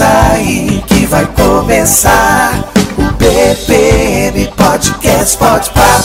[0.00, 2.64] Aí que vai começar
[2.98, 6.00] o BPM Podcast Pode Pá.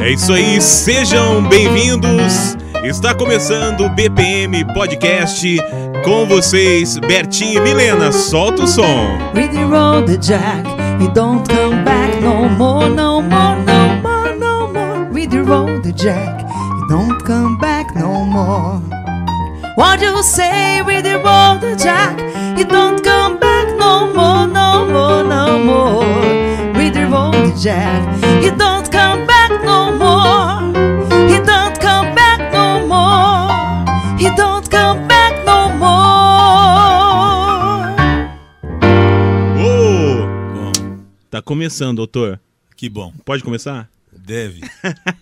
[0.00, 2.56] É isso aí, sejam bem-vindos.
[2.82, 5.58] Está começando o BPM Podcast
[6.02, 8.10] com vocês, Bertinho e Milena.
[8.10, 9.18] Solta o som.
[9.34, 10.66] Really roll the jack,
[10.98, 15.12] he don't come back no more, no more, no more, no more.
[15.12, 17.65] Really roll the jack, he don't come back
[18.46, 18.80] more.
[19.74, 22.16] What you say, roll the jack,
[22.56, 26.06] he don't come back no more, no more, no more.
[27.10, 28.02] Roll the jack,
[28.42, 30.60] he don't come back no more.
[31.30, 34.18] He don't come back no more.
[34.18, 35.96] He don't come back no more.
[39.60, 40.72] Ô,
[41.30, 42.40] tá começando, doutor.
[42.76, 43.12] Que bom.
[43.24, 43.88] Pode começar?
[44.26, 44.60] Deve.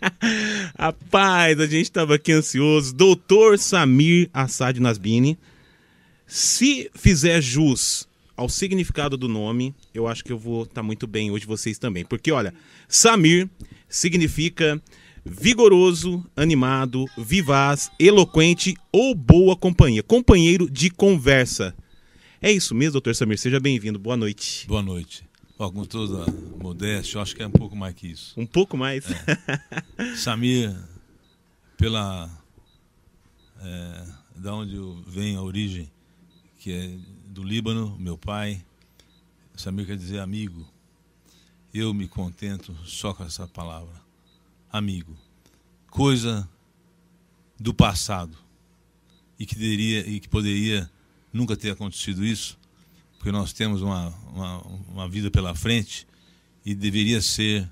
[0.79, 2.95] Rapaz, a gente tava aqui ansioso.
[2.95, 5.39] Doutor Samir Assad Nasbini.
[6.27, 11.31] Se fizer jus ao significado do nome, eu acho que eu vou estar muito bem
[11.31, 12.03] hoje, vocês também.
[12.03, 12.55] Porque, olha,
[12.89, 13.47] Samir
[13.91, 14.83] significa
[15.23, 20.03] vigoroso, animado, vivaz, eloquente ou boa companhia.
[20.03, 21.75] Companheiro de conversa.
[22.41, 23.39] É isso mesmo, doutor Samir.
[23.39, 23.98] Seja bem-vindo.
[23.98, 24.67] Boa noite.
[24.67, 25.23] Boa noite.
[25.56, 28.34] Ó, com toda modéstia, eu acho que é um pouco mais que isso.
[28.36, 29.05] Um pouco mais.
[30.16, 30.74] Samir,
[31.77, 32.28] pela.
[33.60, 35.91] É, da onde eu venho, a origem,
[36.58, 38.64] que é do Líbano, meu pai.
[39.55, 40.69] Samir quer dizer amigo.
[41.72, 44.00] Eu me contento só com essa palavra.
[44.72, 45.16] Amigo.
[45.88, 46.48] Coisa
[47.58, 48.36] do passado.
[49.38, 50.91] E que, deveria, e que poderia
[51.32, 52.58] nunca ter acontecido isso,
[53.25, 56.06] porque nós temos uma, uma, uma vida pela frente
[56.62, 57.66] e deveria ser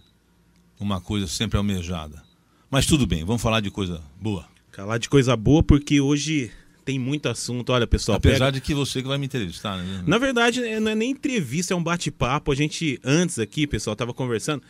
[0.80, 2.22] uma coisa sempre almejada.
[2.70, 4.48] Mas tudo bem, vamos falar de coisa boa.
[4.74, 6.50] Falar de coisa boa, porque hoje
[6.86, 7.68] tem muito assunto.
[7.70, 8.16] Olha, pessoal.
[8.16, 10.02] Apesar pega- de que você que vai me entrevistar, né?
[10.06, 12.50] Na verdade, é- não é nem entrevista, é um bate-papo.
[12.50, 14.62] A gente, antes aqui, pessoal, tava conversando.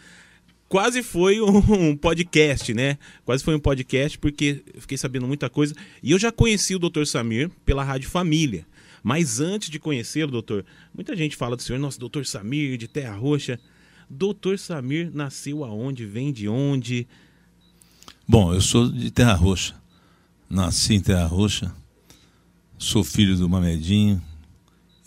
[0.69, 2.99] Quase foi um podcast, né?
[3.25, 5.77] Quase foi um podcast, porque eu fiquei sabendo muita coisa.
[6.03, 7.05] E eu já conheci o Dr.
[7.05, 8.67] Samir pela Rádio Família.
[9.03, 10.65] Mas antes de conhecê-lo, doutor,
[10.95, 13.59] muita gente fala do senhor, nossa, doutor Samir, de Terra Roxa.
[14.09, 16.07] Doutor Samir nasceu aonde?
[16.07, 17.07] Vem de onde?
[18.29, 19.75] Bom, eu sou de Terra Roxa.
[20.49, 21.75] Nasci em Terra Roxa.
[22.79, 24.23] Sou filho do Mamedinho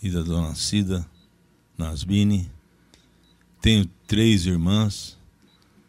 [0.02, 1.06] e da dona Cida
[1.78, 2.50] Nasbini.
[3.60, 5.18] Tenho três irmãs,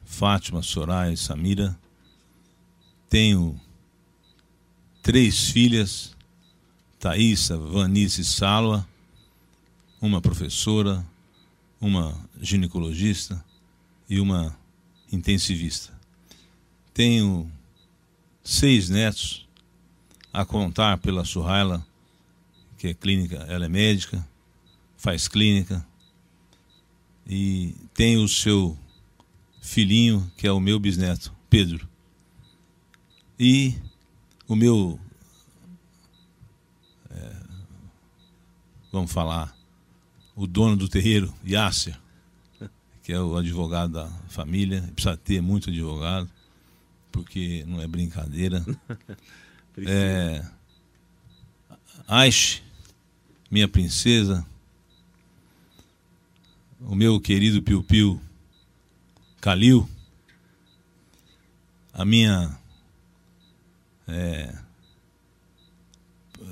[0.03, 1.78] Fátima, Soraya e Samira.
[3.09, 3.59] Tenho
[5.01, 6.16] três filhas,
[7.00, 8.88] Thaísa, Vanice Sálva.
[10.00, 11.06] Uma professora,
[11.81, 13.44] uma ginecologista
[14.09, 14.58] e uma
[15.12, 15.91] intensivista.
[16.94, 17.52] Tenho
[18.44, 19.47] seis netos,
[20.31, 21.86] a contar pela Surraila,
[22.78, 24.25] que é clínica, ela é médica,
[24.96, 25.86] faz clínica,
[27.25, 28.78] e tenho o seu
[29.62, 31.88] filhinho, que é o meu bisneto, Pedro.
[33.40, 33.75] E
[34.47, 35.00] o meu.
[38.92, 39.56] Vamos falar,
[40.36, 41.98] o dono do terreiro, Yasser,
[43.03, 46.30] que é o advogado da família, precisa ter muito advogado
[47.12, 48.64] porque não é brincadeira.
[49.80, 50.44] É,
[52.08, 52.64] Aish,
[53.52, 54.44] minha princesa,
[56.81, 58.19] o meu querido Piu Piu
[59.40, 59.88] Calil,
[61.94, 62.58] a minha
[64.08, 64.58] é,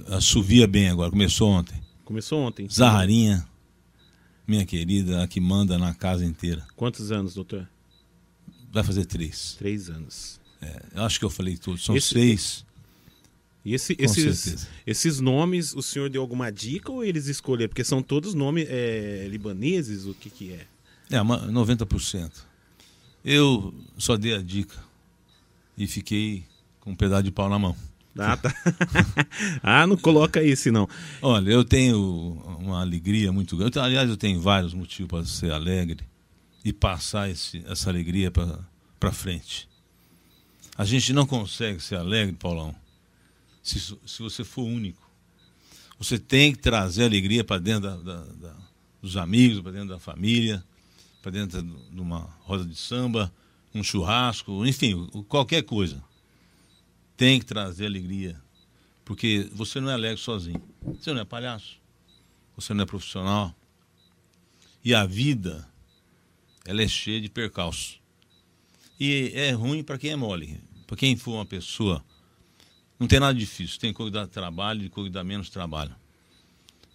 [0.10, 1.75] assovia bem agora, começou ontem.
[2.06, 2.70] Começou ontem.
[2.70, 3.46] Zaharinha,
[4.48, 6.66] minha querida, a que manda na casa inteira.
[6.76, 7.68] Quantos anos, doutor?
[8.72, 9.56] Vai fazer três.
[9.58, 10.40] Três anos.
[10.62, 11.78] É, eu acho que eu falei tudo.
[11.80, 12.66] São Esse- seis.
[13.64, 17.70] E esse- esses, esses nomes, o senhor deu alguma dica ou eles escolheram?
[17.70, 20.68] Porque são todos nomes é, libaneses, o que que é?
[21.10, 22.46] É, uma- 90%.
[23.24, 24.78] Eu só dei a dica
[25.76, 26.44] e fiquei
[26.80, 27.76] com um pedaço de pau na mão.
[28.18, 28.54] Ah, tá.
[29.62, 30.88] ah, não coloca esse não.
[31.22, 32.00] Olha, eu tenho
[32.60, 33.78] uma alegria muito grande.
[33.78, 36.00] Aliás, eu tenho vários motivos para ser alegre
[36.64, 39.68] e passar esse- essa alegria para frente.
[40.78, 42.74] A gente não consegue ser alegre, Paulão,
[43.62, 45.04] se, se você for único.
[46.00, 48.58] Você tem que trazer alegria para dentro da- da- da-
[49.02, 50.64] dos amigos, para dentro da família,
[51.22, 53.32] para dentro de uma roda de samba,
[53.74, 56.02] um churrasco, enfim, qualquer coisa.
[57.18, 58.42] Tem que trazer alegria.
[59.04, 60.62] Porque você não é alegre sozinho.
[60.82, 61.80] Você não é palhaço.
[62.56, 63.56] Você não é profissional.
[64.84, 65.68] E a vida,
[66.66, 68.00] ela é cheia de percalços.
[69.00, 70.62] E é ruim para quem é mole.
[70.88, 72.04] Para quem for uma pessoa
[73.00, 73.80] Não tem nada difícil.
[73.80, 75.96] Tem que dá trabalho e dá menos trabalho.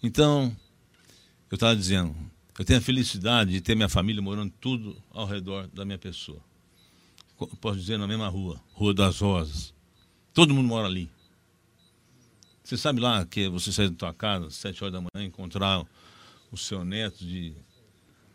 [0.01, 0.55] Então,
[1.49, 2.15] eu estava dizendo,
[2.57, 6.41] eu tenho a felicidade de ter minha família morando tudo ao redor da minha pessoa.
[7.59, 9.73] Posso dizer na mesma rua, Rua das Rosas.
[10.33, 11.09] Todo mundo mora ali.
[12.63, 15.85] Você sabe lá que você sai da tua casa às sete horas da manhã encontrar
[16.51, 17.53] o seu neto de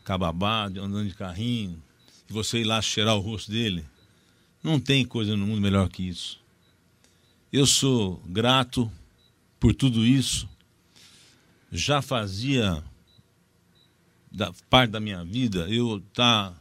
[0.05, 1.83] cababá, de- andando de carrinho,
[2.29, 3.85] e você ir lá cheirar o rosto dele.
[4.63, 6.39] Não tem coisa no mundo melhor que isso.
[7.53, 8.91] Eu sou grato
[9.59, 10.49] por tudo isso.
[11.73, 12.83] Já fazia
[14.31, 16.55] da parte da minha vida eu estar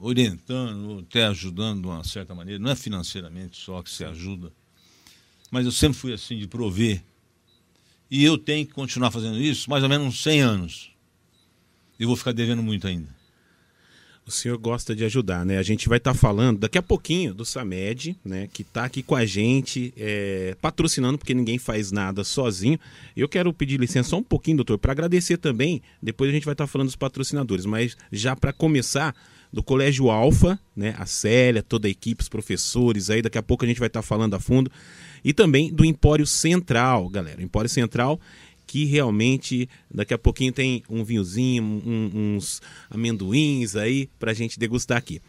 [0.00, 2.62] orientando, até ajudando de uma certa maneira.
[2.62, 4.52] Não é financeiramente só que se ajuda,
[5.50, 7.02] mas eu sempre fui assim de prover.
[8.10, 10.90] E eu tenho que continuar fazendo isso mais ou menos uns 100 anos.
[11.98, 13.16] Eu vou ficar devendo muito ainda.
[14.26, 15.56] O senhor gosta de ajudar, né?
[15.56, 18.48] A gente vai estar falando daqui a pouquinho do Samed, né?
[18.52, 22.78] Que está aqui com a gente, é, patrocinando, porque ninguém faz nada sozinho.
[23.16, 25.80] Eu quero pedir licença só um pouquinho, doutor, para agradecer também.
[26.02, 29.14] Depois a gente vai estar falando dos patrocinadores, mas já para começar,
[29.56, 30.94] do Colégio Alfa, né?
[30.98, 34.02] A Célia, toda a equipe, os professores aí, daqui a pouco a gente vai estar
[34.02, 34.70] falando a fundo.
[35.24, 37.42] E também do Empório Central, galera.
[37.42, 38.20] Empório Central
[38.66, 42.60] que realmente daqui a pouquinho tem um vinhozinho, um- uns
[42.90, 45.22] amendoins aí pra gente degustar aqui.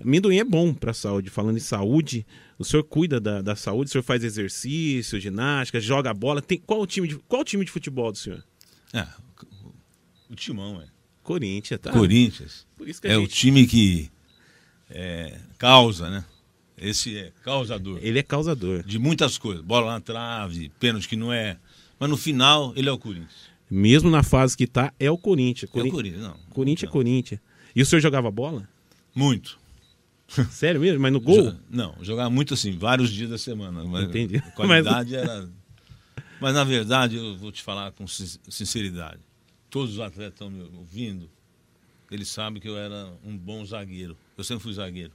[0.00, 1.28] Amendoim é bom pra saúde.
[1.28, 2.24] Falando em saúde,
[2.58, 6.40] o senhor cuida da, da saúde, o senhor faz exercício, ginástica, joga bola.
[6.40, 8.44] Tem, qual, o time de, qual o time de futebol do senhor?
[8.92, 9.06] É,
[10.30, 10.95] o timão é.
[11.26, 11.90] Corinthians, tá?
[11.92, 12.66] Corinthians
[13.02, 14.10] é o gente- time que
[14.88, 16.24] é, causa, né?
[16.78, 18.82] Esse é causador Ele é causador.
[18.82, 19.64] de muitas coisas.
[19.64, 21.56] Bola na trave, pênalti que não é.
[21.98, 23.56] Mas no final, ele é o Corinthians.
[23.70, 25.70] Mesmo na fase que tá, é o Corinthians.
[25.74, 26.36] É o Corinthians, não.
[26.50, 26.92] Corinthians é Não.
[26.92, 27.40] Corinthians.
[27.74, 28.68] E o senhor jogava bola?
[29.14, 29.58] Muito.
[30.50, 31.00] Sério mesmo?
[31.00, 31.54] Mas no gol?
[31.70, 33.82] Não, jogava muito assim, vários dias da semana.
[33.84, 34.36] Mas Entendi.
[34.36, 35.48] A qualidade era.
[36.40, 39.20] Mas na verdade, eu vou te falar com sin- sinceridade.
[39.76, 41.28] Todos os atletas estão me ouvindo,
[42.10, 44.16] eles sabem que eu era um bom zagueiro.
[44.34, 45.12] Eu sempre fui zagueiro.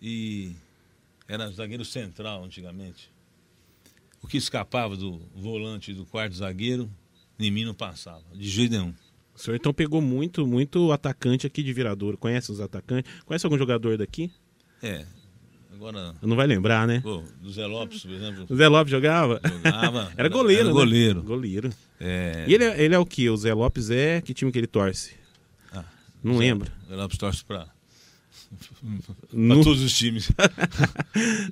[0.00, 0.52] E
[1.28, 3.10] era zagueiro central antigamente.
[4.22, 6.90] O que escapava do volante do quarto zagueiro,
[7.38, 8.94] em mim não passava, de jeito nenhum.
[9.34, 12.16] O senhor então pegou muito, muito atacante aqui de Viradouro.
[12.16, 13.12] Conhece os atacantes?
[13.26, 14.32] Conhece algum jogador daqui?
[14.82, 15.04] É,
[15.70, 17.00] agora, Não vai lembrar, né?
[17.02, 19.38] pô, do Zé Lopes, por exemplo, O Zé Lopes jogava?
[19.44, 20.10] jogava.
[20.16, 21.24] Era goleiro, era né?
[21.26, 21.74] goleiro.
[22.00, 23.28] É, E ele é, ele é o que?
[23.28, 24.20] O Zé Lopes é.
[24.20, 25.14] Que time que ele torce?
[25.72, 25.84] Ah,
[26.22, 26.70] Não Zé- lembro.
[26.88, 30.30] Zé Lopes torce pra, pra todos os times.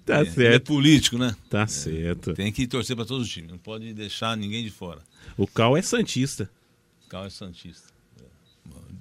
[0.04, 0.66] Tá É, é certo.
[0.66, 1.34] político, né?
[1.50, 2.32] Tá certo.
[2.34, 3.50] Tem que torcer pra todos os times.
[3.50, 5.02] Não pode deixar ninguém de fora.
[5.36, 6.48] O Cal é Santista.
[7.08, 7.88] Cal é Santista.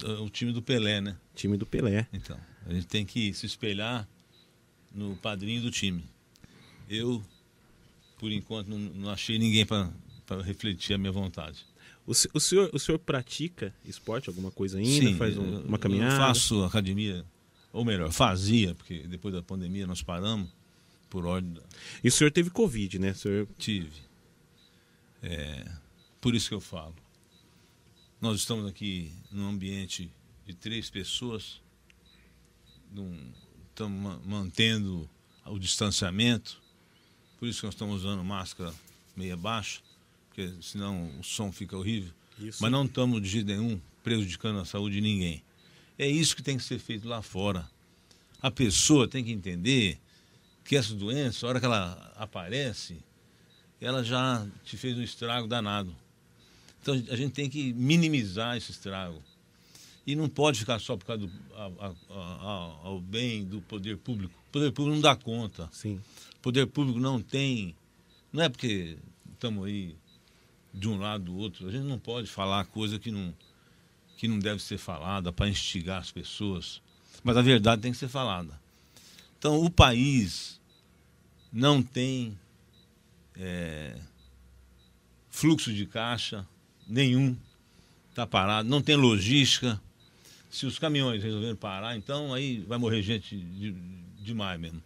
[0.03, 1.15] É O time do Pelé, né?
[1.35, 2.07] Time do Pelé.
[2.11, 4.07] Então, a gente tem que se espelhar
[4.93, 6.03] no padrinho do time.
[6.89, 7.21] Eu,
[8.17, 9.89] por enquanto, não, não achei ninguém para
[10.41, 11.65] refletir a minha vontade.
[12.05, 15.17] O, se- o senhor, o senhor pratica esporte, alguma coisa ainda?
[15.17, 16.13] Faz um- uma caminhada?
[16.15, 17.25] Eu faço academia,
[17.73, 20.49] ou melhor, fazia, porque depois da pandemia nós paramos,
[21.09, 21.61] por ordem da,
[22.03, 23.11] E o senhor teve Covid, né?
[23.11, 23.47] O senhor...
[23.57, 23.91] tive.
[25.21, 25.65] É,
[26.21, 26.95] por isso que eu falo.
[28.21, 30.11] Nós estamos aqui num ambiente
[30.45, 31.61] de três pessoas,
[32.91, 33.31] num-
[33.69, 35.09] estamos ma- mantendo
[35.45, 36.61] o distanciamento,
[37.39, 38.73] por isso que nós estamos usando máscara
[39.15, 39.79] meia baixa,
[40.35, 42.11] porque senão o som fica horrível.
[42.37, 42.61] Isso.
[42.61, 45.41] Mas não estamos de jeito nenhum prejudicando a saúde de ninguém.
[45.97, 47.65] É isso que tem que ser feito lá fora.
[48.41, 49.97] A pessoa tem que entender
[50.65, 52.97] que essa doença, a hora que ela aparece,
[53.79, 55.95] ela já te fez um estrago danado.
[56.81, 59.23] Então a gente tem que minimizar esse estrago.
[60.05, 63.97] E não pode ficar só por causa do a- a- a- ao bem do poder
[63.97, 64.33] público.
[64.49, 65.67] O poder público não dá conta.
[65.71, 65.99] Sim.
[66.35, 67.73] O poder público não tem.
[68.31, 68.97] Não é porque
[69.33, 69.95] estamos aí
[70.75, 71.67] de um lado do outro.
[71.67, 73.33] A gente não pode falar coisa que não,
[74.17, 76.81] que não deve ser falada para instigar as pessoas.
[77.23, 78.59] Mas a verdade tem que ser falada.
[79.39, 80.59] Então, o país
[81.51, 82.37] não tem
[83.37, 83.97] é,
[85.29, 86.45] fluxo de caixa
[86.87, 87.35] nenhum,
[88.09, 89.81] está parado, não tem logística.
[90.49, 93.75] Se os caminhões resolverem parar, então aí vai morrer gente de-
[94.21, 94.81] demais mesmo.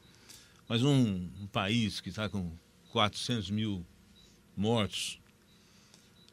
[0.67, 2.51] Mas um, um país que está com
[2.91, 3.86] 400 mil
[4.55, 5.19] mortos,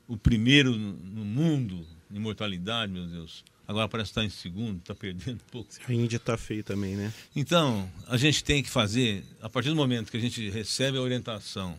[0.09, 5.37] o primeiro no mundo em mortalidade, meu Deus, agora parece estar em segundo, está perdendo
[5.37, 5.71] um pouco.
[5.87, 7.13] A Índia tá feia também, né?
[7.35, 11.01] Então, a gente tem que fazer, a partir do momento que a gente recebe a
[11.01, 11.77] orientação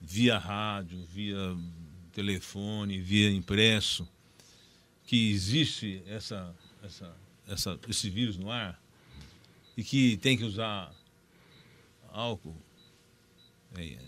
[0.00, 1.56] via rádio, via
[2.12, 4.08] telefone, via impresso,
[5.04, 7.16] que existe essa, essa,
[7.48, 8.80] essa, esse vírus no ar
[9.76, 10.92] e que tem que usar
[12.12, 12.56] álcool
[13.76, 13.98] É,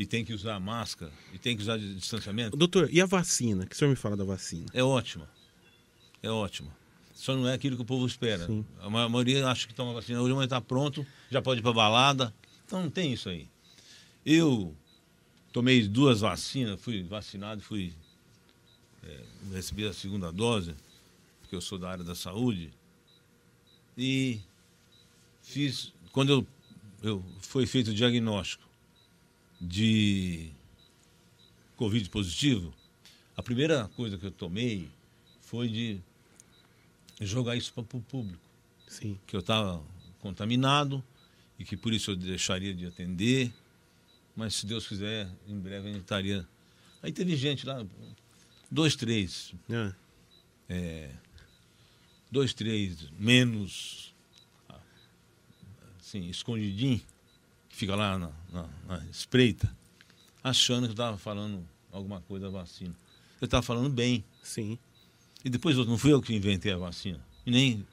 [0.00, 2.56] e tem que usar máscara, e tem que usar distanciamento.
[2.56, 3.66] Doutor, e a vacina?
[3.66, 4.64] Que o senhor me fala da vacina?
[4.72, 5.28] É ótima.
[6.22, 6.74] É ótima.
[7.14, 8.46] Só não é aquilo que o povo espera.
[8.46, 8.64] Sim.
[8.80, 11.74] A ma- maioria acha que toma vacina hoje, mas está pronto, já pode ir para
[11.74, 12.32] balada.
[12.64, 13.46] Então não tem isso aí.
[14.24, 14.74] Eu
[15.52, 17.92] tomei duas vacinas, fui vacinado, fui
[19.02, 19.20] é,
[19.52, 20.74] recebi a segunda dose,
[21.42, 22.72] porque eu sou da área da saúde.
[23.98, 24.40] E
[25.42, 26.46] fiz quando eu,
[27.02, 28.69] eu foi feito o diagnóstico
[29.60, 30.50] de
[31.76, 32.72] Covid positivo,
[33.36, 34.88] a primeira coisa que eu tomei
[35.40, 36.00] foi de
[37.20, 38.42] jogar isso para o público,
[38.88, 39.18] Sim.
[39.26, 39.82] que eu estava
[40.20, 41.02] contaminado
[41.58, 43.52] e que por isso eu deixaria de atender,
[44.34, 46.48] mas se Deus quiser, em breve a gente estaria.
[47.02, 47.84] Aí teve gente lá,
[48.70, 49.94] dois, três, Ah,
[50.68, 51.10] é,
[52.30, 54.14] dois, três menos
[55.98, 57.00] assim, escondidinho,
[57.80, 59.74] fica lá na, na- na espreita,
[60.44, 62.94] achando que eu estava falando alguma coisa da vacina.
[63.40, 64.22] Eu estava falando bem.
[64.42, 64.78] sim.
[65.42, 67.18] E depois não fui eu que inventei a vacina.
[67.46, 67.86] E nem.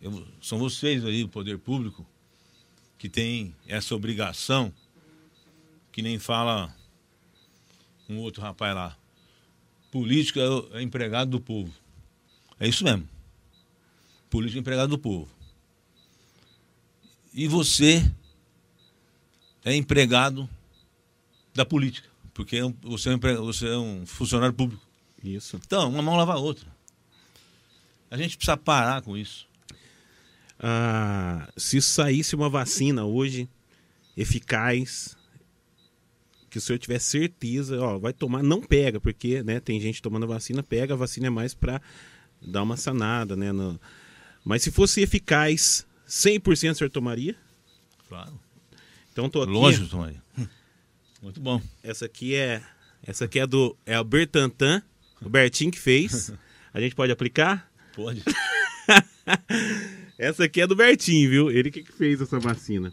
[0.00, 2.06] eu- são vocês aí, o poder público,
[2.96, 4.72] que tem essa obrigação,
[5.90, 6.72] que nem fala
[8.08, 8.96] um outro rapaz lá.
[9.90, 11.74] Político é, é empregado do povo.
[12.60, 13.08] É isso mesmo.
[14.30, 15.28] Político é empregado do povo.
[17.32, 18.08] E você
[19.64, 20.48] é empregado
[21.54, 24.82] da política, porque é você é um, você é um funcionário público.
[25.22, 25.58] Isso.
[25.64, 26.66] Então, uma mão lava a outra.
[28.10, 29.46] A gente precisa parar com isso.
[30.58, 33.48] Ah, se saísse uma vacina hoje,
[34.16, 35.16] eficaz,
[36.50, 40.26] que o senhor tiver certeza, ó, vai tomar, não pega, porque, né, tem gente tomando
[40.26, 41.80] vacina, pega, a vacina é mais pra
[42.40, 43.80] dar uma sanada, né, no-
[44.44, 47.34] mas se fosse eficaz, 100% o senhor tomaria?
[48.08, 48.38] Claro.
[49.14, 50.20] Então tô aqui, Lógico, Tomaria.
[51.22, 51.62] Muito bom.
[51.84, 52.60] essa aqui é,
[53.06, 54.82] essa aqui é do, é o Bertantan,
[55.22, 56.32] o Bertinho que fez,
[56.72, 57.72] a gente pode aplicar?
[57.94, 58.24] Pode.
[60.18, 61.50] Essa aqui é do Bertinho, viu?
[61.50, 62.92] Ele que fez essa vacina.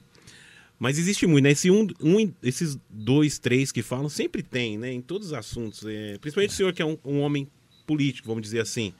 [0.79, 1.51] Mas existe muito, né?
[1.51, 4.91] Esse um, um- esses dois, três que falam, sempre tem, né?
[4.91, 5.83] Em todos os assuntos.
[5.85, 7.47] é, principalmente o senhor que é um, um homem
[7.85, 8.93] político, vamos dizer assim.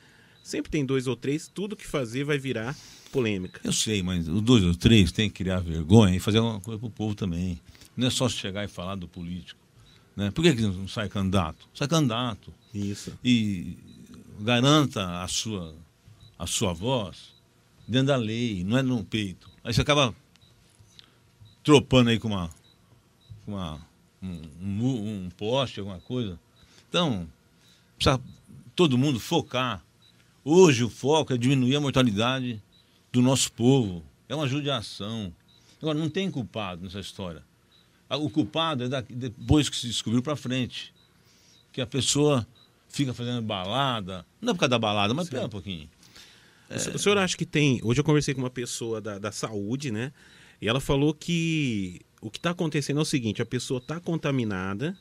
[0.44, 2.76] Sempre tem dois ou três, tudo que fazer vai virar
[3.12, 3.60] polêmica.
[3.64, 6.80] Eu sei, mas os dois ou três têm que criar vergonha e fazer alguma coisa
[6.80, 7.60] pro povo também.
[7.96, 9.60] Não é só chegar e falar do político.
[10.16, 10.32] Né?
[10.32, 11.68] Por que, que não sai candidato?
[11.74, 12.54] Sai candidato.
[12.74, 13.14] Isso.
[13.24, 13.78] E
[14.40, 15.76] garanta a sua,
[16.38, 17.34] a sua voz
[17.88, 19.50] dentro da lei, não é no peito.
[19.64, 20.16] Aí você acaba
[21.64, 22.50] tropando aí com uma,
[23.46, 23.86] com uma
[24.22, 26.40] um, um um poste, alguma coisa.
[26.90, 27.28] Então,
[27.98, 28.22] precisa
[28.76, 29.84] todo mundo focar.
[30.44, 32.62] Hoje o foco é diminuir a mortalidade
[33.12, 34.04] do nosso povo.
[34.30, 35.34] É uma judiação.
[35.82, 37.44] Agora, não tem culpado nessa história.
[38.10, 40.94] Ah, O culpado é da- depois que se descobriu para frente.
[41.72, 42.46] Que a pessoa
[42.90, 44.26] fica fazendo balada.
[44.42, 45.90] Não é por causa da balada, mas pera um pouquinho.
[46.70, 47.80] O se- O senhor acha que tem.
[47.84, 50.12] Hoje eu conversei com uma pessoa da, da saúde, né?
[50.62, 54.98] E ela falou que o que está acontecendo é o seguinte: a pessoa está contaminada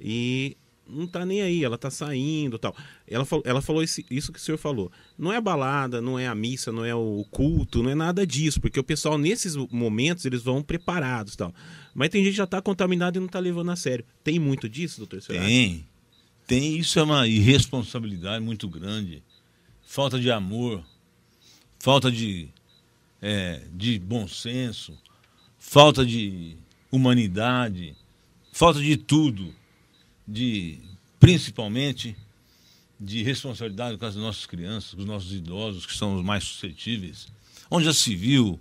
[0.00, 0.56] e
[0.90, 2.76] não tá nem aí, ela tá saindo tal.
[3.06, 4.90] Ela falou, ela falou isso que o senhor falou.
[5.18, 8.26] Não é a balada, não é a missa, não é o culto, não é nada
[8.26, 11.54] disso, porque o pessoal, nesses momentos, eles vão preparados tal.
[11.94, 14.04] Mas tem gente que já tá contaminada e não tá levando a sério.
[14.22, 15.20] Tem muito disso, doutor?
[15.22, 15.86] Tem.
[16.46, 16.76] Tem.
[16.76, 19.22] Isso é uma irresponsabilidade muito grande.
[19.82, 20.84] Falta de amor,
[21.78, 22.48] falta de,
[23.20, 24.96] é, de bom senso,
[25.58, 26.56] falta de
[26.90, 27.96] humanidade,
[28.52, 29.54] falta de tudo.
[30.30, 30.78] De,
[31.18, 32.16] principalmente
[32.98, 37.28] de responsabilidade com as nossas crianças, com os nossos idosos, que são os mais suscetíveis.
[37.70, 38.60] Onde já se viu,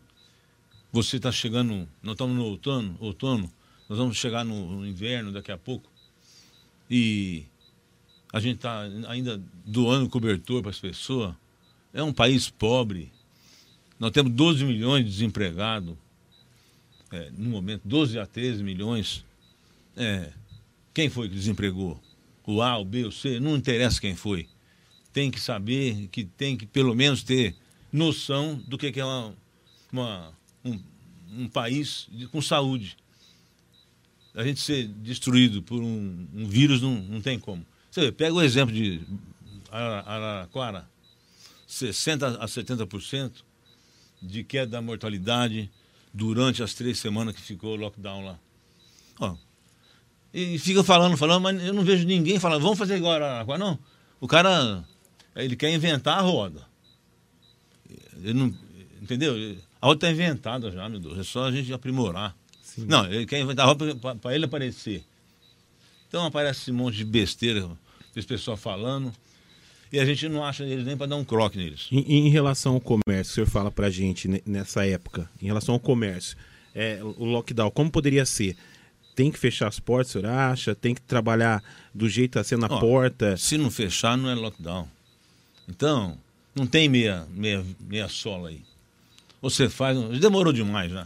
[0.91, 3.51] você está chegando, nós estamos no outono, outono,
[3.87, 5.91] nós vamos chegar no, no inverno daqui a pouco,
[6.89, 7.45] e
[8.31, 11.35] a gente está ainda doando cobertor para as pessoas.
[11.93, 13.11] É um país pobre.
[13.99, 15.95] Nós temos 12 milhões de desempregados.
[17.11, 19.25] É, no momento, 12 a 13 milhões.
[19.97, 20.31] É,
[20.99, 21.97] quem foi que desempregou?
[22.45, 23.39] O A, o B, o C?
[23.39, 24.49] Não interessa quem foi.
[25.13, 27.55] Tem que saber, que tem que pelo menos ter
[27.89, 29.33] noção do que é uma,
[29.93, 30.33] uma-
[30.65, 30.77] um,
[31.43, 32.97] um país de- com saúde
[34.35, 37.65] a gente ser destruído por um, um vírus não, não tem como.
[37.89, 39.01] Você vê, pega o exemplo de
[39.71, 40.89] Ara- Araraquara,
[41.65, 43.31] 60% a 70%
[44.21, 45.71] de queda da mortalidade
[46.13, 48.39] durante as três semanas que ficou o lockdown lá.
[50.33, 53.57] E fica falando, falando, mas eu não vejo ninguém falando, vamos fazer igual Araraquara.
[53.59, 53.79] Não,
[54.19, 54.83] o cara,
[55.35, 56.67] ele quer inventar a roda.
[58.21, 58.53] Ele não,
[59.01, 59.33] entendeu?
[59.81, 62.35] A roda está inventada já, meu Deus, é só a gente aprimorar.
[62.77, 65.03] Não, ele quer inventar roupa pra- pra ele aparecer.
[66.07, 67.69] Então aparece esse monte de besteira,
[68.15, 69.11] esse pessoal falando,
[69.91, 71.87] e a gente não acha eles nem pra dar um croque neles.
[71.91, 75.73] Em, em relação ao comércio, o senhor fala pra gente ne- nessa época, em relação
[75.73, 76.37] ao comércio,
[76.75, 78.55] é, o lockdown, como poderia ser?
[79.19, 80.73] Tem que fechar as portas, o senhor acha?
[80.73, 81.61] Tem que trabalhar
[81.93, 83.35] do jeito a ser na Ó, porta?
[83.35, 84.87] Se não fechar, não é lockdown.
[85.67, 86.17] Então,
[86.55, 88.61] não tem meia, meia, meia sola aí.
[89.41, 89.97] Você faz.
[90.21, 91.05] Demorou demais já.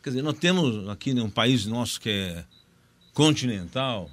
[0.00, 2.44] Quer dizer, nós temos aqui né, um país nosso que é
[3.12, 4.08] continental,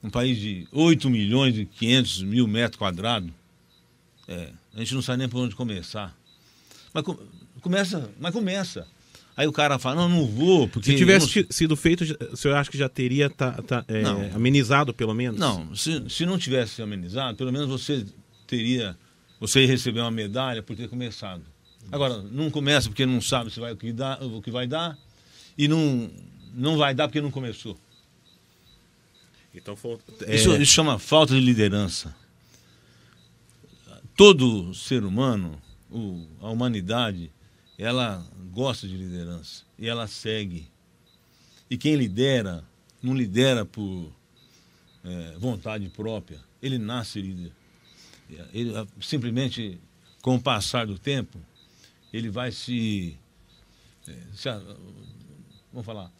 [0.00, 3.32] um país de 8 milhões e 500 mil metros quadrados.
[4.28, 6.16] É, a gente não sabe nem por onde começar.
[6.94, 7.18] Mas com-
[7.60, 8.86] começa, mas começa.
[9.36, 10.90] Aí o cara fala, não, não vou, porque.
[10.92, 14.02] Se tivesse não- sido feito, o senhor acha que já teria tá- tá, é,
[14.34, 15.40] amenizado, pelo menos?
[15.40, 18.04] Não, se, se não tivesse amenizado, pelo menos você
[18.46, 18.96] teria.
[19.40, 21.42] Você ia receber uma medalha por ter começado.
[21.90, 24.96] Agora, não começa porque não sabe se vai, o, que dá, o que vai dar
[25.58, 26.08] e não,
[26.54, 27.76] não vai dar porque não começou.
[29.54, 29.76] Então,
[30.26, 32.14] é, Isso, isso chama falta de liderança.
[34.16, 35.60] Todo ser humano,
[35.90, 37.30] o- a humanidade,
[37.82, 40.68] ela gosta de liderança e ela segue.
[41.68, 42.64] E quem lidera,
[43.02, 44.12] não lidera por
[45.04, 47.52] eh, vontade própria, ele nasce líder.
[48.52, 49.78] Ele, simplesmente,
[50.22, 51.38] com o passar do tempo,
[52.12, 53.16] ele vai se.
[54.06, 54.48] eh, se
[55.72, 56.10] vamos falar.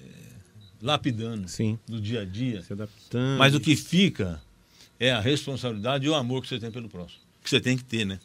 [0.00, 0.32] eh,
[0.80, 2.62] lapidando Sim, do dia a dia.
[2.62, 3.38] se adaptando.
[3.38, 4.40] Mas o que fica
[4.98, 7.20] é a responsabilidade e o amor que você tem pelo próximo.
[7.42, 8.18] Que você tem que ter, né?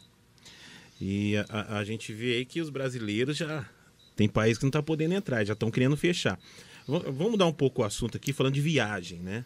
[1.04, 3.68] E a, a- gente vê aí que os brasileiros já.
[4.14, 6.38] Tem país que não tá podendo entrar, já estão querendo fechar.
[6.86, 9.44] V- vamos mudar um pouco o assunto aqui, falando de viagem, né?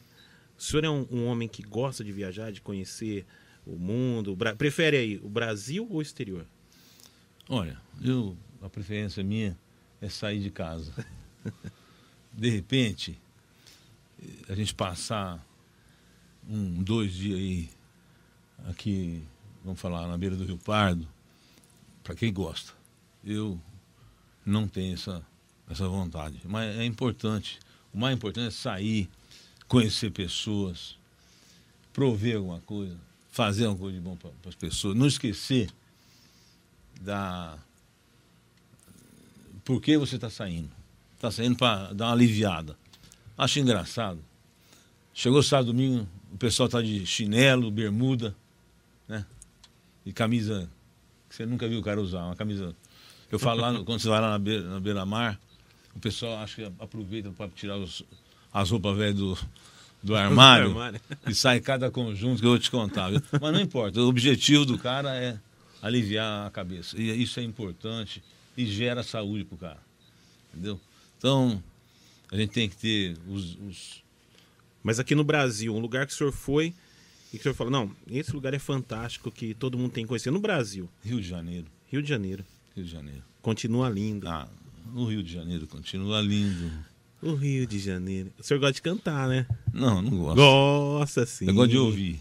[0.59, 3.25] O senhor é um, um homem que gosta de viajar, de conhecer
[3.67, 4.33] o mundo.
[4.35, 6.45] o Prefere aí o Brasil ou o exterior?
[7.49, 9.57] Olha, eu, a preferência minha
[10.03, 10.93] é sair de casa.
[12.37, 13.19] De repente,
[14.47, 15.43] a gente passar
[16.47, 17.71] um, dois dias aí,
[18.69, 19.23] aqui,
[19.65, 21.09] vamos falar, na beira do Rio Pardo,
[22.07, 22.73] para quem gosta.
[23.25, 23.61] Eu
[24.45, 25.21] não tenho essa,
[25.69, 26.41] essa vontade.
[26.45, 27.59] Mas é importante.
[27.93, 29.11] O mais importante é sair,
[29.67, 30.97] conhecer pessoas,
[31.93, 32.97] prover alguma coisa,
[33.33, 34.97] fazer alguma coisa de bom para as pessoas.
[34.97, 35.69] Não esquecer
[37.01, 37.59] da.
[39.65, 40.71] Por que você está saindo?
[41.17, 42.79] Está saindo para dar uma aliviada.
[43.37, 44.21] Acho engraçado.
[45.13, 48.37] Chegou sábado domingo, o pessoal está de chinelo, bermuda,
[49.09, 49.27] né?
[50.05, 50.71] E camisa
[51.37, 52.75] você nunca viu o cara usar, uma camisa.
[53.31, 55.39] Eu falo lá, quando você vai lá na beira, beira-mar,
[55.95, 58.03] o pessoal acha que aproveita para tirar os-
[58.53, 59.39] as roupas velhas do,
[60.03, 61.01] do armário, armário.
[61.27, 63.11] e sai cada conjunto que eu vou te contar.
[63.11, 63.21] viu?
[63.41, 65.39] Mas não importa, o objetivo do cara é
[65.83, 66.97] aliviar a cabeça.
[67.01, 68.23] E isso é importante
[68.57, 69.79] e gera saúde pro cara.
[70.55, 70.81] Entendeu?
[71.19, 71.63] Então,
[72.33, 73.57] a gente tem que ter os.
[73.69, 74.03] os-
[74.83, 76.73] Mas aqui no Brasil, um lugar que o senhor foi
[77.33, 80.09] e que o senhor falou, não, esse lugar é fantástico, que todo mundo tem que
[80.09, 80.31] conhecer.
[80.31, 81.67] No Brasil, Rio de Janeiro.
[81.89, 83.23] Rio de Janeiro, Rio de Janeiro.
[83.43, 84.29] continua lindo.
[84.29, 84.49] Ah,
[84.95, 86.71] o Rio de Janeiro continua lindo.
[87.23, 88.33] O Rio de Janeiro.
[88.39, 89.47] O senhor gosta de cantar, né?
[89.73, 90.37] Não, não gosto.
[90.37, 91.47] Gosta, sim.
[91.47, 92.21] Eu gosto de ouvir.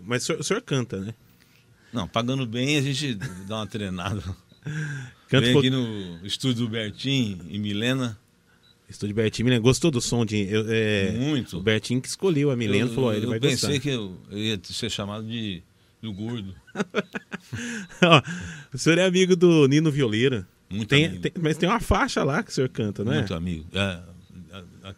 [0.00, 1.14] Mas o senhor, o senhor canta, né?
[1.92, 3.14] Não, pagando bem a gente
[3.46, 4.22] dá uma treinada.
[5.28, 8.18] Canta Vem aqui no estúdio do Bertim e Milena.
[8.92, 9.44] Estúdio Bertinho.
[9.46, 10.36] Milena, gostou do som de.
[10.48, 11.58] eu- é, Muito.
[11.58, 13.82] O Bertinho que escolheu a Milena eu, falou, ó, ele eu vai pensei gostar.
[13.82, 15.62] que eu, ia ser chamado de
[16.00, 16.52] do gordo.
[18.02, 18.22] Ó,
[18.74, 20.46] o senhor é amigo do Nino Violeira.
[20.68, 21.22] Muito Tem- amigo.
[21.22, 23.18] tem- mas tem uma faixa lá que o senhor canta, não é?
[23.18, 23.66] Muito amigo.
[23.72, 24.94] É, a, a-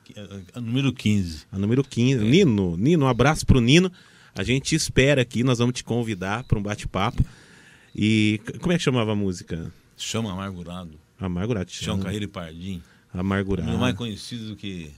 [0.54, 1.44] a- número 15.
[1.52, 2.24] A número 15.
[2.24, 3.90] Nino, Nino, um abraço pro Nino.
[4.34, 7.22] A gente te espera aqui, nós vamos te convidar para um bate-papo.
[7.94, 9.72] E como é que chamava a música?
[9.96, 10.92] Chama Amargurado.
[11.20, 11.70] Amargurado.
[11.70, 12.82] Chão Carreiro e Pardim.
[13.14, 13.68] Amargurado.
[13.70, 14.90] Meu mais conhecido do que.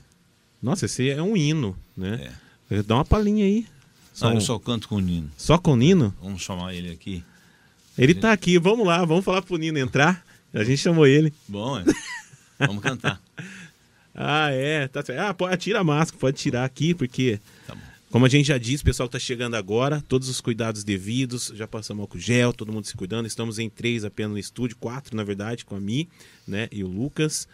[0.61, 2.33] Nossa, esse é um hino, né?
[2.71, 2.81] É.
[2.83, 3.65] Dá uma palhinha aí.
[4.13, 5.29] Só, eu um- só canto com o Nino.
[5.37, 6.13] só com o Nino?
[6.21, 7.23] Vamos chamar ele aqui.
[7.97, 10.25] Ele tá aqui, vamos lá, vamos falar pro Nino entrar.
[10.53, 11.31] A gente chamou ele.
[11.47, 11.83] Bom, é.
[12.59, 13.21] Vamos cantar.
[14.19, 15.19] Ah, é, tá certo.
[15.19, 17.81] Ah, pode, tira a máscara, pode tirar aqui, porque, Tá bom.
[18.09, 21.67] como a gente já disse, pessoal que tá chegando agora, todos os cuidados devidos, já
[21.67, 23.27] passamos álcool gel, todo mundo se cuidando.
[23.27, 26.09] Estamos em três apenas no estúdio, quatro, na verdade, com a Mi,
[26.47, 27.47] né, e o Lucas.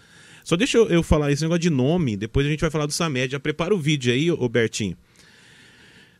[0.43, 2.91] Só deixa eu, eu falar esse negócio de nome, depois a gente vai falar do
[2.93, 3.32] Samed.
[3.32, 4.97] Já prepara o vídeo aí, ô Bertinho.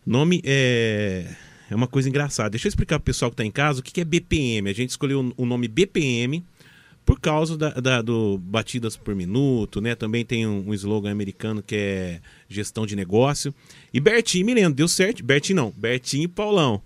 [0.06, 1.34] Nome é,
[1.70, 2.50] é uma coisa engraçada.
[2.50, 4.70] Deixa eu explicar pro pessoal que tá em casa o que, que é BPM.
[4.70, 6.44] A gente escolheu o nome BPM
[7.06, 9.96] por causa da, da- do batidas por minuto, né?
[9.96, 13.54] Também tem um, um slogan americano que é gestão de negócio.
[13.94, 15.24] E Bertinho, me lembro, deu certo.
[15.24, 16.82] Bertinho não, Bertinho e Paulão.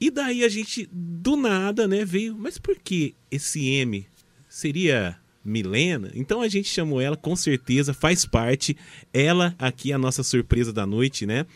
[0.00, 2.34] E daí a gente, do nada, né, veio.
[2.38, 4.06] Mas por que esse M?
[4.48, 6.10] Seria Milena.
[6.14, 8.76] Então a gente chamou ela, com certeza, faz parte.
[9.12, 11.46] Ela aqui é a nossa surpresa da noite, né?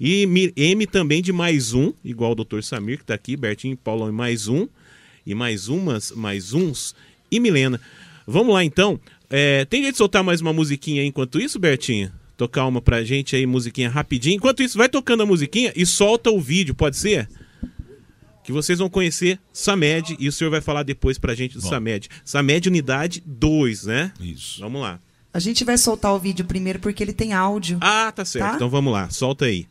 [0.00, 2.60] E M também de mais um, igual o Dr.
[2.62, 4.66] Samir, que tá aqui, Bertinho Paulão e mais um.
[5.24, 6.94] E mais umas, mais uns.
[7.30, 7.80] E Milena.
[8.26, 9.00] Vamos lá então.
[9.30, 12.12] É, tem jeito de soltar mais uma musiquinha aí enquanto isso, Bertinho?
[12.36, 14.36] Tocar uma pra gente aí, musiquinha rapidinho.
[14.36, 17.28] Enquanto isso, vai tocando a musiquinha e solta o vídeo, pode ser?
[18.42, 21.68] Que vocês vão conhecer Samed e o senhor vai falar depois pra gente do Bom.
[21.68, 22.08] Samed.
[22.24, 24.12] Samed Unidade 2, né?
[24.20, 24.60] Isso.
[24.60, 25.00] Vamos lá.
[25.32, 27.78] A gente vai soltar o vídeo primeiro porque ele tem áudio.
[27.80, 28.50] Ah, tá certo.
[28.50, 28.54] Tá?
[28.56, 29.66] Então vamos lá, solta aí.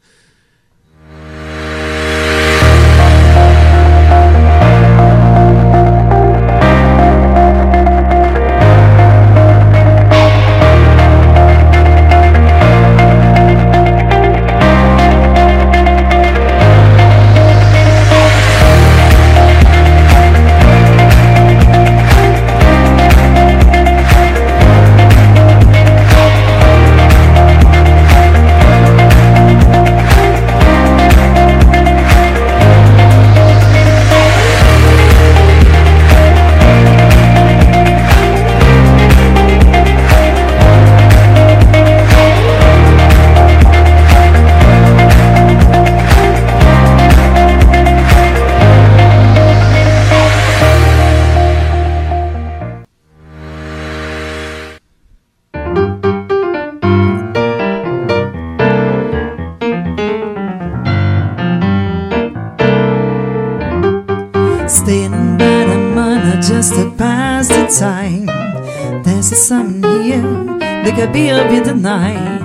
[70.94, 72.40] Could be a bit tonight.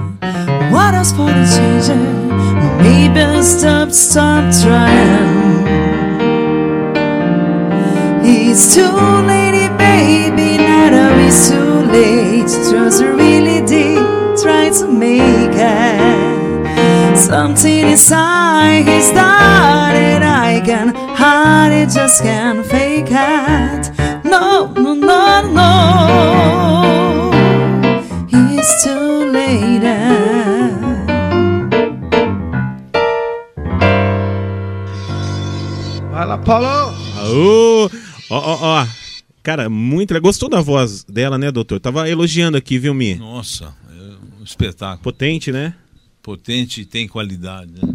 [0.71, 1.97] What else for the changer?
[2.83, 5.67] Maybe stop, stop trying.
[8.25, 8.91] It's too
[9.27, 10.59] late, baby.
[10.59, 12.49] Now it's too late.
[12.71, 17.17] Trust I really did try to make it.
[17.17, 20.23] Something inside is started.
[20.23, 23.86] I can hide it, just can't fake it.
[36.47, 36.67] Paulo!
[37.19, 37.91] Aô!
[38.31, 38.87] Ó, ó, ó.
[39.43, 40.23] Cara, muito legal.
[40.29, 41.81] Gostou da voz dela, né, doutor?
[41.81, 43.17] Tava elogiando aqui, viu, Mi?
[43.17, 45.03] Nossa, é um espetáculo.
[45.03, 45.75] Potente, né?
[46.23, 47.73] Potente e tem qualidade.
[47.73, 47.93] Né?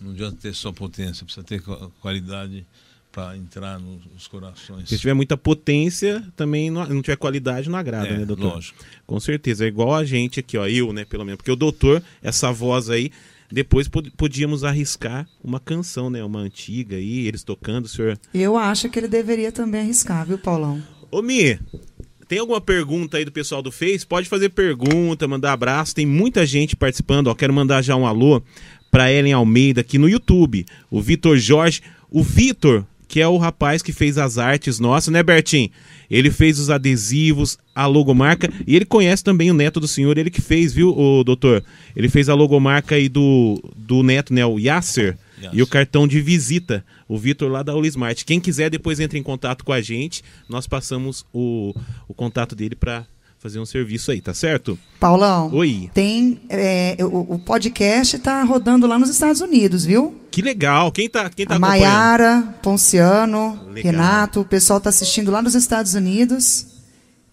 [0.00, 2.64] Não adianta ter só potência, precisa ter qua- qualidade
[3.12, 4.88] para entrar nos, nos corações.
[4.88, 8.54] Se tiver muita potência, também não, não tiver qualidade, não agrada, É, né, doutor?
[8.54, 8.78] lógico.
[9.04, 9.64] Com certeza.
[9.64, 10.66] É igual a gente aqui, ó.
[10.68, 11.38] Eu, né, pelo menos.
[11.38, 13.10] Porque o doutor, essa voz aí,
[13.50, 16.22] depois pod- podíamos arriscar uma canção, né?
[16.22, 18.18] Uma antiga aí, eles tocando, o senhor.
[18.32, 20.82] Eu acho que ele deveria também arriscar, viu, Paulão?
[21.10, 21.58] Ô, Mi,
[22.28, 24.06] tem alguma pergunta aí do pessoal do Face?
[24.06, 25.94] Pode fazer pergunta, mandar abraço.
[25.94, 27.26] Tem muita gente participando.
[27.26, 28.40] Ó, quero mandar já um alô
[28.90, 30.64] pra Ellen Almeida aqui no YouTube.
[30.90, 31.82] O Vitor Jorge.
[32.08, 35.72] O Vitor, que é o rapaz que fez as artes nossas, né, Bertim?
[36.08, 38.48] Ele fez os adesivos, a logomarca.
[38.64, 41.60] E ele conhece também o neto do senhor, ele que fez, viu, ô, doutor?
[41.96, 45.18] Ele fez a logomarca aí do, do neto, né, o Yasser.
[45.42, 45.50] Yasser.
[45.52, 48.22] E o cartão de visita, o Vitor lá da Ulismart.
[48.24, 51.74] Quem quiser depois entra em contato com a gente, nós passamos o,
[52.06, 53.04] o contato dele para
[53.40, 54.78] fazer um serviço aí, tá certo?
[55.00, 55.90] Paulão, Oi.
[55.94, 56.42] tem.
[56.50, 60.14] é, o, o podcast tá rodando lá nos Estados Unidos, viu?
[60.30, 60.92] Que legal.
[60.92, 61.80] Quem tá, quem tá A acompanhando?
[61.82, 63.92] Maiara, Ponciano, Legal.
[63.92, 66.66] Renato, o pessoal tá assistindo lá nos Estados Unidos.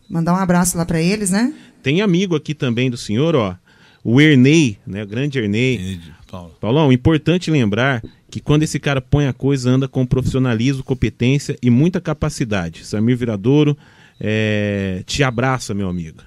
[0.10, 1.54] Mandar um abraço lá pra eles, né?
[1.84, 3.56] Tem amigo aqui também do senhor, ó.
[4.02, 5.04] O Ernei, né?
[5.04, 6.00] O grande Ernei.
[6.32, 6.56] Paulo?
[6.62, 11.70] Paulão, importante lembrar que quando esse cara põe a coisa, anda com profissionalismo, competência e
[11.70, 12.86] muita capacidade.
[12.86, 13.78] Samir Viradouro
[14.19, 16.21] é, te abraça, meu amigo.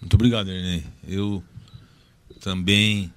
[0.00, 0.84] Muito obrigado, Ernei.
[1.06, 1.42] Eu
[2.40, 3.12] também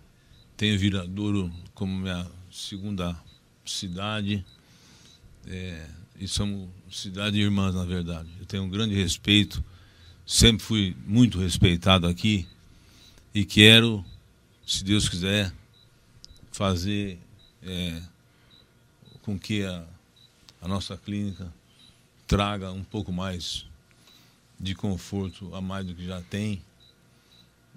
[0.58, 3.16] tenho Viradouro como minha segunda
[3.66, 4.46] cidade.
[5.48, 5.88] É,
[6.20, 8.30] e somos cidade irmãs, na verdade.
[8.40, 9.64] Eu tenho um grande respeito,
[10.26, 12.48] sempre fui muito respeitado aqui
[13.34, 14.04] e quero,
[14.66, 15.54] se Deus quiser,
[16.52, 17.18] fazer
[17.64, 18.02] é,
[19.22, 19.86] com que a,
[20.62, 21.54] a nossa clínica
[22.28, 23.69] traga um pouco mais
[24.60, 26.62] de conforto a mais do que já tem.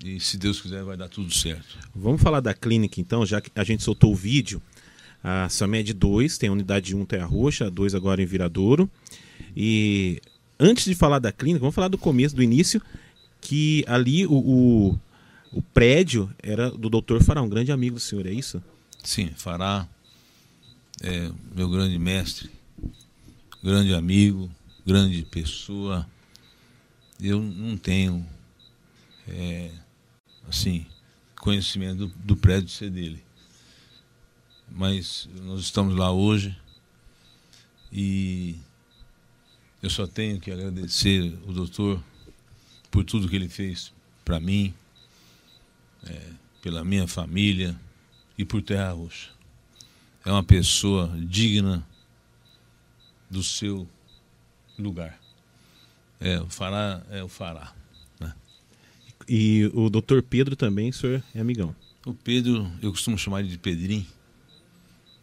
[0.05, 1.79] E se Deus quiser, vai dar tudo certo.
[1.95, 4.61] Vamos falar da clínica então, já que a gente soltou o vídeo.
[5.23, 8.91] A SAMED 2, tem a unidade 1 Terra Roxa, a 2 agora em Viradouro.
[9.57, 10.21] E
[10.59, 12.83] antes de falar da clínica, vamos falar do começo, do início,
[13.41, 15.01] que ali o, o,
[15.53, 17.23] o prédio era do Dr.
[17.23, 18.61] Fará, um grande amigo do senhor, é isso?
[19.05, 19.87] Sim, Fará
[21.03, 22.51] é meu grande mestre,
[23.63, 24.51] grande amigo,
[24.87, 26.07] grande pessoa.
[27.29, 28.27] Eu não tenho,
[29.29, 29.71] é,
[30.49, 30.87] assim,
[31.37, 33.23] conhecimento do, do prédio ser dele.
[34.69, 36.57] Mas nós estamos lá hoje
[37.93, 38.57] e
[39.83, 42.03] eu só tenho que agradecer o doutor
[42.91, 43.93] por tudo que ele fez
[44.25, 44.75] para mim,
[46.05, 46.31] é,
[46.61, 47.79] pela minha família
[48.37, 49.31] e por Terra Roxa.
[50.25, 51.87] É uma pessoa digna
[53.29, 53.89] do seu
[54.79, 55.22] lugar.
[56.23, 57.75] É, o fará é o fará.
[58.21, 58.33] Né?
[59.29, 61.75] E o doutor Pedro também, o senhor é amigão.
[62.07, 64.07] O Pedro, eu costumo chamar ele de Pedrinho,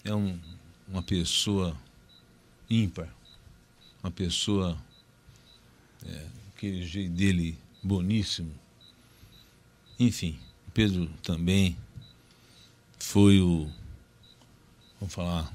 [0.03, 0.37] é um,
[0.89, 1.75] uma pessoa
[2.69, 3.07] ímpar,
[4.03, 4.77] uma pessoa,
[6.05, 8.53] é, aquele jeito dele boníssimo.
[9.97, 10.37] Enfim,
[10.73, 11.77] Pedro também
[12.99, 13.71] foi o,
[14.99, 15.53] vamos falar,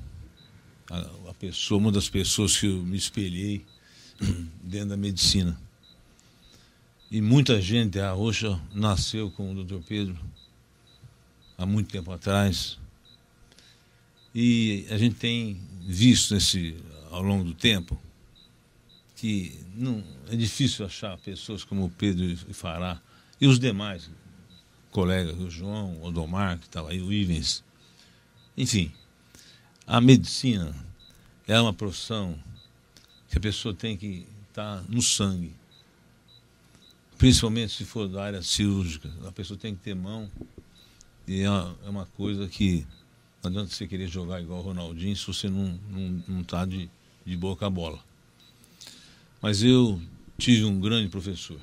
[0.90, 3.62] a, a pessoa, uma das pessoas que eu me espelhei
[4.62, 5.59] dentro da medicina.
[7.11, 9.79] E muita gente, a Roxa nasceu com o Dr.
[9.87, 10.18] Pedro
[11.57, 12.79] há muito tempo atrás.
[14.35, 16.77] E a gente tem visto nesse,
[17.11, 18.00] ao longo do tempo
[19.16, 23.00] que não, é difícil achar pessoas como o Pedro e Fará
[23.40, 24.11] e os demais
[24.90, 27.64] colegas, o João, o Odomar, que estava aí, o Ivens.
[28.57, 28.92] Enfim,
[29.87, 30.74] a medicina
[31.46, 32.38] é uma profissão
[33.35, 35.53] que a pessoa tem que estar tá no sangue.
[37.18, 39.11] Principalmente se for da área cirúrgica.
[39.27, 40.31] A pessoa tem que ter mão.
[41.27, 42.87] E é uma, é uma coisa que
[43.42, 46.64] não adianta você querer jogar igual o Ronaldinho se você não está não, não tá
[46.64, 46.88] de,
[47.27, 47.99] de boca a bola.
[49.42, 50.01] Mas eu
[50.38, 51.59] tive um grande professor,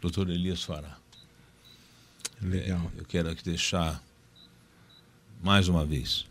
[0.00, 0.96] doutor Elias Fará.
[2.40, 2.90] Legal.
[2.96, 4.02] É, eu quero aqui deixar
[5.42, 6.24] mais uma vez.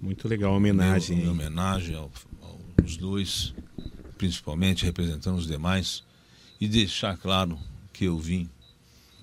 [0.00, 1.16] Muito legal a homenagem.
[1.16, 2.12] Minha homenagem ao,
[2.80, 3.54] aos dois,
[4.18, 6.02] principalmente representando os demais,
[6.60, 7.58] e deixar claro
[7.92, 8.48] que eu vim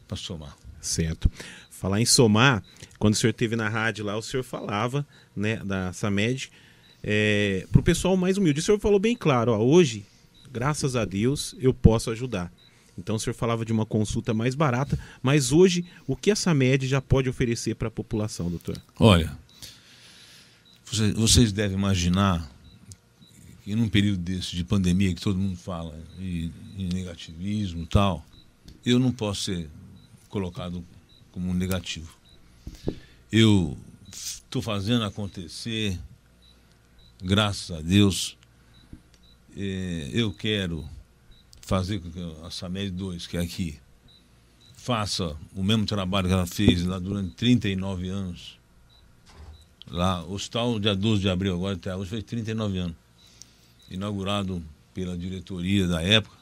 [0.07, 0.57] para somar.
[0.81, 1.29] Certo.
[1.69, 2.63] Falar em somar,
[2.97, 6.51] quando o senhor esteve na rádio lá, o senhor falava né, da SAMED
[7.03, 8.59] é, para o pessoal mais humilde.
[8.59, 10.05] O senhor falou bem claro, ó, hoje,
[10.51, 12.51] graças a Deus, eu posso ajudar.
[12.97, 16.87] Então o senhor falava de uma consulta mais barata, mas hoje, o que essa média
[16.87, 18.75] já pode oferecer para a população, doutor?
[18.99, 19.37] Olha,
[21.15, 22.49] vocês devem imaginar
[23.67, 28.25] que num período desse de pandemia que todo mundo fala e, e negativismo e tal,
[28.85, 29.69] eu não posso ser
[30.29, 30.81] colocado
[31.33, 32.09] como negativo.
[33.29, 33.77] Eu
[34.09, 35.99] estou fazendo acontecer,
[37.21, 38.37] graças a Deus.
[39.53, 40.87] É, eu quero
[41.59, 43.77] fazer com que a Samed 2, que é aqui,
[44.77, 48.57] faça o mesmo trabalho que ela fez lá durante 39 anos.
[49.91, 53.06] Lá, o hospital, dia 12 de abril, agora até hoje, fez 39 anos.
[53.89, 56.35] Inaugurado pela diretoria da época.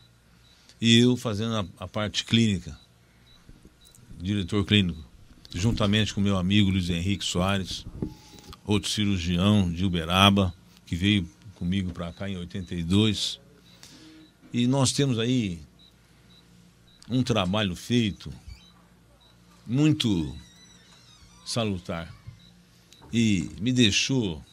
[0.80, 2.78] E eu fazendo a, a parte clínica
[4.20, 5.04] diretor clínico,
[5.54, 7.86] juntamente com meu amigo Luiz Henrique Soares,
[8.66, 10.54] outro cirurgião de Uberaba,
[10.86, 13.40] que veio comigo para cá em 82.
[14.54, 15.60] E nós temos aí
[17.10, 18.32] um trabalho feito
[19.66, 20.36] muito
[21.46, 22.14] salutar.
[23.14, 24.44] E me deixou,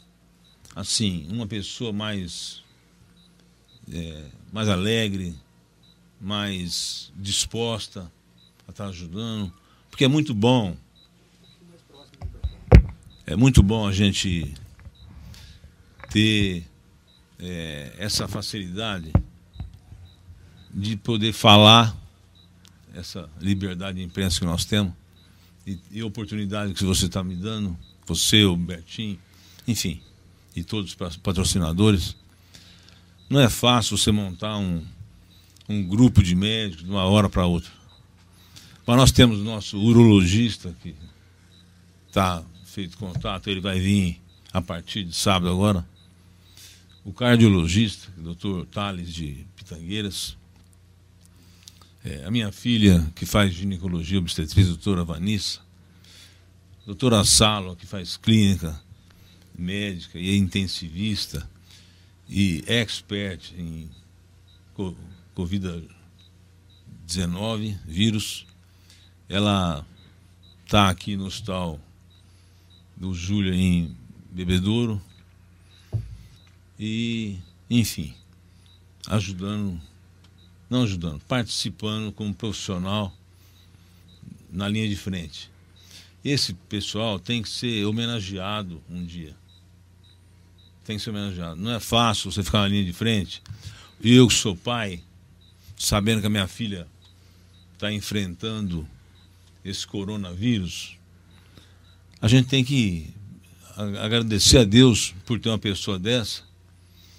[0.74, 2.61] assim, uma pessoa mais,
[3.90, 5.34] é, mais alegre,
[6.20, 8.10] mais disposta
[8.66, 9.52] a estar ajudando.
[9.90, 10.76] Porque é muito bom.
[13.26, 14.52] É muito bom a gente
[16.10, 16.64] ter
[17.38, 19.12] é, essa facilidade
[20.72, 21.96] de poder falar,
[22.94, 24.92] essa liberdade de imprensa que nós temos,
[25.66, 29.18] e, e oportunidade que você está me dando, você, o Bertinho,
[29.66, 30.00] enfim,
[30.54, 32.16] e todos os patrocinadores.
[33.32, 34.84] Não é fácil você montar um,
[35.66, 37.72] um grupo de médicos de uma hora para outra.
[38.86, 40.94] Mas nós temos nosso urologista que
[42.06, 44.20] está feito contato, ele vai vir
[44.52, 45.82] a partir de sábado agora.
[47.06, 50.36] O cardiologista, o doutor Thales de Pitangueiras.
[52.04, 55.60] É, a minha filha, que faz ginecologia obstetriz, doutora Vanissa.
[56.84, 58.78] Doutora Salo, que faz clínica
[59.56, 61.50] médica e é intensivista
[62.34, 63.90] e expert em
[65.36, 68.46] Covid-19, vírus.
[69.28, 69.86] Ela
[70.64, 71.78] está aqui no hospital
[72.96, 73.94] do Júlia em
[74.30, 74.98] Bebedouro.
[76.80, 77.36] E,
[77.68, 78.14] enfim,
[79.06, 79.78] ajudando,
[80.70, 83.14] não ajudando, participando como profissional
[84.50, 85.50] na linha de frente.
[86.24, 89.36] Esse pessoal tem que ser homenageado um dia.
[90.84, 91.60] Tem que ser homenageado.
[91.60, 93.42] Não é fácil você ficar na linha de frente.
[94.02, 95.00] Eu que sou pai,
[95.76, 96.86] sabendo que a minha filha
[97.74, 98.86] está enfrentando
[99.64, 100.96] esse coronavírus,
[102.20, 103.12] a gente tem que
[104.00, 106.42] agradecer a Deus por ter uma pessoa dessa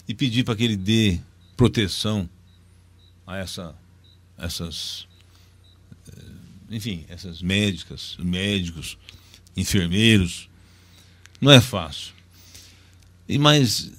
[0.08, 1.20] e pedir para que ele dê
[1.56, 2.30] proteção
[3.26, 3.76] a essa,
[4.38, 5.08] essas,
[6.08, 6.22] eh,
[6.72, 8.98] enfim, essas médicas, médicos,
[9.56, 10.50] enfermeiros.
[11.40, 12.14] Não é fácil.
[13.28, 13.92] E mas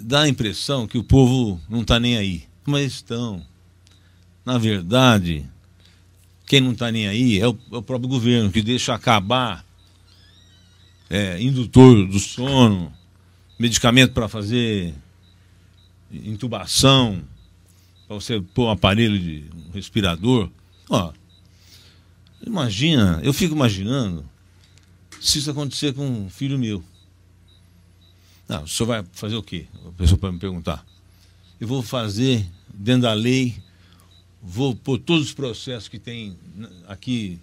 [0.00, 2.44] dá a impressão que o povo não está nem aí.
[2.64, 3.44] Mas estão.
[4.44, 5.48] Na verdade,
[6.46, 9.64] quem não está nem aí é o, é o, próprio governo, que deixa acabar
[11.08, 12.92] é, indutor do sono,
[13.58, 14.94] medicamento para fazer
[16.12, 17.22] intubação,
[18.06, 20.50] para você pôr um aparelho de um respirador.
[20.90, 21.12] Ó,
[22.44, 24.28] imagina, eu fico imaginando
[25.20, 26.82] se isso acontecer com um filho meu.
[28.52, 29.64] Não, o senhor vai fazer o quê?
[29.88, 30.84] A pessoa pode me perguntar.
[31.58, 33.56] Eu vou fazer, dentro da lei,
[34.42, 36.36] vou pôr todos os processos que tem
[36.86, 37.40] aqui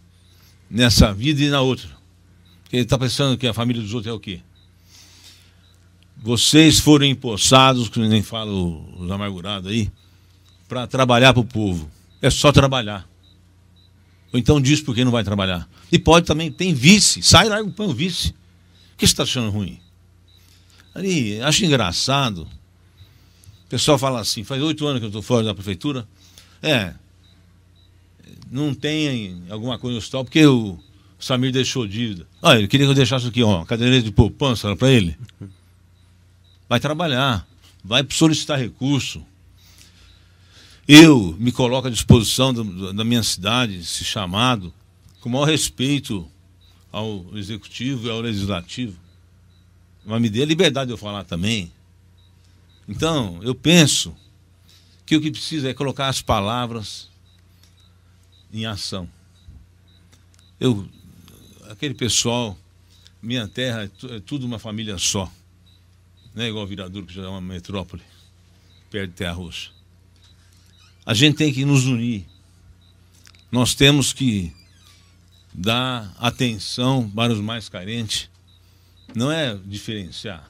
[0.69, 1.89] nessa vida e na outra.
[2.71, 4.41] Ele está pensando que a família dos outros é o quê?
[6.17, 9.91] Vocês foram empossados, que nem falam os amargurados aí,
[10.67, 11.89] para trabalhar para o povo.
[12.21, 13.09] É só trabalhar.
[14.31, 15.67] Ou então diz por que não vai trabalhar.
[15.91, 17.23] E pode também, tem vice.
[17.23, 18.29] Sai lá e põe o vice.
[18.93, 19.79] O que você está achando ruim?
[20.93, 22.47] Ali, acho engraçado.
[23.65, 26.07] O pessoal fala assim, faz oito anos que eu estou fora da prefeitura.
[26.61, 26.93] É,
[28.51, 30.79] não tem alguma coisa no hospital, porque o
[31.19, 32.25] Samir deixou dívida.
[32.41, 35.17] Ah, ele queria que eu deixasse aqui, ó, caderneta de poupança para ele.
[36.67, 37.47] Vai trabalhar,
[37.83, 39.23] vai solicitar recurso.
[40.87, 44.73] Eu me coloco à disposição do, da minha cidade, esse chamado,
[45.21, 46.27] com o maior respeito
[46.91, 48.97] ao executivo e ao legislativo.
[50.09, 51.71] Mas me dê a liberdade de eu falar também.
[52.87, 54.17] Então, eu penso
[55.05, 57.07] que o que precisa é colocar as palavras
[58.51, 59.07] em ação.
[60.59, 60.89] Eu,
[61.69, 62.57] aquele pessoal,
[63.21, 65.31] minha terra é tudo uma família só.
[66.33, 68.01] Não é igual Viradouro, que já é uma metrópole,
[68.89, 69.69] perto de Terra Roxa.
[71.05, 72.25] A gente tem que nos unir.
[73.51, 74.51] Nós temos que
[75.53, 78.28] dar atenção para os mais carentes
[79.15, 80.49] não é diferenciar,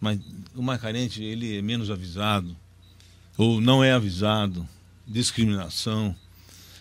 [0.00, 0.20] mas
[0.54, 2.56] o mais carente ele é menos avisado
[3.36, 4.66] ou não é avisado,
[5.06, 6.16] discriminação.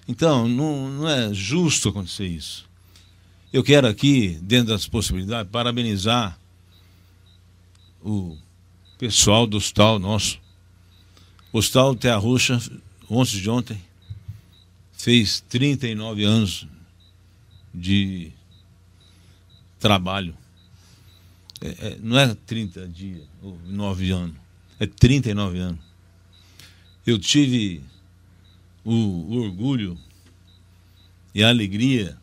[0.08, 2.66] Então, não, não é justo acontecer isso.
[3.52, 6.38] Eu quero aqui, dentro das possibilidades, parabenizar
[8.04, 8.38] o
[8.98, 10.40] pessoal do hospital nosso.
[11.52, 12.62] O hospital Terra Roxa,
[13.10, 13.82] ontem de ontem,
[14.94, 16.68] fez 39 anos
[17.74, 18.32] de
[19.80, 20.36] trabalho.
[21.62, 24.36] É, é, não é 30 dias ou 9 anos,
[24.80, 25.80] é 39 anos.
[27.06, 27.82] Eu tive
[28.84, 29.98] o, o orgulho
[31.34, 32.18] e a alegria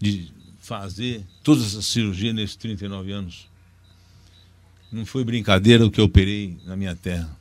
[0.00, 3.48] de fazer todas essas cirurgias nesses 39 anos.
[4.90, 7.36] Não foi brincadeira o que eu operei na minha terra.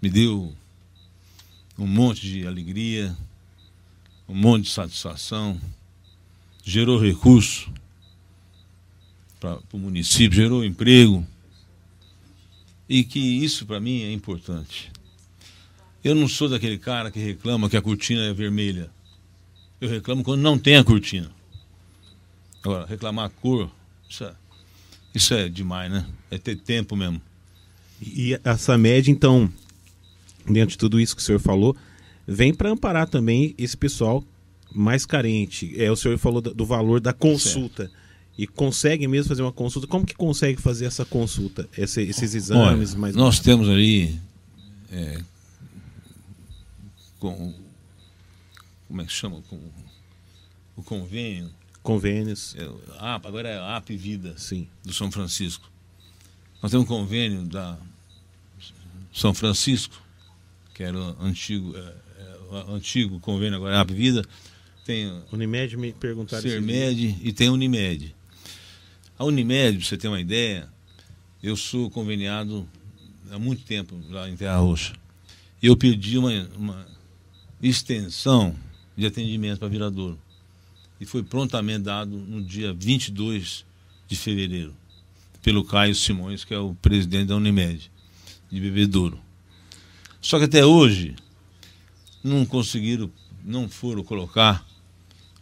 [0.00, 0.54] Me deu
[1.78, 3.16] um monte de alegria,
[4.28, 5.60] um monte de satisfação,
[6.64, 7.72] gerou recurso
[9.40, 11.26] para o município, gerou emprego.
[12.88, 14.90] E que isso para mim é importante.
[16.02, 18.90] Eu não sou daquele cara que reclama que a cortina é vermelha.
[19.80, 21.30] Eu reclamo quando não tem a cortina.
[22.62, 23.70] Agora, reclamar a cor,
[24.08, 24.34] isso é,
[25.14, 26.06] isso é demais, né?
[26.30, 27.20] É ter tempo mesmo.
[28.00, 29.52] E essa média, então,
[30.46, 31.76] dentro de tudo isso que o senhor falou,
[32.26, 34.24] vem para amparar também esse pessoal
[34.72, 35.72] mais carente.
[35.80, 37.84] É, o senhor falou do valor da consulta.
[37.84, 38.07] Certo
[38.38, 42.92] e consegue mesmo fazer uma consulta, como que consegue fazer essa consulta, esse, esses exames?
[42.92, 44.16] Olha, mais nós temos ali
[44.92, 45.20] é,
[47.18, 47.52] com,
[48.86, 49.42] como é que chama?
[49.48, 49.60] Com,
[50.76, 51.50] o convênio.
[51.82, 52.54] Convênios.
[52.56, 52.64] É,
[53.00, 54.68] AP, agora é AP Vida, Sim.
[54.84, 55.68] do São Francisco.
[56.62, 57.76] Nós temos um convênio da
[59.12, 60.00] São Francisco,
[60.74, 64.24] que era o antigo, é, é, o antigo convênio, agora é AP Vida.
[64.84, 68.14] Tem Unimed me perguntaram Sermed e tem Unimed.
[69.18, 70.68] A Unimed, para você ter uma ideia,
[71.42, 72.68] eu sou conveniado
[73.32, 74.94] há muito tempo lá em Terra Roxa.
[75.60, 76.86] Eu pedi uma, uma
[77.60, 78.54] extensão
[78.96, 80.16] de atendimento para Viradouro.
[81.00, 83.64] E foi prontamente dado no dia 22
[84.06, 84.72] de fevereiro,
[85.42, 87.90] pelo Caio Simões, que é o presidente da Unimed,
[88.48, 89.18] de Bebedouro.
[90.20, 91.16] Só que até hoje
[92.22, 93.10] não conseguiram,
[93.44, 94.64] não foram colocar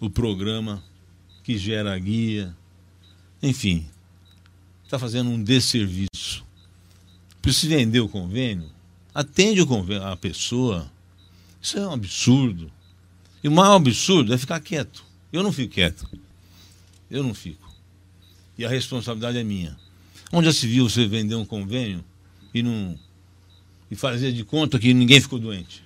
[0.00, 0.82] o programa
[1.42, 2.56] que gera a guia,
[3.46, 3.86] enfim,
[4.84, 6.44] está fazendo um desserviço.
[7.40, 8.68] Precisa vender o convênio,
[9.14, 10.90] atende o convênio, a pessoa,
[11.62, 12.70] Isso é um absurdo.
[13.42, 15.04] E o maior absurdo é ficar quieto.
[15.32, 16.08] Eu não fico quieto.
[17.10, 17.72] Eu não fico.
[18.58, 19.76] E a responsabilidade é minha.
[20.32, 22.04] Onde já se viu você vender um convênio
[22.52, 22.98] e não
[23.88, 25.84] e fazer de conta que ninguém ficou doente?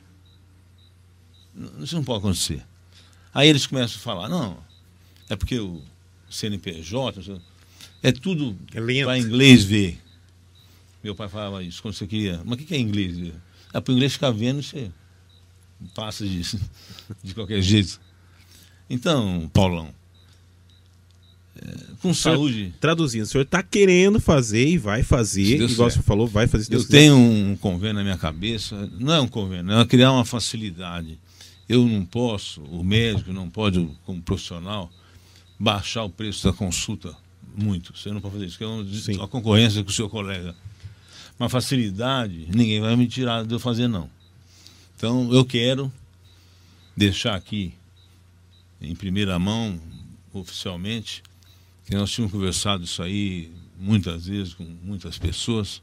[1.80, 2.64] Isso não pode acontecer.
[3.34, 4.58] Aí eles começam a falar, não,
[5.28, 5.82] é porque o
[6.30, 7.42] CNPJ,
[8.02, 9.98] é tudo É para inglês ver.
[11.02, 12.40] Meu pai falava isso quando você queria.
[12.44, 13.34] Mas o que que é inglês ver?
[13.72, 14.90] É para o inglês ficar vendo, você
[15.94, 16.58] passa disso,
[17.22, 18.00] de qualquer jeito.
[18.88, 19.94] Então, Paulão,
[21.56, 22.74] é, com saúde.
[22.80, 25.90] Traduzindo, o senhor está querendo fazer e vai fazer, igual o quiser.
[25.90, 26.64] senhor falou, vai fazer.
[26.64, 26.98] se Deus Eu quiser.
[26.98, 31.18] tenho um convênio na minha cabeça, não é um convênio, é criar uma facilidade.
[31.68, 34.90] Eu não posso, o médico não pode, como profissional,
[35.58, 37.16] baixar o preço da consulta
[37.60, 37.96] muito.
[37.96, 38.84] Você não pode fazer isso, que é uma,
[39.18, 40.54] uma concorrência com o seu colega.
[41.38, 44.10] Uma facilidade, ninguém vai me tirar de eu fazer, não.
[44.96, 45.90] Então, eu quero
[46.96, 47.72] deixar aqui,
[48.80, 49.80] em primeira mão,
[50.32, 51.22] oficialmente,
[51.86, 55.80] que nós tínhamos conversado isso aí muitas vezes com muitas pessoas.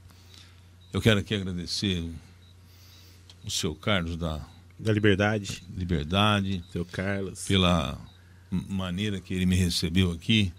[0.93, 2.07] Eu quero aqui agradecer
[3.43, 4.39] o seu Carlos da
[4.77, 7.45] Da liberdade, Liberdade, seu Carlos.
[7.45, 7.99] pela
[8.51, 10.53] maneira que ele me recebeu aqui.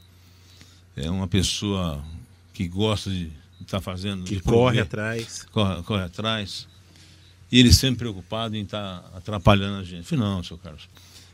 [1.00, 2.04] É uma pessoa
[2.52, 3.30] que gosta de
[3.60, 5.44] estar fazendo, Que corre atrás.
[5.52, 6.66] corre, corre atrás.
[7.50, 9.98] E ele sempre preocupado em estar atrapalhando a gente.
[9.98, 10.88] Eu falei, não, seu Carlos,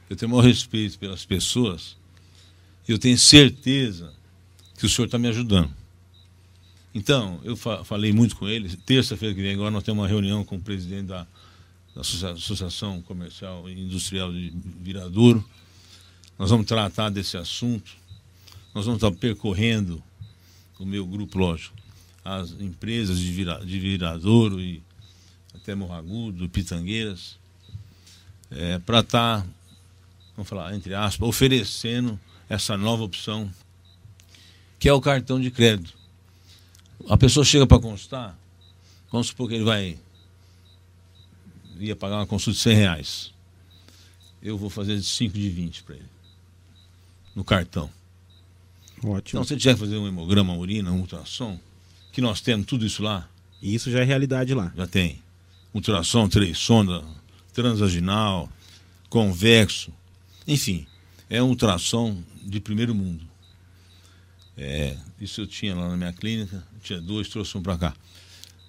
[0.09, 1.97] eu tenho o maior respeito pelas pessoas
[2.89, 4.13] e eu tenho certeza
[4.79, 5.71] que o senhor está me ajudando.
[6.95, 8.77] Então, eu fa- falei muito com ele.
[8.77, 11.27] Terça-feira que vem agora nós temos uma reunião com o presidente da,
[11.95, 15.45] da Associa- Associação Comercial e Industrial de Viradouro.
[16.39, 17.91] Nós vamos tratar desse assunto.
[18.75, 20.03] Nós vamos estar percorrendo
[20.79, 21.77] o meu grupo, lógico,
[22.25, 24.83] as empresas de, vira, de Viradouro e
[25.55, 27.39] até Morragudo, Pitangueiras,
[28.51, 29.47] é, para estar,
[30.37, 32.19] vamos falar, entre aspas, oferecendo
[32.49, 33.51] essa nova opção,
[34.79, 35.97] que é o cartão de crédito.
[37.09, 38.37] A pessoa chega para constar,
[39.11, 39.99] vamos supor que ele vai
[41.79, 43.35] ia pagar uma consulta de 100 reais.
[44.43, 46.09] Eu vou fazer de 5 de 20 para ele.
[47.35, 47.91] No cartão.
[49.05, 49.39] Ótimo.
[49.39, 51.61] Então, se ele tiver que fazer um hemograma, uma urina, um ultrassom,
[52.11, 53.29] que nós temos tudo isso lá,
[53.61, 54.73] E isso já é realidade lá.
[54.75, 55.19] já tem.
[55.75, 57.05] Ultrassom, três sonda,
[57.53, 58.49] transvaginal,
[59.11, 59.93] convexo,
[60.47, 60.87] enfim,
[61.29, 63.25] é um ultrassom de primeiro mundo.
[64.57, 67.95] É, isso eu tinha lá na minha clínica, tinha dois, trouxe um para cá.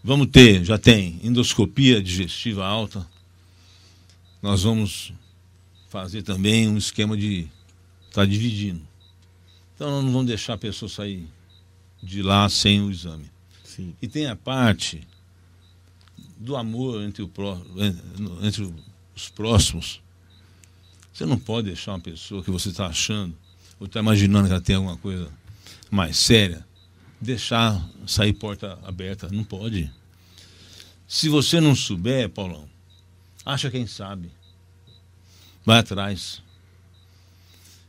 [0.04, 3.06] Vamos ter, já tem, endoscopia digestiva alta.
[4.42, 5.14] Nós vamos
[5.90, 7.48] fazer também um esquema de
[8.08, 8.82] estar tá dividindo.
[9.76, 11.28] Então nós não vamos deixar a pessoa sair
[12.02, 13.30] de lá sem o exame.
[13.64, 13.96] Sim.
[14.02, 15.06] E tem a parte
[16.38, 18.74] do amor entre, o pró, en- entre
[19.16, 20.02] os próximos.
[21.14, 23.36] Você não pode deixar uma pessoa que você está achando,
[23.80, 25.30] ou está imaginando que ela tem alguma coisa
[25.90, 26.66] mais séria,
[27.20, 29.30] deixar sair porta aberta.
[29.30, 29.92] Não pode.
[31.08, 32.68] Se você não souber, Paulão,
[33.46, 34.32] acha quem sabe.
[35.66, 36.42] Vai atrás.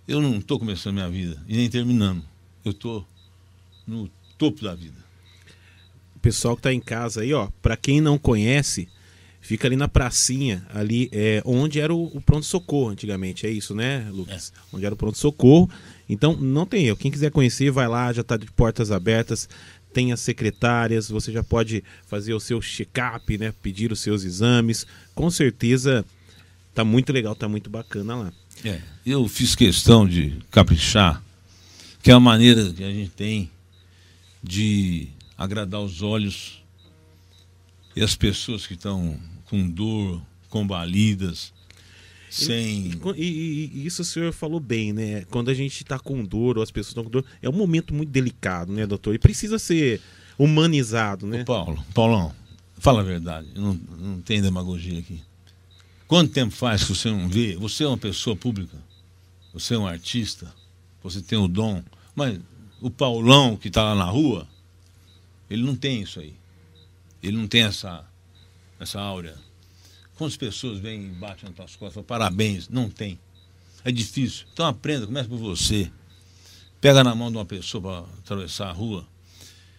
[0.09, 2.23] Eu não estou começando minha vida e nem terminando.
[2.65, 3.07] Eu estou
[3.87, 5.05] no topo da vida.
[6.15, 8.89] O pessoal que tá em casa aí, ó, pra quem não conhece,
[9.41, 14.09] fica ali na pracinha, ali é onde era o, o pronto-socorro antigamente, é isso, né,
[14.13, 14.53] Lucas?
[14.73, 15.69] Onde era o pronto-socorro.
[16.09, 16.97] Então, não tem erro.
[16.97, 19.49] Quem quiser conhecer, vai lá, já tá de portas abertas.
[19.93, 23.53] Tem as secretárias, você já pode fazer o seu check-up, né?
[23.61, 24.87] Pedir os seus exames.
[25.15, 26.05] Com certeza
[26.75, 28.33] tá muito legal, tá muito bacana lá.
[28.65, 31.23] É, eu fiz questão de caprichar,
[32.03, 33.51] que é a maneira que a gente tem
[34.43, 36.63] de agradar os olhos
[37.95, 41.53] e as pessoas que estão com dor, combalidas,
[42.31, 42.91] sem.
[43.17, 45.25] E, e- e isso o senhor falou bem, né?
[45.31, 47.95] Quando a gente tá com dor, ou as pessoas estão com dor, é um momento
[47.95, 49.15] muito delicado, né, doutor?
[49.15, 50.01] E precisa ser
[50.39, 51.43] humanizado, né?
[51.43, 52.35] Ô, Paulo, Paulão,
[52.79, 55.21] fala a verdade, não, não tem demagogia aqui.
[56.07, 57.57] Quanto tempo faz que você não vê?
[57.57, 58.77] Você é uma pessoa pública,
[59.53, 60.53] você é um artista,
[61.03, 61.83] você tem o dom,
[62.15, 62.39] mas
[62.81, 64.47] o Paulão que está lá na rua,
[65.51, 66.35] ele não tem isso aí.
[67.23, 68.05] Ele não tem essa,
[68.79, 69.37] essa áurea.
[70.17, 72.69] Quantas pessoas vêm e batem nas tuas costas falam, parabéns?
[72.69, 73.19] Não tem.
[73.85, 74.47] É difícil.
[74.53, 75.91] Então aprenda, começa por você.
[76.81, 79.07] Pega na mão de uma pessoa para atravessar a rua.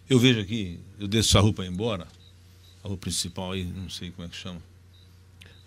[0.09, 2.07] Eu vejo aqui, eu desço essa rua para ir embora,
[2.83, 4.61] a rua principal aí, não sei como é que chama.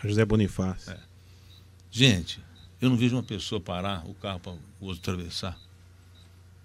[0.03, 0.92] José Bonifácio.
[0.92, 0.98] É.
[1.90, 2.40] Gente,
[2.80, 5.59] eu não vejo uma pessoa parar o carro para o outro atravessar.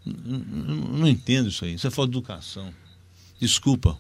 [0.06, 1.74] N- n- n- Não entendo isso aí.
[1.74, 2.74] Isso é falta de educação.
[3.40, 3.98] Desculpa.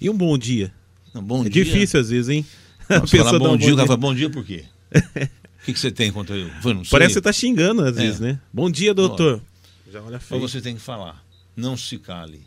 [0.00, 0.72] E um bom dia.
[1.14, 1.64] Não, bom é dia.
[1.64, 2.46] difícil às vezes, hein?
[2.88, 3.86] A Você pessoa fala dá um bom dia, o bom cara dia.
[3.86, 4.64] fala bom dia por quê?
[4.92, 6.48] O que, que você tem contra eu?
[6.74, 6.82] Não.
[6.84, 8.00] Parece que você tá xingando às É.
[8.02, 8.40] vezes, né?
[8.52, 9.42] Bom dia, doutor.
[9.90, 10.40] Já olha Mas feio.
[10.40, 11.24] você tem que falar.
[11.56, 12.46] Não se cale.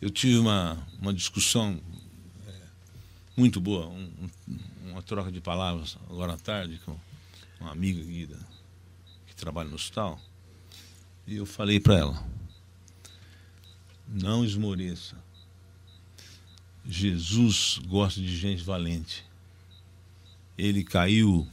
[0.00, 1.78] Eu tive uma, uma discussão
[2.48, 2.52] é,
[3.36, 4.10] muito boa, um-
[4.48, 4.58] um-
[4.94, 6.96] uma troca de palavras agora à tarde com
[7.60, 8.38] uma amiga aqui da-
[9.26, 10.20] que trabalha no hospital.
[11.26, 12.26] E eu falei para ela:
[14.08, 15.16] não esmoreça.
[16.86, 19.24] Jesus gosta de gente valente.
[20.56, 21.48] Ele caiu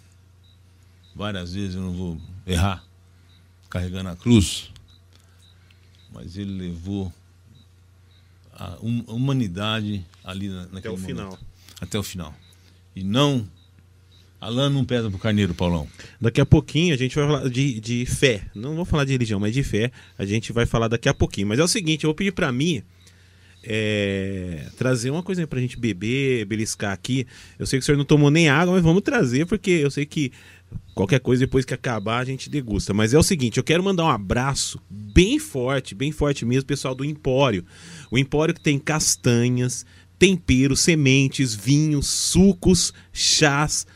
[1.16, 2.84] várias vezes, eu não vou errar,
[3.70, 4.72] carregando a cruz
[6.14, 7.12] mas ele levou
[8.52, 11.08] a hum- humanidade ali na, naquele Até o momento.
[11.08, 11.40] final.
[11.80, 12.36] Até o final.
[12.96, 13.48] E não.
[14.40, 15.88] A lã não pesa pro carneiro, Paulão.
[16.20, 18.42] Daqui a pouquinho a gente vai falar de, de fé.
[18.56, 19.92] Não vou falar de religião, mas de fé.
[20.18, 21.48] A gente vai falar daqui a pouquinho.
[21.48, 22.82] Mas é o seguinte, eu vou pedir pra mim
[23.64, 27.28] é, trazer uma coisinha pra gente beber, beliscar aqui.
[27.60, 30.06] Eu sei que o senhor não tomou nem água, mas vamos trazer, porque eu sei
[30.06, 30.32] que
[30.96, 32.94] qualquer coisa depois que acabar a gente degusta.
[32.94, 36.96] Mas é o seguinte, eu quero mandar um abraço bem forte, bem forte mesmo, pessoal
[36.96, 37.64] do Empório.
[38.10, 39.86] O Empório que tem castanhas,
[40.22, 43.88] temperos, sementes, vinhos, sucos, chás,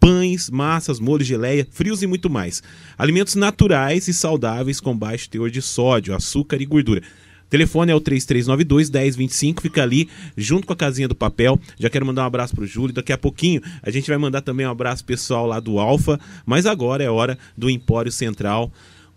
[0.00, 2.62] pães, massas, molhos, geleia, frios e muito mais.
[2.96, 7.02] Alimentos naturais e saudáveis com baixo teor de sódio, açúcar e gordura.
[7.50, 11.60] Telefone é o 3392 1025, fica ali junto com a casinha do papel.
[11.78, 12.94] Já quero mandar um abraço pro Júlio.
[12.94, 16.64] Daqui a pouquinho a gente vai mandar também um abraço pessoal lá do Alfa, mas
[16.64, 18.72] agora é hora do Empório Central.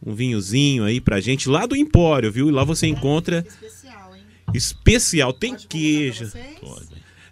[0.05, 2.49] Um vinhozinho aí pra gente lá do Empório, viu?
[2.49, 3.45] E lá você encontra
[4.53, 6.31] Especial, tem Pode queijo.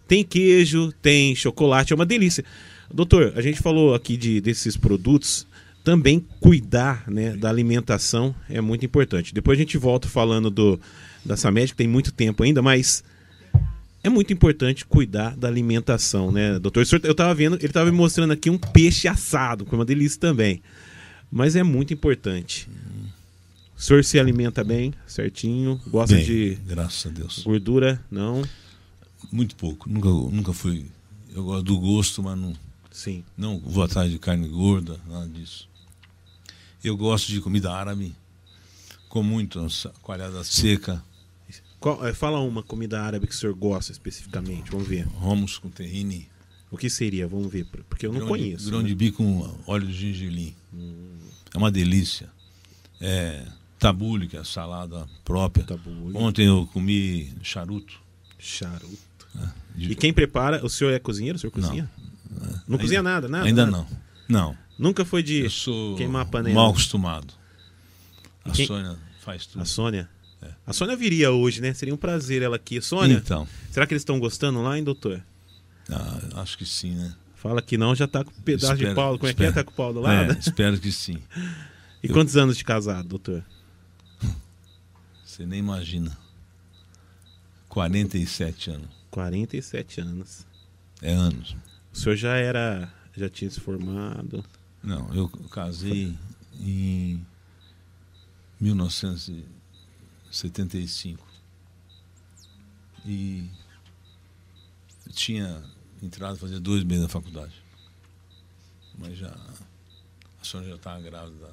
[0.08, 2.44] Tem queijo, tem chocolate, é uma delícia.
[2.94, 5.48] Doutor, a gente falou aqui de, desses produtos.
[5.84, 9.34] Também cuidar né, da alimentação é muito importante.
[9.34, 10.80] Depois a gente volta falando do,
[11.24, 13.04] da Samed, que tem muito tempo ainda, mas
[14.04, 16.86] é muito importante cuidar da alimentação, né, doutor?
[17.04, 20.20] Eu tava vendo, ele tava me mostrando aqui um peixe assado, que é uma delícia
[20.20, 20.62] também.
[21.32, 22.68] Mas é muito importante.
[23.78, 27.40] O senhor se alimenta bem, certinho, gosta Bem, de graças a Deus.
[27.44, 28.04] gordura?
[28.10, 28.42] Não?
[29.32, 29.90] Muito pouco.
[29.90, 30.86] Nunca, nunca fui.
[31.34, 32.54] Eu gosto do gosto, mas não,
[32.90, 33.24] Sim.
[33.38, 35.68] não vou atrás de carne gorda, nada disso.
[36.84, 38.16] Eu gosto de comida árabe,
[39.10, 39.66] com muito
[40.02, 41.04] coalhada seca,
[41.80, 45.06] Qual- é, fala uma comida árabe que o senhor gosta especificamente, vamos ver.
[45.22, 46.30] hummus com terrine,
[46.72, 47.28] O que seria?
[47.28, 48.64] Vamos ver, porque eu não grão conheço.
[48.66, 48.88] De, grão né?
[48.88, 50.56] de bico com óleo de gengelim.
[51.54, 52.30] É uma delícia.
[53.00, 53.46] É,
[53.90, 55.66] tabule, que é a salada própria.
[55.66, 56.16] Tabule.
[56.18, 58.00] Ontem eu comi charuto.
[58.40, 58.98] Charuto.
[59.76, 60.66] de- E quem prepara?
[60.66, 61.38] O senhor é cozinheiro?
[61.38, 61.90] O senhor cozinha?
[62.68, 63.46] Não, cozinha nada, nada?
[63.46, 63.78] Ainda nada?
[63.78, 63.88] não.
[64.28, 64.58] Não.
[64.78, 65.46] Nunca foi de.
[65.68, 66.56] Eu queimar a panela.
[66.56, 67.34] mal acostumado.
[68.44, 69.62] A quem- Sônia faz tudo.
[69.62, 70.10] A Sônia?
[70.68, 71.74] A Sônia viria hoje, né?
[71.74, 72.80] Seria um prazer ela aqui.
[72.82, 75.22] Sônia, Então, será que eles estão gostando lá, hein, doutor?
[75.90, 77.14] ah, acho que sim, né?
[77.36, 79.18] Fala que não, já tá com um pedaço de Espero- pau.
[79.18, 79.48] Como é que é?
[79.48, 79.54] espero.
[79.54, 80.34] Tá com o pau do lado?
[80.34, 81.18] É, espero que sim.
[82.04, 83.44] E quantos anos de casado, doutor?
[85.36, 86.18] Você nem imagina.
[87.68, 88.88] 47 anos.
[89.12, 90.48] 47 anos.
[91.02, 91.58] É anos.
[91.94, 92.90] O senhor já era.
[93.14, 94.46] Já tinha se formado.
[94.82, 96.18] Não, eu casei
[96.58, 97.28] em
[98.62, 101.28] 1975.
[103.06, 103.50] E
[105.06, 105.62] eu tinha
[106.02, 107.62] entrado fazer dois meses na faculdade.
[108.98, 109.36] Mas já.
[110.40, 111.52] A Sônia já estava grávida da,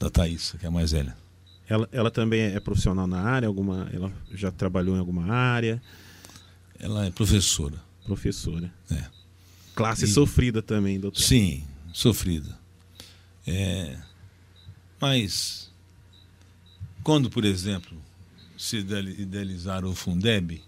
[0.00, 1.21] da Thaís, que é a mais velha.
[1.68, 3.46] Ela, ela também é profissional na área?
[3.48, 5.80] Alguma, ela já trabalhou em alguma área?
[6.78, 7.76] Ela é professora.
[8.04, 8.72] Professora.
[8.90, 9.04] É.
[9.74, 11.20] Classe E- sofrida também, doutor.
[11.22, 12.58] Sim, sofrida.
[13.46, 13.96] É,
[15.00, 15.70] mas
[17.02, 17.96] quando, por exemplo,
[18.58, 20.62] se ideali- idealizaram o Fundeb,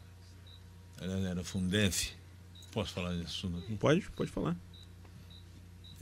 [1.00, 2.12] aliás, era Fundef,
[2.72, 3.76] posso falar desse assunto aqui?
[3.76, 4.56] Pode, pode falar.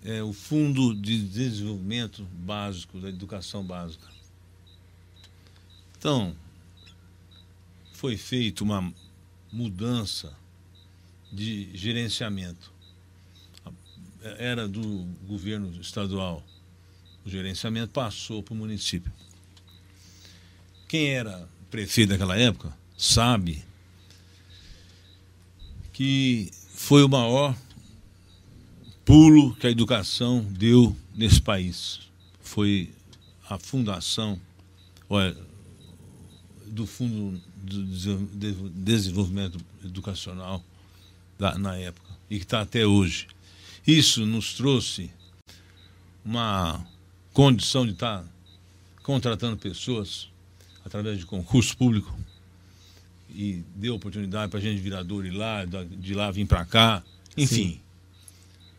[0.05, 4.07] É o Fundo de Desenvolvimento Básico, da Educação Básica.
[6.03, 6.35] Então,
[7.93, 8.93] foi feita uma
[9.53, 10.37] mudança
[11.33, 12.73] de gerenciamento.
[14.37, 16.45] Era do governo estadual.
[17.25, 19.13] O gerenciamento passou para o município.
[20.89, 23.65] Quem era prefeito naquela época sabe
[25.93, 27.57] que foi o maior
[29.05, 32.01] pulo que a educação deu nesse país.
[32.41, 32.91] Foi
[33.49, 34.41] a fundação
[35.09, 35.52] olha,
[36.73, 40.65] do Fundo de Dese- de Desenvolvimento Educacional
[41.39, 43.27] da- na época e que está até hoje.
[43.87, 45.11] Isso nos trouxe
[46.25, 46.85] uma
[47.33, 48.25] condição de estar
[49.03, 50.29] contratando pessoas
[50.85, 52.17] através de concurso público
[53.35, 57.03] e deu oportunidade para a gente virador ir lá, de lá vir para cá,
[57.37, 57.81] enfim.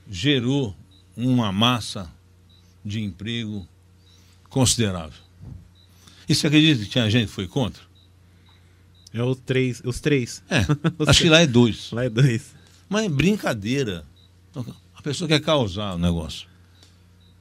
[0.09, 0.75] gerou
[1.15, 2.11] uma massa
[2.83, 3.67] de emprego
[4.49, 5.22] considerável.
[6.27, 7.83] E você acredita que tinha gente que foi contra?
[9.13, 10.41] É o três, os três.
[10.49, 10.65] É,
[11.07, 11.91] acho que lá é dois.
[11.91, 12.55] Lá é dois.
[12.89, 14.05] Mas é brincadeira.
[14.95, 16.47] A pessoa quer causar o negócio.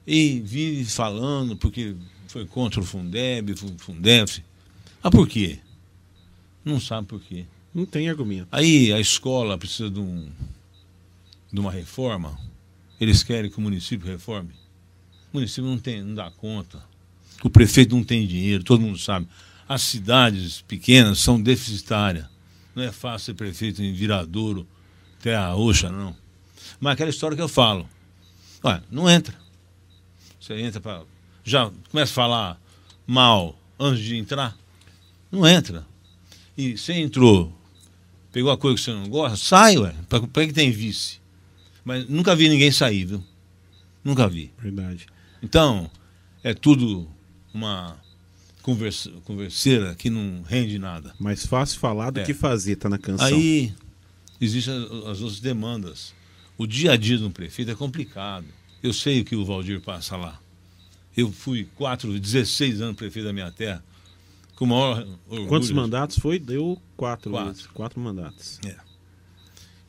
[0.05, 1.95] E vive falando porque
[2.27, 4.43] foi contra o Fundeb, o Fundef.
[5.01, 5.59] Ah, por quê?
[6.63, 7.45] Não sabe por quê.
[7.73, 8.47] Não tem argumento.
[8.51, 10.29] Aí a escola precisa de, um,
[11.51, 12.39] de uma reforma.
[12.99, 14.51] Eles querem que o município reforme.
[15.31, 16.83] O município não, tem, não dá conta.
[17.43, 19.27] O prefeito não tem dinheiro, todo mundo sabe.
[19.67, 22.25] As cidades pequenas são deficitárias.
[22.73, 24.65] Não é fácil ser prefeito em Viradouro,
[25.21, 26.15] Terra Roxa, não.
[26.79, 27.87] Mas aquela história que eu falo.
[28.63, 29.35] Olha, não entra.
[30.39, 31.03] Você entra para.
[31.43, 32.61] Já começa a falar
[33.05, 34.57] mal antes de entrar.
[35.31, 35.85] Não entra.
[36.57, 37.53] E você entrou,
[38.31, 39.93] pegou a coisa que você não gosta, sai, ué.
[40.07, 41.19] Para que tem vice?
[41.83, 43.23] Mas nunca vi ninguém sair, viu?
[44.03, 44.51] Nunca vi.
[44.57, 45.07] Verdade.
[45.41, 45.89] Então,
[46.43, 47.07] é tudo
[47.53, 47.97] uma
[48.61, 51.13] conversa, converseira que não rende nada.
[51.19, 52.23] Mais fácil falar do É.
[52.23, 53.27] que fazer, tá na canção.
[53.27, 53.73] Aí
[54.41, 56.13] existem as, as outras demandas.
[56.57, 58.45] O dia a dia de um prefeito é complicado.
[58.81, 60.39] Eu sei o que o Valdir passa lá.
[61.15, 63.83] Eu fui quatro, 16 anos prefeito da minha terra,
[64.55, 65.47] com maior orgulho.
[65.47, 66.39] Quantos mandatos foi?
[66.39, 67.31] Deu quatro.
[67.31, 67.69] Quatro.
[67.73, 68.59] Quatro mandatos.
[68.65, 68.75] É.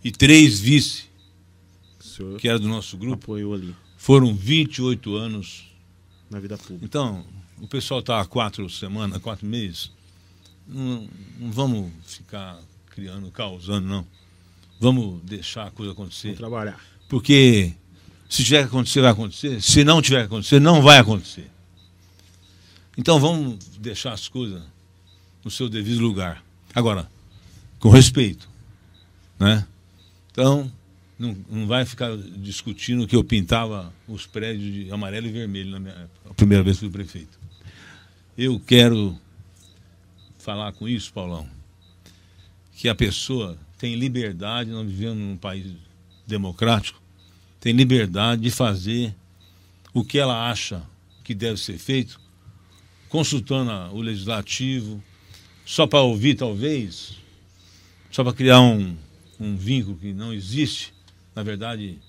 [0.02, 1.04] E três vice,
[2.38, 5.64] que era do nosso grupo, apoiou ali, foram 28 anos.
[6.30, 6.84] na vida pública.
[6.84, 7.24] Então,
[7.60, 9.90] o pessoal está há quatro semanas, quatro meses.
[10.66, 12.58] Não, não vamos ficar
[12.90, 14.06] criando, causando, não.
[14.80, 16.28] Vamos deixar a coisa acontecer.
[16.28, 16.80] Vamos trabalhar.
[17.08, 17.74] Porque
[18.28, 19.60] se tiver que acontecer, vai acontecer.
[19.60, 21.50] Se não tiver que acontecer, não vai acontecer.
[22.96, 24.62] Então vamos deixar as coisas
[25.44, 26.42] no seu devido lugar.
[26.74, 27.08] Agora,
[27.78, 28.48] com respeito.
[29.38, 29.66] Né?
[30.30, 30.70] Então,
[31.18, 35.78] não, não vai ficar discutindo que eu pintava os prédios de amarelo e vermelho na
[35.78, 37.43] minha a primeira vez que fui prefeito.
[38.36, 39.16] Eu quero
[40.38, 41.48] falar com isso, Paulão,
[42.74, 45.72] que a pessoa tem liberdade, nós vivemos num país
[46.26, 47.00] democrático,
[47.60, 49.14] tem liberdade de fazer
[49.92, 50.82] o que ela acha
[51.22, 52.20] que deve ser feito,
[53.08, 55.00] consultando o legislativo,
[55.64, 57.16] só para ouvir, talvez,
[58.10, 58.96] só para criar um,
[59.38, 60.92] um vínculo que não existe.
[61.36, 62.00] Na verdade,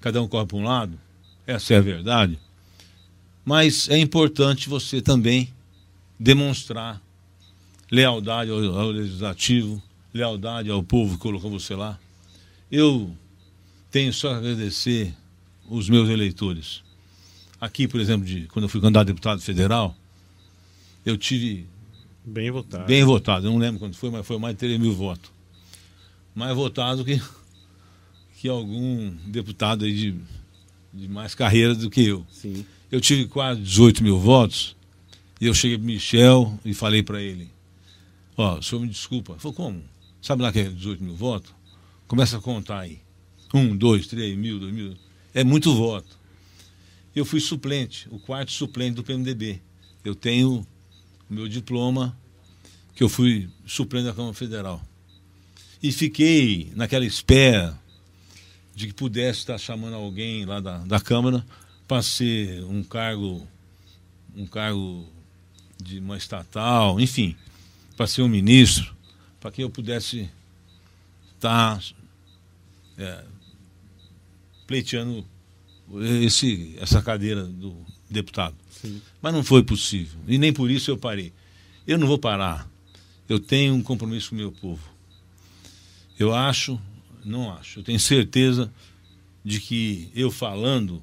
[0.00, 0.96] cada um corre para um lado,
[1.44, 2.38] essa é a verdade.
[3.44, 5.52] Mas é importante você também
[6.22, 7.02] demonstrar
[7.90, 9.82] lealdade ao, ao legislativo,
[10.14, 11.98] lealdade ao povo que colocou você lá.
[12.70, 13.10] Eu
[13.90, 15.12] tenho só a agradecer
[15.68, 16.82] os meus eleitores.
[17.60, 19.96] Aqui, por exemplo, de, quando eu fui candidato a deputado federal,
[21.04, 21.66] eu tive
[22.24, 22.86] Bem votado.
[22.86, 23.46] bem votado.
[23.48, 25.30] Eu não lembro quando foi, mas foi mais de 3 mil votos.
[26.34, 27.20] Mais votado que,
[28.38, 30.14] que algum deputado aí de,
[30.94, 32.24] de mais carreira do que eu.
[32.30, 32.64] Sim.
[32.92, 34.76] Eu tive quase 18 mil votos
[35.42, 37.50] e eu cheguei para Michel e falei para ele:
[38.36, 39.32] Ó, o senhor me desculpa.
[39.32, 39.82] Ele falou: Como?
[40.22, 41.52] Sabe lá que é 18 mil votos?
[42.06, 43.00] Começa a contar aí.
[43.52, 44.96] Um, dois, três mil, dois mil.
[45.34, 46.16] É muito voto.
[47.12, 49.60] Eu fui suplente, o quarto suplente do PMDB.
[50.04, 50.64] Eu tenho
[51.28, 52.16] o meu diploma,
[52.94, 54.80] que eu fui suplente da Câmara Federal.
[55.82, 57.76] E fiquei naquela espera
[58.76, 61.44] de que pudesse estar chamando alguém lá da, da Câmara
[61.88, 63.44] para ser um cargo,
[64.36, 65.10] um cargo
[65.82, 67.36] de uma estatal, enfim,
[67.96, 68.94] para ser um ministro,
[69.40, 70.30] para que eu pudesse
[71.34, 71.82] estar
[72.96, 73.24] é,
[74.66, 75.26] pleiteando
[76.22, 77.76] esse, essa cadeira do
[78.08, 78.54] deputado.
[78.70, 79.02] Sim.
[79.20, 80.18] Mas não foi possível.
[80.26, 81.32] E nem por isso eu parei.
[81.86, 82.68] Eu não vou parar.
[83.28, 84.82] Eu tenho um compromisso com o meu povo.
[86.18, 86.80] Eu acho,
[87.24, 88.72] não acho, eu tenho certeza
[89.44, 91.02] de que eu falando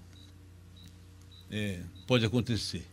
[1.51, 2.85] é, pode acontecer.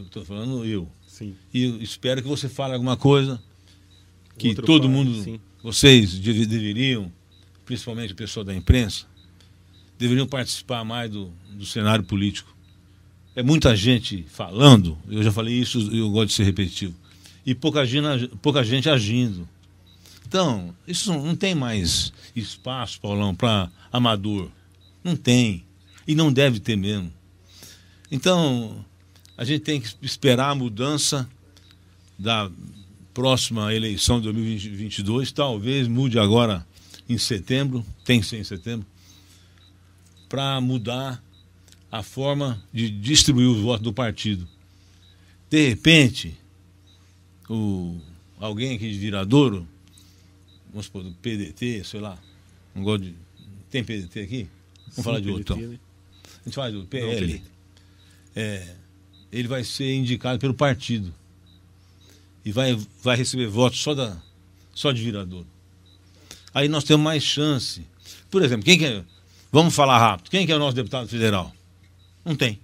[0.00, 0.88] Estou falando eu.
[1.06, 1.34] Sim.
[1.52, 3.40] E espero que você fale alguma coisa
[4.38, 5.40] que Outro todo fale, mundo, sim.
[5.62, 7.12] vocês deve- deveriam,
[7.66, 9.04] principalmente o pessoal da imprensa,
[9.98, 12.54] deveriam participar mais do, do cenário político.
[13.36, 16.94] É muita gente falando, eu já falei isso e eu gosto de ser repetitivo,
[17.44, 19.46] e pouca gente, pouca gente agindo.
[20.26, 24.48] Então, isso não, não tem mais espaço, Paulão, para amador.
[25.02, 25.64] Não tem.
[26.06, 27.12] E não deve ter mesmo.
[28.10, 28.84] Então,
[29.40, 31.26] a gente tem que esperar a mudança
[32.18, 32.52] da
[33.14, 35.32] próxima eleição de 2022.
[35.32, 36.66] Talvez mude agora
[37.08, 38.86] em setembro, tem que ser em setembro,
[40.28, 41.24] para mudar
[41.90, 44.46] a forma de distribuir os votos do partido.
[45.48, 46.36] De repente,
[47.48, 47.98] o,
[48.38, 49.66] alguém aqui de Viradouro,
[50.68, 52.18] vamos supor, do PDT, sei lá,
[52.74, 53.14] não gosto de.
[53.70, 54.46] Tem PDT aqui?
[54.88, 55.56] Vamos falar de outro.
[55.58, 55.78] Então.
[56.24, 57.42] A gente fala do PL.
[58.36, 58.79] É,
[59.32, 61.12] ele vai ser indicado pelo partido.
[62.44, 64.16] E vai, vai receber votos só, da,
[64.74, 65.44] só de vereador.
[66.54, 67.84] Aí nós temos mais chance.
[68.30, 69.04] Por exemplo, quem que é.
[69.52, 70.30] Vamos falar rápido.
[70.30, 71.52] Quem que é o nosso deputado federal?
[72.24, 72.58] Não tem.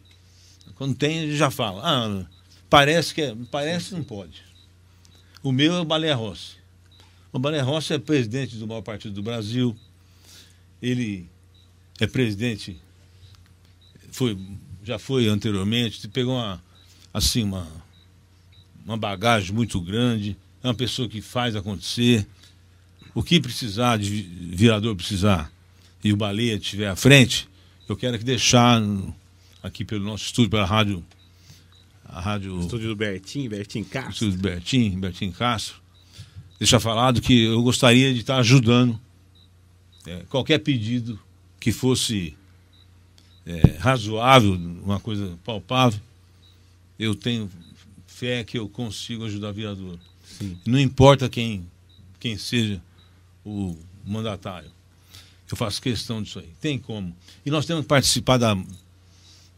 [0.77, 1.83] Quando tem, já fala.
[1.85, 2.27] Ah,
[2.71, 3.37] parece que é.
[3.51, 4.43] Parece não pode.
[5.43, 6.57] O meu é o Balé Rossi.
[7.33, 9.77] O Balé Rossi é presidente do maior partido do Brasil.
[10.81, 11.29] Ele
[12.01, 12.79] é presidente,
[14.11, 14.39] foi,
[14.87, 16.63] já foi anteriormente, pegou uma,
[17.13, 17.67] assim, uma,
[18.85, 22.25] uma bagagem muito grande, é uma pessoa que faz acontecer.
[23.13, 25.51] O que precisar de virador precisar
[26.05, 27.49] e o Baleia estiver à frente,
[27.89, 28.81] eu quero que deixar
[29.61, 31.05] aqui pelo nosso estúdio, pela rádio.
[32.05, 32.61] A rádio.
[32.61, 34.13] Estúdio do Bertim, Bertim Castro.
[34.13, 35.83] Estúdio do Bertim, Bertim Castro.
[36.61, 39.01] Deixar falado que eu gostaria de estar ajudando
[40.07, 41.19] é, qualquer pedido
[41.59, 42.37] que fosse
[43.47, 46.01] é, razoável, uma coisa palpável,
[46.99, 47.49] eu tenho
[48.07, 49.99] fé que eu consigo ajudar a vereador.
[50.67, 51.67] Não importa quem,
[52.19, 52.83] quem seja
[53.45, 54.71] o mandatário.
[55.49, 56.49] Eu faço questão disso aí.
[56.61, 57.15] Tem como.
[57.45, 58.57] E nós temos que participar da,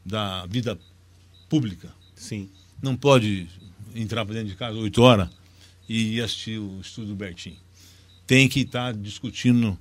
[0.05, 0.79] da vida
[1.49, 1.91] pública.
[2.15, 2.51] Sim.
[2.83, 3.49] Não pode
[3.95, 5.31] entrar para dentro de casa oito horas
[5.89, 7.57] e assistir o estudo do Bertinho.
[8.27, 9.79] Tem que estar discutindo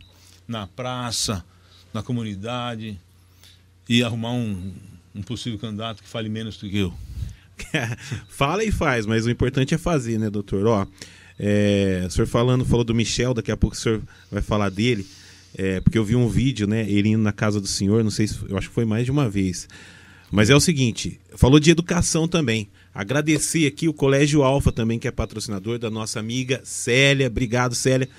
[0.48, 1.44] na praça,
[1.94, 2.98] na comunidade
[3.90, 4.74] e arrumar um,
[5.16, 6.94] um possível candidato que fale menos do que eu.
[8.30, 10.66] Fala e faz, mas o importante é fazer, né, doutor?
[10.68, 10.86] Ó,
[11.40, 15.06] é, o senhor falando, falou do Michel, daqui a pouco o senhor vai falar dele,
[15.56, 18.28] é, porque eu vi um vídeo, né, ele indo na casa do senhor, não sei
[18.28, 19.68] se, eu acho que foi mais de uma vez.
[20.30, 22.70] Mas é o seguinte, falou de educação também.
[22.94, 27.28] Agradecer aqui o Colégio Alfa também, que é patrocinador da nossa amiga Célia.
[27.28, 28.10] Obrigado, Célia.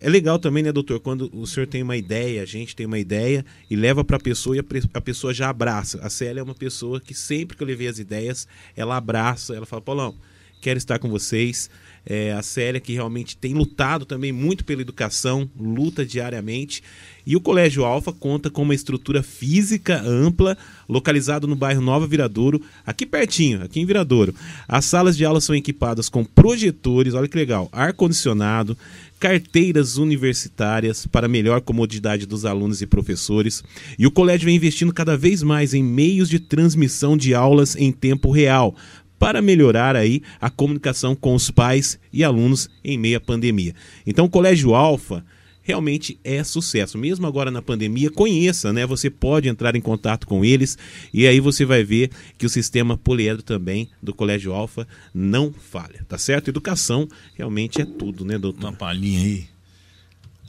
[0.00, 2.98] É legal também, né, doutor, quando o senhor tem uma ideia, a gente tem uma
[2.98, 4.60] ideia e leva para a pessoa e
[4.94, 6.00] a pessoa já abraça.
[6.02, 9.66] A Célia é uma pessoa que sempre que eu levei as ideias, ela abraça, ela
[9.66, 10.14] fala, Paulão,
[10.60, 11.68] quero estar com vocês.
[12.06, 16.82] É, a Célia que realmente tem lutado também muito pela educação, luta diariamente.
[17.26, 20.56] E o Colégio Alfa conta com uma estrutura física ampla,
[20.88, 24.34] localizado no bairro Nova Viradouro, aqui pertinho, aqui em Viradouro.
[24.66, 28.76] As salas de aula são equipadas com projetores, olha que legal, ar-condicionado,
[29.20, 33.62] carteiras universitárias para melhor comodidade dos alunos e professores.
[33.98, 37.92] E o colégio vem investindo cada vez mais em meios de transmissão de aulas em
[37.92, 38.74] tempo real,
[39.18, 43.74] para melhorar aí a comunicação com os pais e alunos em meio à pandemia.
[44.06, 45.22] Então, o Colégio Alfa
[45.70, 46.98] realmente é sucesso.
[46.98, 48.84] Mesmo agora na pandemia, conheça, né?
[48.86, 50.76] Você pode entrar em contato com eles
[51.14, 56.04] e aí você vai ver que o sistema poliedro também do Colégio Alfa não falha,
[56.08, 56.48] tá certo?
[56.48, 58.66] Educação realmente é tudo, né, doutor?
[58.66, 59.48] Uma palhinha aí,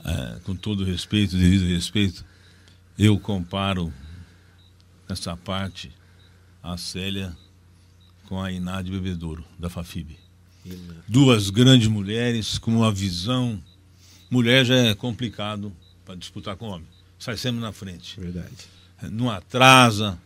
[0.04, 2.24] é, com todo respeito, devido respeito,
[2.98, 3.92] eu comparo
[5.08, 5.92] essa parte
[6.60, 7.36] a Célia
[8.26, 10.16] com a Iná de Bebedouro, da Fafib.
[11.06, 13.62] Duas grandes mulheres com uma visão
[14.32, 15.70] Mulher já é complicado
[16.06, 16.88] para disputar com homem.
[17.18, 18.18] Sai sempre na frente.
[18.18, 18.66] Verdade.
[19.10, 20.18] Não atrasa,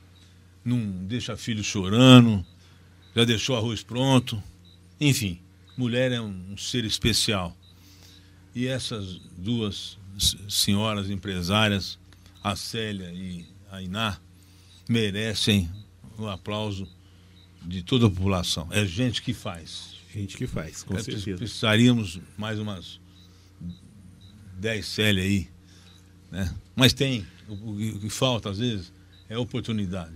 [0.65, 2.47] não deixa filho chorando,
[3.17, 4.41] já deixou arroz pronto.
[5.01, 5.41] Enfim,
[5.77, 7.53] mulher é um ser especial.
[8.55, 9.99] E essas duas
[10.49, 11.99] senhoras empresárias,
[12.45, 14.21] a Célia e a Iná,
[14.89, 15.69] merecem
[16.17, 16.87] o aplauso
[17.61, 18.69] de toda a população.
[18.71, 19.97] É gente que faz.
[20.15, 21.37] Gente que faz, com é, certeza.
[21.37, 23.01] Precisaríamos mais umas
[24.59, 25.49] 10 Célia aí.
[26.31, 26.53] Né?
[26.75, 27.27] Mas tem.
[27.49, 28.93] O, que falta, às vezes,
[29.29, 30.15] é oportunidade.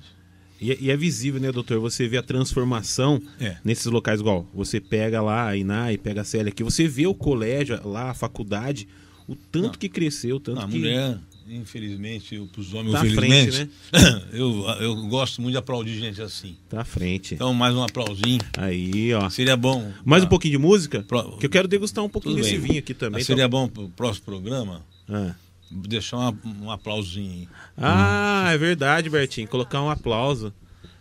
[0.61, 1.81] E, é, e, é visível, né, doutor?
[1.81, 3.57] Você vê a transformação é.
[3.65, 7.07] nesses locais, igual você pega lá a Iná e pega a Célia aqui, você vê
[7.07, 8.87] o colégio lá, a faculdade,
[9.27, 9.75] o tanto Não.
[9.75, 10.77] que cresceu, tanto Não, a que.
[10.77, 11.19] mulher,
[11.51, 14.23] infelizmente, para os homens, tá infelizmente, frente, né?
[14.33, 16.57] eu, eu gosto muito de aplaudir gente assim.
[16.69, 17.35] Tá à frente.
[17.35, 18.41] Então, mais um aplausinho.
[18.57, 19.29] Aí, ó.
[19.29, 19.93] Seria bom.
[20.05, 21.03] Mais um pouquinho de música?
[21.03, 21.37] Pro...
[21.39, 22.69] Que eu quero degustar um pouquinho Tudo desse bem.
[22.69, 23.19] vinho aqui também.
[23.19, 23.67] Mas seria então...
[23.67, 24.85] bom para o próximo programa.
[25.09, 25.35] Ah.
[25.71, 27.49] Deixar uma, um aplausinho.
[27.77, 28.51] Ah, hum.
[28.51, 29.49] é verdade, Bertinho.
[29.49, 30.53] Colocar um aplauso.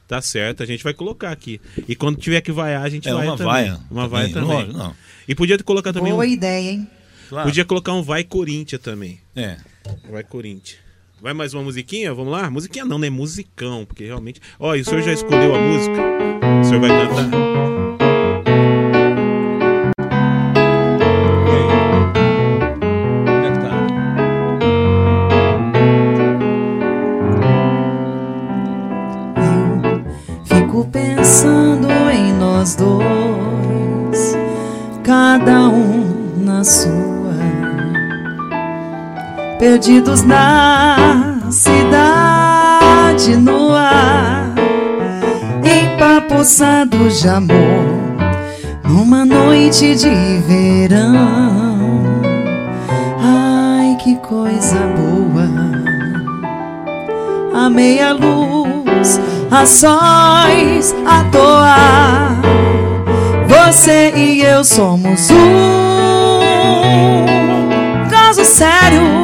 [0.08, 1.62] Tá certo, a gente vai colocar aqui.
[1.88, 3.54] E quando tiver que vaiar, a gente é, vai uma também.
[3.54, 4.68] Vaia, uma vaia também.
[4.70, 4.96] Não, não.
[5.28, 6.12] E podia colocar também.
[6.12, 6.28] Boa um...
[6.28, 6.88] ideia, hein?
[7.30, 7.48] Claro.
[7.48, 9.20] Podia colocar um Vai Corinthians também.
[9.36, 9.58] É.
[10.10, 10.80] Vai Corinthians.
[11.22, 12.14] Vai mais uma musiquinha?
[12.14, 12.50] Vamos lá?
[12.50, 13.10] Musiquinha não, né?
[13.10, 14.40] Musicão, porque realmente.
[14.58, 16.02] Ó, e o senhor já escolheu a música?
[16.62, 17.30] O senhor vai cantar?
[30.46, 34.38] Fico pensando em nós dois,
[35.04, 37.09] cada um na sua
[39.60, 44.56] perdidos na cidade no ar,
[45.62, 48.16] empapuçados de amor,
[48.88, 52.22] numa noite de verão.
[53.22, 55.50] Ai, que coisa boa!
[57.54, 59.20] A meia luz,
[59.68, 62.40] sóis, a toa.
[63.46, 66.40] Você e eu somos um
[68.10, 69.19] caso sério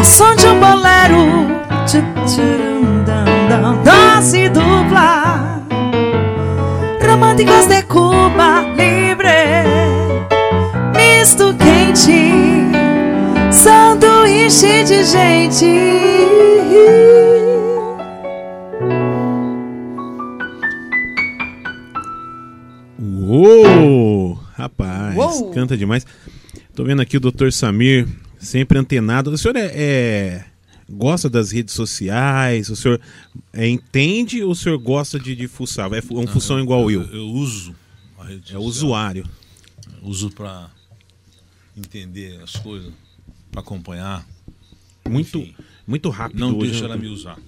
[0.00, 1.46] ao som de um bolero,
[3.84, 5.60] dose dupla.
[7.06, 9.66] Românticos de Cuba Libre,
[10.96, 12.32] misto quente,
[13.52, 15.66] sanduíche de gente.
[22.98, 24.38] Uou!
[24.56, 25.50] Rapaz, Uou!
[25.50, 26.06] canta demais.
[26.90, 27.52] Vendo aqui o Dr.
[27.52, 28.04] Samir,
[28.36, 29.30] sempre antenado.
[29.30, 30.44] O senhor é, é-
[30.90, 32.68] gosta das redes sociais?
[32.68, 33.00] O senhor
[33.52, 35.92] é, entende ou o senhor gosta de, de fuçar?
[35.92, 37.02] É fu- um função igual eu.
[37.02, 37.76] Eu uso
[38.18, 38.62] a rede É social.
[38.64, 39.24] usuário.
[40.02, 40.68] Uso para
[41.76, 42.92] entender as coisas,
[43.52, 44.26] para acompanhar.
[45.08, 45.54] Muito, Enfim.
[45.86, 46.70] muito rápido Não hoje.
[46.72, 46.94] deixa né?
[46.94, 47.38] ela me usar.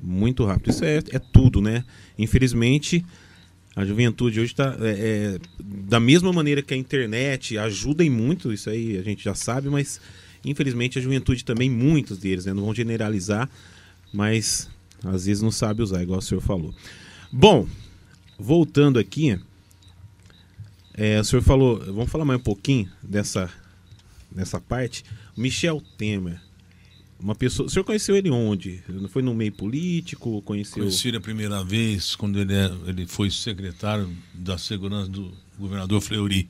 [0.00, 0.70] Muito rápido.
[0.70, 1.82] Isso é, é tudo, né?
[2.16, 3.04] Infelizmente,
[3.80, 4.76] a juventude hoje está
[5.58, 9.70] da mesma maneira que a internet ajuda em muito, isso aí a gente já sabe,
[9.70, 9.98] mas
[10.44, 12.52] infelizmente a juventude também, muitos deles, né?
[12.52, 13.48] Não vão generalizar,
[14.12, 14.68] mas
[15.02, 16.74] às vezes não sabe usar, igual o senhor falou.
[17.32, 17.66] Bom,
[18.38, 19.40] voltando aqui,
[20.92, 23.50] é, o senhor falou, vamos falar mais um pouquinho dessa,
[24.30, 25.04] dessa parte.
[25.34, 26.38] Michel Temer,
[27.22, 27.66] uma pessoa.
[27.66, 28.82] O senhor conheceu ele onde?
[29.10, 30.40] Foi no meio político?
[30.42, 30.82] Conheceu.
[30.82, 36.00] Conheci ele a primeira vez quando ele, é- ele foi secretário da segurança do governador
[36.00, 36.48] Fleury,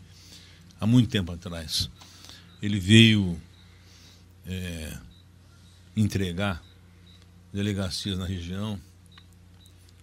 [0.80, 1.90] há muito tempo atrás.
[2.62, 3.40] Ele veio
[4.46, 4.96] é,
[5.96, 6.62] entregar
[7.52, 8.80] delegacias na região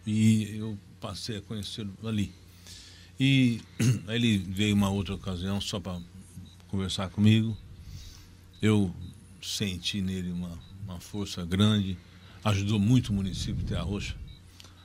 [0.05, 2.31] e eu passei a conhecê-lo ali.
[3.19, 3.61] E
[4.07, 5.99] aí ele veio uma outra ocasião só para
[6.67, 7.57] conversar comigo.
[8.61, 8.93] Eu
[9.41, 11.97] senti nele uma, uma força grande,
[12.43, 14.15] ajudou muito o município de Terra Roxa,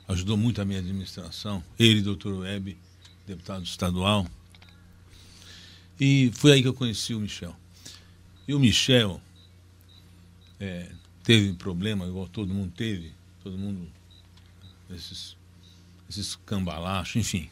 [0.07, 2.77] ajudou muito a minha administração, ele, doutor Web,
[3.25, 4.27] deputado estadual.
[5.99, 7.55] E foi aí que eu conheci o Michel.
[8.47, 9.21] E o Michel
[10.59, 10.91] é,
[11.23, 13.87] teve problema, igual todo mundo teve, todo mundo,
[14.89, 15.37] esses,
[16.09, 17.49] esses cambalachos, enfim.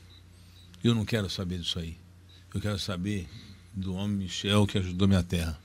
[0.83, 1.95] Eu não quero saber disso aí.
[2.53, 3.29] Eu quero saber
[3.73, 5.60] do homem Michel que ajudou minha terra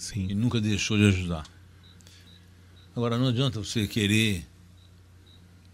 [0.00, 0.34] e Sim.
[0.34, 1.46] nunca deixou de ajudar.
[2.96, 4.46] Agora, não adianta você querer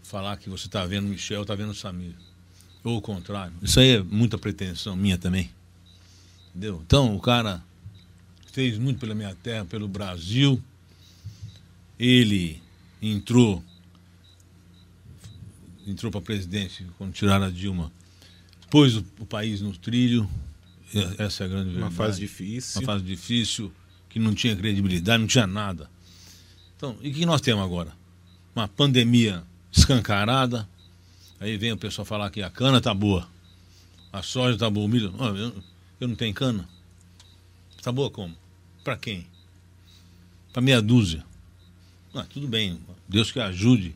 [0.03, 2.13] falar que você está vendo o Michel, está vendo o Samir.
[2.83, 3.53] Ou o contrário.
[3.61, 5.49] Isso aí é muita pretensão minha também.
[6.49, 6.81] Entendeu?
[6.85, 7.63] Então, o cara
[8.51, 10.61] fez muito pela minha terra, pelo Brasil.
[11.99, 12.61] Ele
[13.01, 13.63] entrou
[15.85, 17.91] entrou para presidente quando tiraram a Dilma.
[18.69, 20.29] Pôs o, o país no trilho.
[20.93, 22.81] E Essa é a grande verdade Uma fase difícil.
[22.81, 23.71] uma fase difícil,
[24.09, 25.89] que não tinha credibilidade, não tinha nada.
[26.75, 27.91] Então, e o que nós temos agora?
[28.55, 30.67] Uma pandemia escancarada.
[31.39, 33.27] Aí vem o pessoal falar que a cana tá boa,
[34.11, 35.13] a soja tá boa, o milho.
[35.17, 35.53] Ó, eu,
[35.99, 36.67] eu não tenho cana.
[37.81, 38.35] Tá boa como?
[38.83, 39.27] Para quem?
[40.51, 41.23] Para meia dúzia.
[42.13, 43.95] Ah, tudo bem, Deus que ajude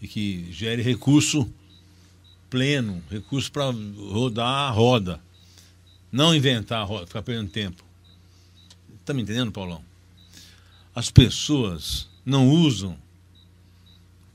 [0.00, 1.52] e que gere recurso
[2.48, 5.20] pleno, recurso para rodar a roda.
[6.10, 7.84] Não inventar a roda, ficar perdendo tempo.
[9.10, 9.84] Tá me entendendo, Paulão?
[10.94, 12.96] As pessoas não usam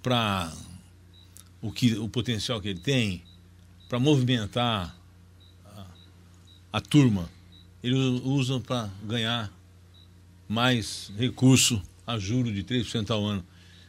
[0.04, 0.54] para
[1.62, 3.24] o que o potencial que ele tem
[3.88, 4.94] para movimentar
[5.64, 5.86] a,
[6.74, 7.30] a turma.
[7.82, 9.50] Eles usam para ganhar
[10.46, 13.46] mais recurso a juro de 3% ao ano.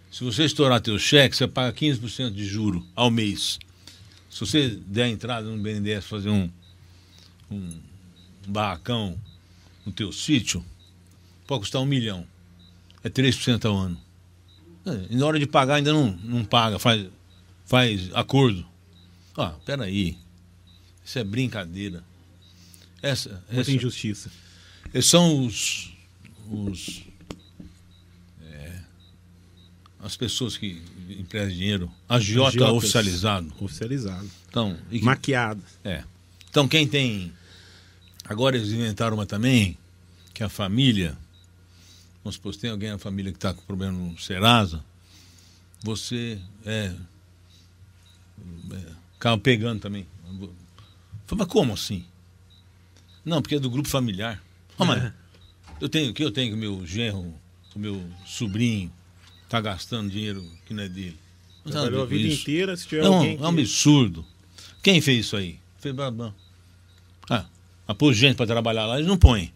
[0.09, 3.59] Se você estourar teu cheque, você paga 15% de juro ao mês.
[4.31, 6.49] Se você der entrada no BNDES fazer um,
[7.51, 7.77] um
[8.47, 9.21] barracão
[9.85, 10.65] no teu sítio,
[11.47, 12.27] pode custar um milhão.
[13.05, 14.01] É 3% ao ano.
[14.85, 17.07] É, E na hora de pagar ainda não, não paga, faz,
[17.65, 18.67] faz acordo.
[19.37, 20.17] Ah, peraí.
[21.05, 22.03] Isso é brincadeira.
[23.03, 24.31] Essa, Muita essa, injustiça.
[24.93, 25.93] esses são os,
[26.51, 27.03] os
[28.43, 28.81] é,
[30.01, 32.77] as pessoas que emprestam dinheiro, agiota Agiotas.
[32.77, 33.53] oficializado.
[33.61, 34.29] Oficializado.
[34.49, 35.63] Então, e Maquiado.
[35.85, 36.03] é.
[36.49, 37.33] Então quem tem.
[38.25, 39.77] Agora eles inventaram uma também,
[40.33, 41.17] que é a família.
[42.27, 44.85] Vamos supor, se tem alguém na família que está com problema no Serasa,
[45.81, 46.93] você é,
[48.73, 50.09] é, acaba pegando também.
[51.25, 52.05] Falei, mas como assim?
[53.25, 54.43] Não, porque é do grupo familiar.
[54.77, 55.13] Ah, mas
[55.81, 57.33] eu tenho o que eu tenho o meu genro,
[57.77, 58.91] o meu sobrinho,
[59.45, 61.17] está gastando dinheiro que não é dele.
[61.65, 62.43] Não nada a Trabalhou a ver com vida isso.
[62.43, 63.61] inteira, se tiver É um, alguém é um que...
[63.61, 64.27] absurdo.
[64.83, 65.61] Quem fez isso aí?
[65.79, 66.35] Fez Brabant.
[67.31, 67.47] Ah,
[67.87, 69.53] mas pôs gente para trabalhar lá, eles não põem.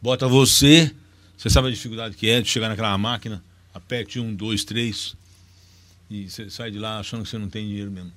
[0.00, 0.94] Bota você,
[1.36, 3.42] você sabe a dificuldade que é de chegar naquela máquina,
[3.74, 5.16] aperte um, dois, três,
[6.10, 8.12] e você sai de lá achando que você não tem dinheiro mesmo.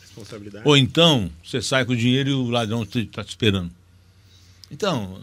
[0.00, 0.68] Responsabilidade.
[0.68, 3.70] Ou então, você sai com o dinheiro e o ladrão está te esperando.
[4.70, 5.22] Então,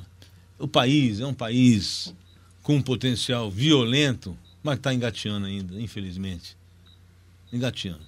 [0.58, 2.14] o país é um país
[2.64, 6.56] com um potencial violento, mas está engateando ainda, infelizmente.
[7.52, 8.06] Engateando.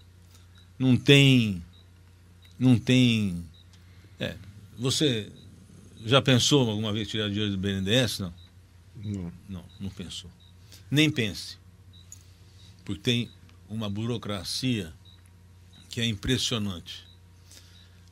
[0.78, 1.64] Não tem.
[2.58, 3.44] Não tem.
[4.20, 4.36] É,
[4.78, 5.30] você
[6.06, 8.20] já pensou alguma vez tirar dinheiro do BNDES?
[8.20, 8.34] Não.
[9.04, 9.32] Não.
[9.50, 10.30] Não, não pensou.
[10.90, 11.58] Nem pense.
[12.86, 13.32] Porque tem
[13.70, 14.94] uma burocracia
[15.90, 17.06] que é impressionante.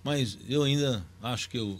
[0.03, 1.79] Mas eu ainda acho que eu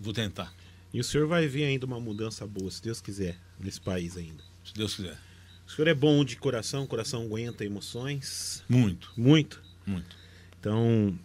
[0.00, 0.52] vou tentar,
[0.92, 4.42] E o senhor vai ver ainda uma mudança boa, se Deus quiser, nesse país ainda.
[4.64, 5.18] se Deus quiser.
[5.66, 8.62] O senhor é bom de coração, coração aguenta emoções.
[8.68, 9.62] Muito, Muito.
[9.86, 10.16] muito.
[10.58, 11.18] Então,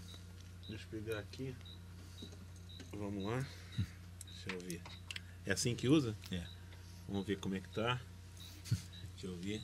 [0.68, 1.56] deixa eu pegar aqui.
[2.92, 3.38] Vamos lá.
[3.78, 4.82] Deixa eu ver.
[5.46, 6.16] É assim que usa?
[6.32, 6.44] É.
[7.14, 8.02] Vamos ver como é que tá.
[9.12, 9.62] Deixa eu ver.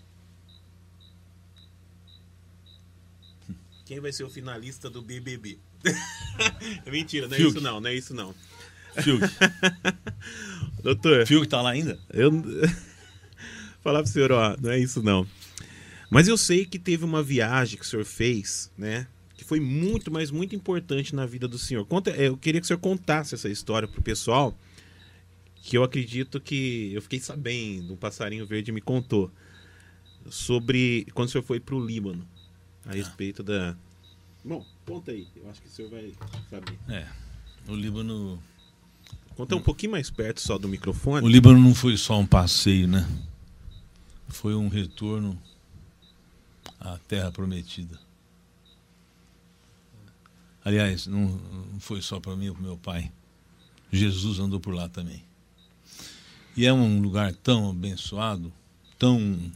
[3.88, 5.58] Quem vai ser o finalista do BBB?
[6.86, 7.58] é mentira, não é Fiuk.
[7.58, 8.36] isso não, não é isso não.
[9.02, 9.24] Fiuk,
[10.84, 12.00] Doutor, Fiuk tá lá ainda?
[12.14, 12.32] eu
[13.82, 15.28] falar pro senhor, ó, não é isso não.
[16.12, 19.08] Mas eu sei que teve uma viagem que o senhor fez, né?
[19.36, 21.84] Que foi muito, mas muito importante na vida do senhor.
[21.84, 24.56] Conta, eu queria que o senhor contasse essa história pro pessoal,
[25.62, 29.32] que eu acredito que eu fiquei sabendo, o passarinho verde me contou
[30.30, 32.28] sobre quando o senhor foi pro Líbano,
[32.86, 33.76] a respeito da
[34.44, 36.14] Bom, conta aí, eu acho que o senhor vai
[36.50, 36.78] saber.
[36.88, 37.08] É.
[37.68, 38.42] O Líbano.
[39.36, 41.26] Conta um pouquinho mais perto só do microfone.
[41.26, 43.08] O Líbano não foi só um passeio, né?
[44.28, 45.42] Foi um retorno
[46.80, 48.00] à Terra Prometida.
[50.64, 51.28] Aliás, não
[51.72, 53.12] não foi só para mim ou para meu pai.
[53.92, 55.24] Jesus andou por lá também.
[56.60, 58.52] E é um lugar tão abençoado,
[58.98, 59.50] tão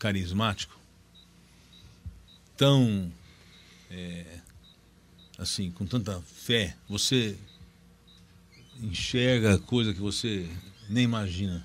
[0.00, 0.76] carismático,
[2.56, 3.08] tão
[3.88, 4.40] é,
[5.38, 6.76] assim, com tanta fé.
[6.88, 7.38] Você
[8.82, 10.50] enxerga coisa que você
[10.88, 11.64] nem imagina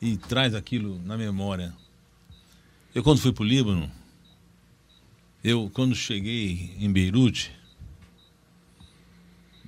[0.00, 1.72] e traz aquilo na memória.
[2.92, 3.88] Eu quando fui para o Líbano,
[5.44, 7.52] eu quando cheguei em Beirute,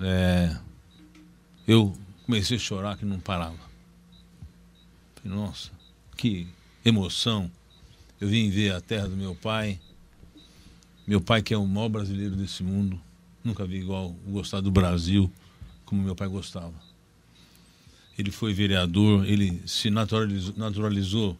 [0.01, 0.59] é,
[1.65, 3.59] eu comecei a chorar que não parava.
[5.17, 5.71] Falei, nossa,
[6.17, 6.47] que
[6.85, 7.51] emoção.
[8.21, 9.79] Eu vim ver a terra do meu pai.
[11.07, 13.01] Meu pai que é o maior brasileiro desse mundo.
[13.43, 15.31] Nunca vi igual gostar do Brasil
[15.85, 16.75] como meu pai gostava.
[18.17, 21.37] Ele foi vereador, ele se naturalizou, naturalizou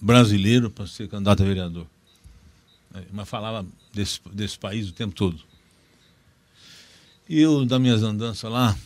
[0.00, 1.86] brasileiro para ser candidato a vereador.
[2.94, 5.40] É, Mas falava desse, desse país o tempo todo.
[7.28, 8.76] E eu, das minhas andanças lá,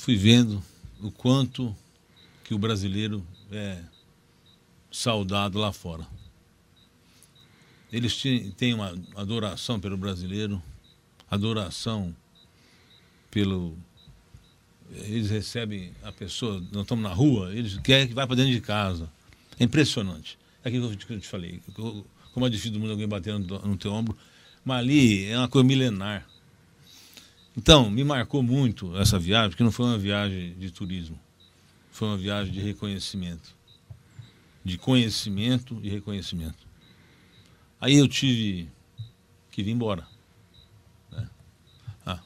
[0.00, 0.62] fui vendo
[1.02, 1.76] o quanto
[2.42, 3.78] que o brasileiro é
[4.90, 6.06] saudado lá fora.
[7.92, 8.20] Eles
[8.56, 10.60] têm uma adoração pelo brasileiro,
[11.30, 12.16] adoração
[13.30, 13.76] pelo.
[14.90, 18.60] Eles recebem a pessoa, nós estamos na rua, eles querem que vá para dentro de
[18.60, 19.06] casa.
[19.58, 20.38] É impressionante.
[20.64, 21.60] É aquilo que eu te falei.
[22.32, 24.16] Como é difícil do mundo alguém bater no teu ombro.
[24.64, 26.26] Mas ali é uma coisa milenar.
[27.60, 31.20] Então, me marcou muito essa viagem, porque não foi uma viagem de turismo.
[31.92, 33.54] Foi uma viagem de reconhecimento.
[34.64, 36.66] De conhecimento e reconhecimento.
[37.78, 38.66] Aí eu tive
[39.50, 40.08] que vir embora.
[41.12, 41.28] né?
[42.06, 42.20] Ah,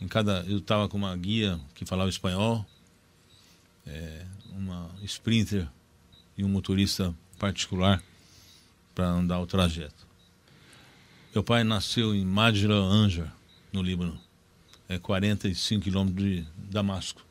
[0.00, 2.64] em cada, eu estava com uma guia que falava espanhol,
[3.86, 5.68] é, uma sprinter
[6.38, 8.02] e um motorista particular
[8.94, 10.06] para andar o trajeto.
[11.34, 13.30] Meu pai nasceu em Madra Anja,
[13.70, 14.29] no Líbano.
[14.90, 17.24] É 45 quilômetros de Damasco,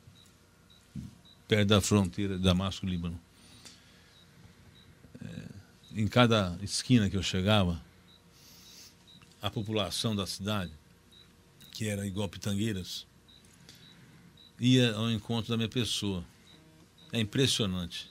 [1.45, 3.19] perto da fronteira de Damasco, Líbano.
[5.91, 7.83] em cada esquina que eu chegava,
[9.41, 10.71] a população da cidade,
[11.73, 13.05] que era igual Pitangueiras,
[14.57, 16.23] ia ao encontro da minha pessoa.
[17.11, 18.09] É impressionante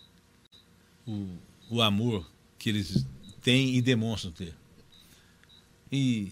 [1.07, 1.27] o,
[1.71, 3.07] o amor que eles
[3.41, 4.55] têm e demonstram ter.
[5.91, 6.31] E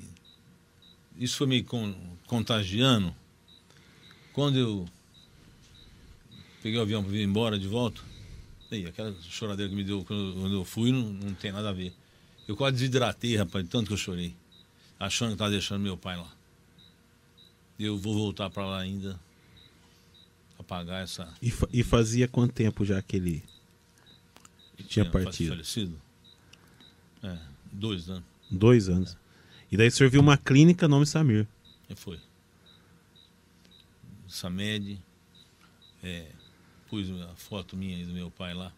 [1.19, 1.95] isso foi me con-
[2.27, 3.15] contagiando.
[4.33, 4.89] Quando eu
[6.63, 8.01] peguei o avião para vir embora de volta,
[8.69, 11.95] Aí, aquela choradeira que me deu quando eu fui não, não tem nada a ver.
[12.49, 14.35] Eu quase desidratei, rapaz, tanto que eu chorei.
[14.99, 16.29] Achando que estava deixando meu pai lá.
[17.79, 19.21] Eu vou voltar para lá ainda.
[20.59, 21.33] Apagar essa.
[21.41, 23.45] E, fa- e fazia quanto tempo já que ele
[24.89, 25.51] tinha fa- partido?
[25.51, 26.03] Falecido.
[27.23, 27.39] É,
[27.71, 28.25] Dois anos.
[28.51, 29.17] Dois anos.
[29.71, 31.47] E daí o senhor viu uma clínica nome Samir.
[31.95, 32.21] Foi.
[34.29, 35.01] Samed.
[36.03, 36.27] É,
[36.89, 38.73] pus a foto minha e do meu pai lá.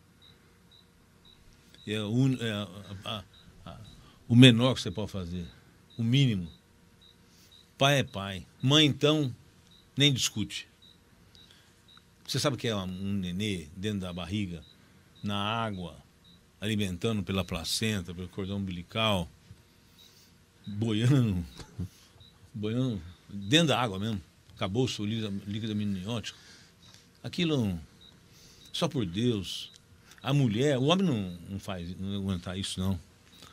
[1.86, 2.68] É, un- é a-
[3.04, 3.24] a-
[3.70, 3.80] a-
[4.28, 5.46] o menor que você pode fazer.
[5.96, 6.50] O mínimo.
[7.76, 8.46] Pai é pai.
[8.62, 9.34] Mãe, então,
[9.96, 10.68] nem discute.
[12.26, 14.62] Você sabe que é um nenê dentro da barriga,
[15.22, 15.96] na água,
[16.60, 19.30] alimentando pela placenta, pelo cordão umbilical,
[20.76, 21.44] boiando,
[22.54, 24.20] boiando dentro da água mesmo.
[24.54, 26.38] Acabou o seu líquido líquido amniótico.
[27.22, 27.78] Aquilo,
[28.72, 29.70] só por Deus.
[30.22, 32.98] A mulher, o homem não, não faz, não aguentar isso, não.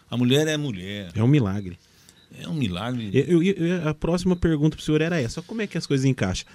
[0.10, 1.12] A mulher é mulher.
[1.14, 1.78] É um milagre.
[2.40, 3.12] É um milagre.
[3.14, 5.42] Eu- eu- eu- a próxima pergunta pro senhor era essa.
[5.42, 6.48] Como é que as coisas encaixam?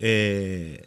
[0.00, 0.84] É,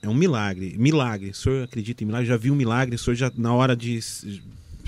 [0.00, 0.76] é um milagre.
[0.78, 1.30] Milagre.
[1.30, 2.26] O senhor acredita em milagre?
[2.28, 2.94] Já viu um milagre?
[2.94, 4.00] O senhor já, na hora de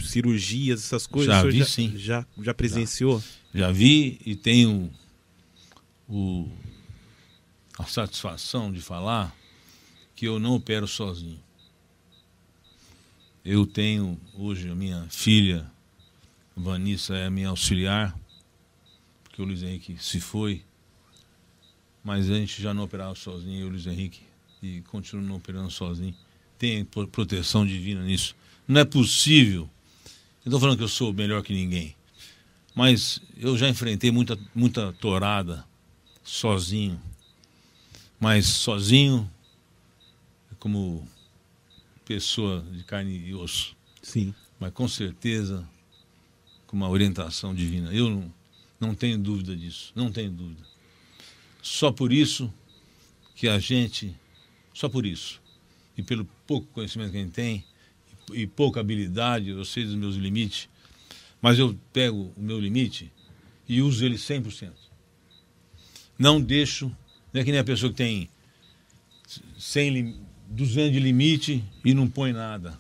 [0.05, 1.93] cirurgias, essas coisas, Já vi, já, sim.
[1.97, 3.23] Já, já presenciou?
[3.55, 4.91] Já vi e tenho
[6.09, 6.49] o,
[7.79, 9.35] a satisfação de falar
[10.15, 11.39] que eu não opero sozinho.
[13.45, 15.71] Eu tenho hoje a minha filha,
[16.57, 18.19] Vanessa, é a minha auxiliar,
[19.25, 20.63] porque o Luiz Henrique se foi,
[22.05, 24.21] mas a gente já não operava sozinho, eu e o Luiz Henrique,
[24.63, 26.15] e continuo não operando sozinho.
[26.59, 28.35] Tem pro- proteção divina nisso.
[28.67, 29.71] Não é possível.
[30.49, 31.95] Estou falando que eu sou melhor que ninguém.
[32.75, 35.63] Mas eu já enfrentei muita, muita torada
[36.25, 36.99] sozinho.
[38.19, 39.31] Mas sozinho,
[40.59, 41.07] como
[42.03, 43.77] pessoa de carne e osso.
[44.01, 44.35] Sim.
[44.59, 45.69] Mas com certeza,
[46.67, 47.93] com uma orientação divina.
[47.93, 48.35] Eu não,
[48.81, 49.93] não tenho dúvida disso.
[49.95, 50.67] Não tenho dúvida.
[51.61, 52.51] Só por isso
[53.35, 54.17] que a gente.
[54.73, 55.43] Só por isso.
[55.95, 57.63] E pelo pouco conhecimento que a gente tem,
[58.35, 60.69] e pouca habilidade, eu sei dos meus limites,
[61.41, 63.11] mas eu pego o meu limite
[63.69, 64.71] e uso ele 100%.
[66.19, 66.87] Não deixo,
[67.33, 68.29] não é que nem a pessoa que tem
[69.59, 72.79] 100, lim- 200 de limite e não põe nada.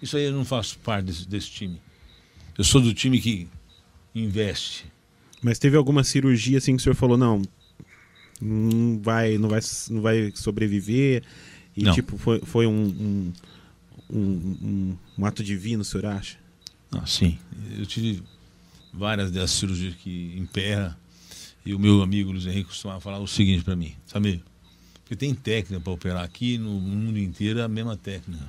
[0.00, 1.80] Isso aí eu não faço parte desse, desse time.
[2.56, 3.48] Eu sou do time que
[4.14, 4.86] investe.
[5.42, 7.42] Mas teve alguma cirurgia assim que o senhor falou, não,
[8.40, 9.60] não vai, não vai,
[9.90, 11.22] não vai sobreviver?
[11.76, 11.94] E Não.
[11.94, 13.32] tipo, foi, foi um, um,
[14.12, 14.18] um,
[14.62, 16.38] um- um ato divino, o senhor acha?
[16.90, 17.38] Ah, sim.
[17.78, 18.22] Eu tive
[18.92, 20.98] várias dessas cirurgias que emperra.
[21.64, 24.42] E o meu amigo Luiz Henrique costumava falar o seguinte para mim, sabe?
[25.02, 28.46] Porque tem técnica para operar aqui no mundo inteiro é a mesma técnica.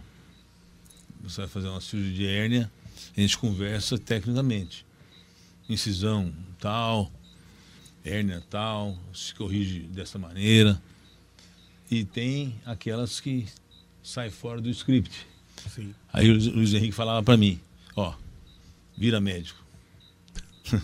[1.24, 2.72] Você vai fazer uma cirurgia de hérnia,
[3.16, 4.86] a gente conversa tecnicamente.
[5.70, 7.12] Incisão tal,
[8.04, 10.82] hérnia tal, se corrige dessa maneira.
[11.90, 13.46] E tem aquelas que
[14.02, 15.26] saem fora do script.
[15.70, 15.94] Sim.
[16.12, 17.60] Aí o Luiz- Henrique falava para mim,
[17.96, 18.14] ó,
[18.98, 19.64] vira médico.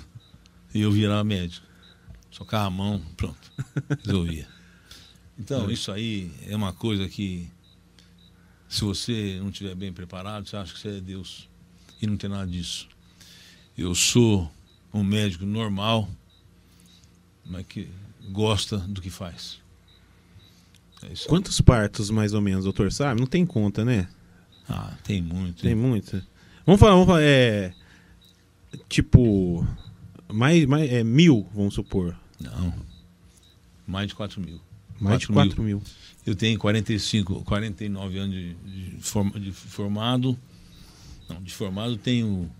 [0.74, 1.66] e eu virava médico.
[2.32, 3.52] Socava a mão, pronto,
[4.06, 4.48] resolvia.
[5.38, 7.50] Então, isso aí é uma coisa que,
[8.68, 11.48] se você não estiver bem preparado, você acha que você é Deus.
[12.02, 12.88] E não tem nada disso.
[13.78, 14.52] Eu sou
[14.94, 16.10] um médico normal,
[17.45, 17.90] mas que
[18.32, 19.60] gosta do que faz.
[21.03, 21.14] É.
[21.28, 23.20] Quantos partos, mais ou menos, doutor, sabe?
[23.20, 24.08] Não tem conta, né?
[24.70, 25.64] Ah, tem muito.
[25.64, 26.26] Tem muita.
[26.66, 27.74] Vamos falar, vamos falar, é.
[28.88, 29.66] Tipo.
[30.32, 32.16] Mais, mais, é, mil, vamos supor.
[32.40, 32.74] Não.
[33.88, 34.62] Mais de 4 mil.
[35.00, 35.82] Mais de 4 4 mil.
[36.24, 40.38] Eu tenho 45, 49 anos de, de, forma- de formado.
[41.28, 42.52] Não, de formado tenho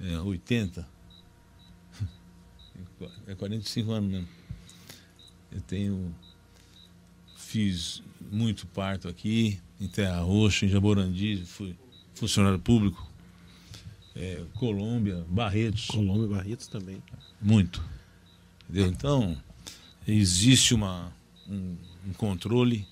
[0.00, 0.86] é, 80.
[3.26, 4.28] É 45 anos mesmo.
[5.50, 6.14] Eu tenho.
[7.36, 11.76] Fiz muito parto aqui, em Terra Roxa, em Jaborandi, fui
[12.14, 13.10] funcionário público.
[14.14, 15.86] É, Colômbia, Barretos.
[15.86, 17.02] Colômbia Barretos também.
[17.40, 17.82] Muito.
[18.64, 18.86] Entendeu?
[18.86, 19.36] Então,
[20.06, 21.12] existe uma,
[21.48, 21.76] um,
[22.06, 22.86] um controle,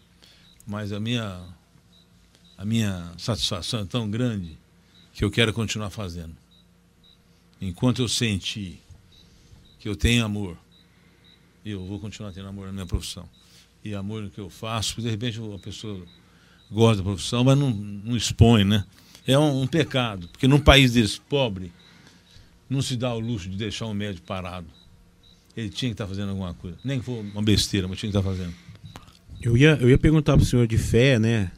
[0.67, 1.43] mas a minha,
[2.57, 4.59] a minha satisfação é tão grande
[5.13, 6.35] que eu quero continuar fazendo.
[7.61, 8.81] Enquanto eu sentir
[9.79, 10.57] que eu tenho amor,
[11.65, 13.29] eu vou continuar tendo amor na minha profissão.
[13.85, 16.05] E amor no que eu faço, porque de repente a pessoa
[16.71, 18.85] gosta da profissão, mas não, não expõe, né?
[19.27, 21.73] É um, um pecado, porque num país desse pobre,
[22.69, 24.67] não se dá o luxo de deixar um médico parado.
[25.57, 26.79] Ele tinha que estar fazendo alguma coisa.
[26.85, 28.55] Nem que for uma besteira, mas tinha que estar fazendo.
[29.43, 31.51] Eu ia, eu ia perguntar pro senhor de fé, né?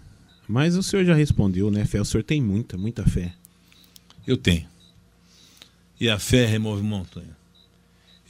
[0.49, 1.85] Mas o senhor já respondeu, né?
[1.85, 3.35] Fé, o senhor tem muita, muita fé.
[4.27, 4.67] Eu tenho.
[6.01, 7.37] E a fé remove montanha.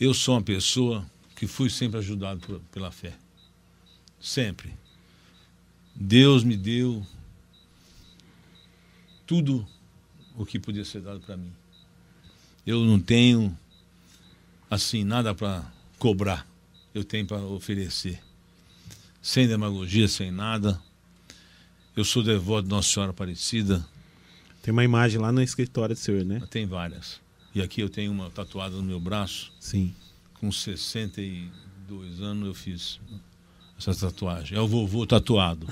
[0.01, 1.05] Eu sou uma pessoa
[1.37, 3.13] que fui sempre ajudado por- pela fé.
[4.23, 4.73] Sempre.
[5.95, 7.05] Deus me deu
[9.27, 9.67] tudo
[10.37, 11.53] o que podia ser dado para mim.
[12.65, 13.57] Eu não tenho,
[14.71, 15.65] assim, nada para
[15.99, 16.47] cobrar.
[16.95, 18.23] Eu tenho para oferecer.
[19.21, 20.81] Sem demagogia, sem nada.
[21.97, 23.85] Eu sou devoto de Nossa Senhora Aparecida.
[24.63, 26.41] Tem uma imagem lá no escritório do senhor, né?
[26.49, 27.21] Tem várias.
[27.53, 29.53] E aqui eu tenho uma tatuada no meu braço.
[29.59, 29.93] Sim.
[30.35, 33.01] Com 62 anos eu fiz
[33.91, 34.57] essa tatuagem.
[34.57, 35.67] É o vovô tatuado.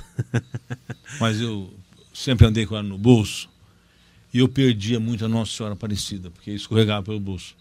[1.20, 1.72] Mas eu
[2.12, 3.48] sempre andei com ela no bolso.
[4.32, 7.56] E eu perdia muito a Nossa Senhora Aparecida, porque escorregava pelo bolso.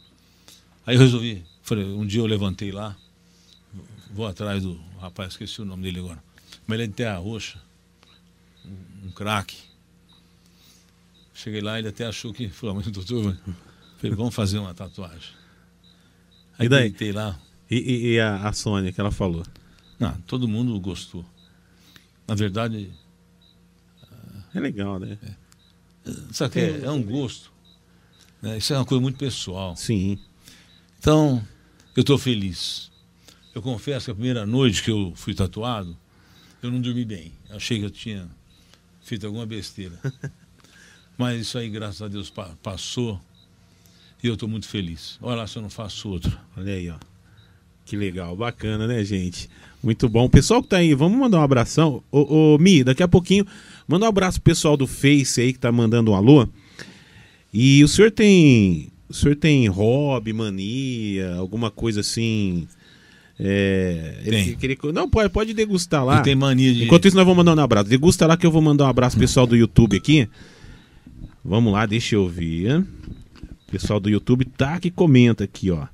[0.86, 2.96] Aí eu resolvi, falei, um dia eu levantei lá,
[4.12, 6.24] vou atrás do rapaz, esqueci o nome dele agora.
[6.68, 7.60] Mas ele é de Terra Roxa,
[8.66, 9.58] um, um craque.
[11.34, 13.36] Cheguei lá, ele até achou que, falou, mas doutor,
[13.98, 15.32] falei, vamos fazer uma tatuagem.
[16.58, 17.12] Aí E daí?
[17.14, 17.40] lá.
[17.72, 19.44] E, e- e a, a Sônia que ela falou?
[20.00, 21.26] Não, todo mundo gostou.
[22.28, 22.92] Na verdade,
[24.54, 25.18] É legal, né?
[26.32, 26.86] sabe o que é?
[26.86, 27.52] É um gosto.
[28.42, 28.58] né?
[28.58, 29.76] Isso é uma coisa muito pessoal.
[29.76, 30.18] Sim.
[31.00, 31.46] Então,
[31.96, 32.90] eu estou feliz.
[33.54, 35.96] Eu confesso que a primeira noite que eu fui tatuado,
[36.64, 37.32] eu não dormi bem.
[37.50, 38.28] Achei que eu tinha
[39.02, 40.00] feito alguma besteira.
[41.18, 43.20] Mas isso aí, graças a Deus, pa- passou.
[44.24, 45.18] E eu estou muito feliz.
[45.22, 46.38] Olha lá se eu não faço outro.
[46.56, 46.98] Olha aí, ó.
[47.90, 49.50] Que legal, bacana, né, gente?
[49.82, 50.26] Muito bom.
[50.26, 52.04] O pessoal que tá aí, vamos mandar um abração.
[52.12, 53.48] Ô, ô Mi, daqui a pouquinho,
[53.88, 56.48] manda um abraço pro pessoal do Face aí que tá mandando um alô.
[57.52, 58.92] E o senhor tem.
[59.10, 62.68] O senhor tem hobby, mania, alguma coisa assim.
[63.40, 64.22] É.
[64.24, 64.56] ele Tem.
[64.56, 66.18] queria- não, pode, pode degustar lá.
[66.18, 66.84] Eu tenho mania de.
[66.84, 67.90] Enquanto isso, nós vamos mandar um abraço.
[67.90, 70.30] Degusta lá que eu vou mandar um abraço pro pessoal do YouTube aqui.
[71.44, 72.82] Vamos lá, deixa eu ver.
[72.82, 75.88] O pessoal do YouTube tá que comenta aqui, ó.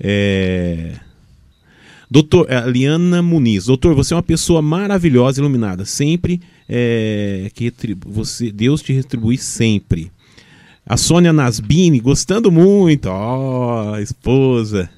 [0.00, 0.94] É.
[2.10, 5.84] Doutor, é, Liana Muniz, doutor, você é uma pessoa maravilhosa, iluminada.
[5.84, 7.72] Sempre é, que
[8.06, 10.10] você, Deus te retribui sempre.
[10.86, 14.88] A Sônia Nasbini, gostando muito, ó, esposa.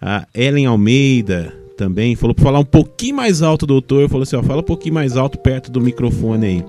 [0.00, 4.08] A Ellen Almeida também falou para falar um pouquinho mais alto, doutor.
[4.08, 6.64] Falou assim: ó, fala um pouquinho mais alto perto do microfone aí.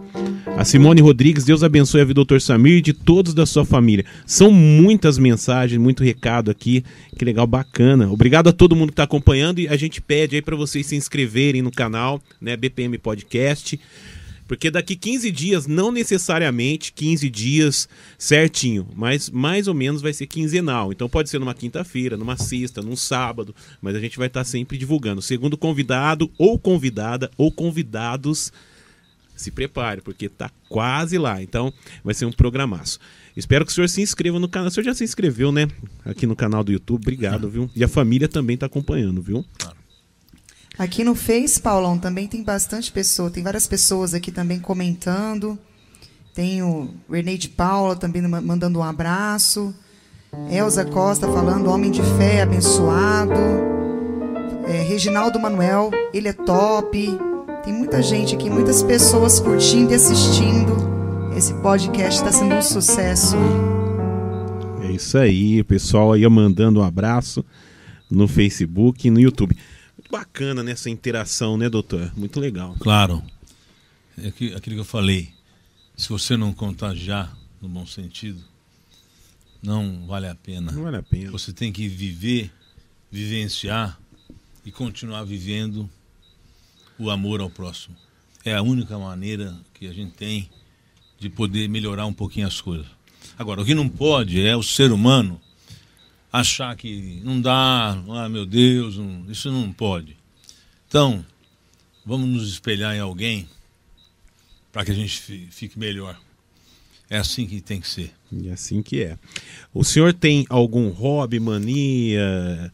[0.58, 3.66] A Simone Rodrigues, Deus abençoe a vida do doutor Samir e de todos da sua
[3.66, 4.06] família.
[4.26, 6.84] São muitas mensagens, muito recado aqui.
[7.18, 8.10] Que legal, bacana.
[8.10, 10.96] Obrigado a todo mundo que está acompanhando e a gente pede aí para vocês se
[10.96, 13.80] inscreverem no canal, né, BPM Podcast.
[14.48, 20.28] Porque daqui 15 dias, não necessariamente 15 dias certinho, mas mais ou menos vai ser
[20.28, 20.92] quinzenal.
[20.92, 24.78] Então pode ser numa quinta-feira, numa sexta, num sábado, mas a gente vai estar sempre
[24.78, 25.22] divulgando.
[25.22, 28.54] Segundo convidado, ou convidada, ou convidados,
[29.36, 31.42] se prepare, porque tá quase lá.
[31.42, 31.74] Então
[32.04, 33.00] vai ser um programaço.
[33.36, 34.70] Espero que o senhor se inscreva no canal.
[34.70, 35.68] O senhor já se inscreveu, né?
[36.06, 37.02] Aqui no canal do YouTube.
[37.02, 37.70] Obrigado, viu?
[37.76, 39.44] E a família também tá acompanhando, viu?
[40.78, 43.30] Aqui no Face, Paulão, também tem bastante pessoa.
[43.32, 45.58] Tem várias pessoas aqui também comentando.
[46.34, 49.74] Tem o Renê de Paula também ma- mandando um abraço.
[50.52, 53.32] Elza Costa falando, homem de fé, abençoado.
[54.68, 57.18] É, Reginaldo Manuel, ele é top.
[57.64, 60.76] Tem muita gente aqui, muitas pessoas curtindo e assistindo.
[61.38, 63.38] Esse podcast está sendo um sucesso.
[64.84, 67.44] É isso aí, pessoal aí mandando um abraço
[68.12, 69.56] no Facebook e no YouTube.
[70.06, 72.12] Muito bacana nessa interação, né, doutor?
[72.16, 72.76] Muito legal.
[72.80, 73.24] Claro.
[74.18, 75.30] É aqui- aquilo que eu falei.
[75.98, 78.40] Se você não contagiar, no bom sentido,
[79.64, 80.72] não vale a pena.
[80.72, 81.32] Não vale a pena.
[81.32, 82.52] Você tem que viver,
[83.12, 84.00] vivenciar
[84.64, 85.90] e continuar vivendo
[87.00, 87.96] o amor ao próximo.
[88.44, 90.48] É a única maneira que a gente tem
[91.20, 92.86] de poder melhorar um pouquinho as coisas.
[93.40, 95.42] Agora, o que não pode é o ser humano
[96.40, 100.16] achar que não dá, ah, meu Deus, não- isso não pode.
[100.88, 101.26] Então,
[102.06, 103.48] vamos nos espelhar em alguém
[104.72, 106.20] para que a gente fi- fique melhor.
[107.10, 108.14] É assim que tem que ser.
[108.32, 109.18] E assim que é.
[109.74, 112.72] O senhor tem algum hobby, mania,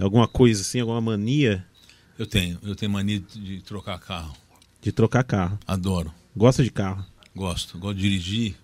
[0.00, 1.66] alguma coisa assim, alguma mania
[2.18, 4.34] Eu tenho, eu tenho mania de de trocar carro.
[4.80, 5.58] de trocar carro?
[5.66, 6.12] Adoro.
[6.36, 7.04] Gosta de carro?
[7.34, 8.54] Gosto, gosto de dirigir.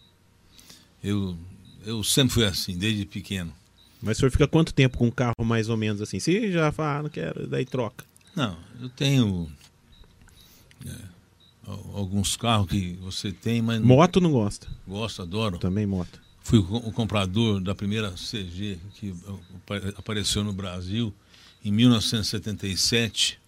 [1.03, 1.37] Eu,
[1.85, 3.53] eu sempre fui assim, desde pequeno.
[4.03, 6.19] Mas o senhor fica quanto tempo com um carro mais ou menos assim?
[6.19, 8.05] Se já fala, ah, não quero, daí troca.
[8.35, 9.51] Não, eu tenho
[10.87, 10.91] é,
[11.67, 14.67] al- alguns carros que você tem, mas Moto não gosta.
[14.87, 15.59] gosto, adoro.
[15.59, 16.21] Também moto.
[16.43, 19.15] Fui o co- o comprador da primeira CG que
[19.67, 21.13] apa- apareceu no Brasil
[21.65, 23.39] em 1977.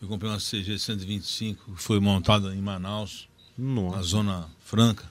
[0.00, 3.28] Eu comprei uma CG 125 que foi montada em Manaus,
[3.58, 4.02] na Nossa.
[4.02, 5.04] Zona Franca,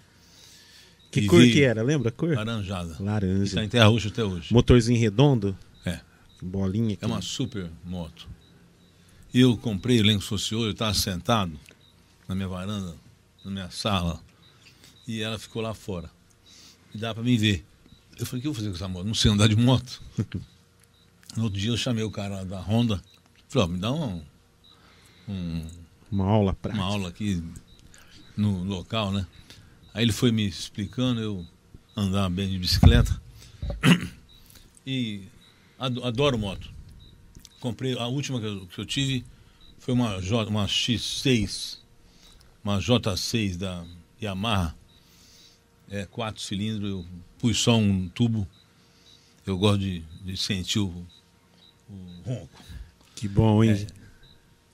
[1.21, 1.81] Que cor que era?
[1.83, 2.35] Lembra a cor?
[2.35, 2.91] laranjada.
[2.91, 3.63] Está Laranja.
[3.63, 4.53] em Terra Roxa até hoje.
[4.53, 5.57] Motorzinho redondo?
[5.85, 5.99] É.
[6.41, 6.93] Bolinha.
[6.95, 7.03] aqui.
[7.03, 8.27] É uma super moto.
[9.33, 11.59] Eu comprei, lembro que fosse hoje, eu estava sentado
[12.27, 12.95] na minha varanda,
[13.43, 14.21] na minha sala,
[15.07, 16.09] e ela ficou lá fora.
[16.93, 17.65] E dá para mim ver.
[18.17, 19.05] Eu falei, o que eu vou fazer com essa moto?
[19.05, 20.01] Não sei andar de moto.
[21.35, 23.01] No outro dia eu chamei o cara da Honda.
[23.49, 24.21] Falei, ó, me dá um,
[25.27, 25.65] um-
[26.11, 26.81] Uma aula prática.
[26.81, 27.43] uma aula aqui
[28.37, 29.27] no local, né?
[29.95, 31.45] Aí ele foi me explicando, eu
[31.95, 33.19] andar bem de bicicleta.
[34.87, 35.23] E
[35.79, 36.69] ado- adoro moto.
[37.59, 39.25] Comprei, a última que eu, que eu tive
[39.79, 41.79] foi uma, J, uma X6,
[42.63, 43.83] uma J6 da
[44.21, 44.75] Yamaha.
[45.89, 47.05] É, quatro cilindros, eu
[47.39, 48.47] pus só um tubo.
[49.43, 51.07] Eu gosto de, de sentir o,
[51.89, 52.63] o ronco.
[53.15, 53.71] Que bom, hein?
[53.71, 53.87] É.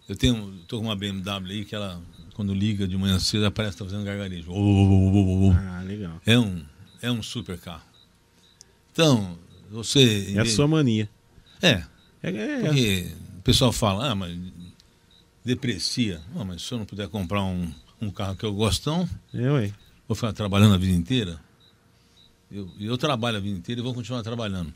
[0.09, 2.01] Eu tenho, tô com uma BMW aí que ela,
[2.41, 4.51] quando liga de manhã cedo, parece que tá fazendo gargarejo.
[4.51, 5.51] Oh, oh, oh.
[5.51, 6.19] Ah, legal.
[6.25, 6.63] É um,
[6.99, 7.83] é um super carro.
[8.91, 9.37] Então,
[9.69, 10.33] você.
[10.35, 11.07] É a sua mania.
[11.61, 11.83] É,
[12.23, 14.35] É, é, porque o pessoal fala, ah, mas
[15.45, 16.19] deprecia.
[16.33, 19.51] Não, mas se eu não puder comprar um, um carro que eu gosto, então é,
[19.51, 19.73] ué.
[20.07, 21.39] vou ficar trabalhando a vida inteira.
[22.51, 24.73] Eu, eu trabalho a vida inteira e vou continuar trabalhando.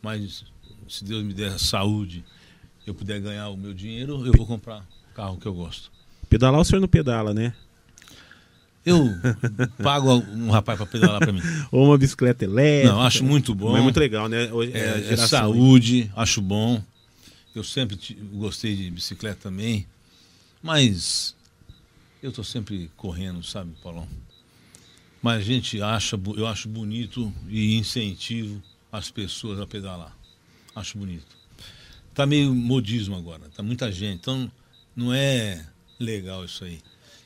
[0.00, 0.44] Mas
[0.88, 2.24] se Deus me der saúde,
[2.86, 5.90] eu puder ganhar o meu dinheiro, eu vou comprar o carro que eu gosto.
[6.30, 7.52] Pedalar o senhor não pedala, né?
[8.86, 9.04] Eu
[9.82, 11.42] pago um rapaz para pedalar para mim.
[11.70, 12.94] Ou uma bicicleta elétrica.
[12.94, 13.76] Não, acho muito bom.
[13.76, 14.50] É muito legal, né?
[14.50, 16.82] Hoje, É, é geração, saúde, acho bom.
[17.54, 17.98] Eu sempre
[18.32, 19.86] gostei de bicicleta também.
[20.62, 21.34] Mas
[22.22, 24.06] eu estou sempre correndo, sabe, Paulão?
[25.20, 30.16] Mas a gente acha, eu acho bonito e incentivo as pessoas a pedalar.
[30.74, 31.36] Acho bonito.
[32.14, 34.20] Tá meio modismo agora, tá muita gente.
[34.20, 34.50] Então
[34.94, 35.66] não é
[36.00, 36.80] legal isso aí.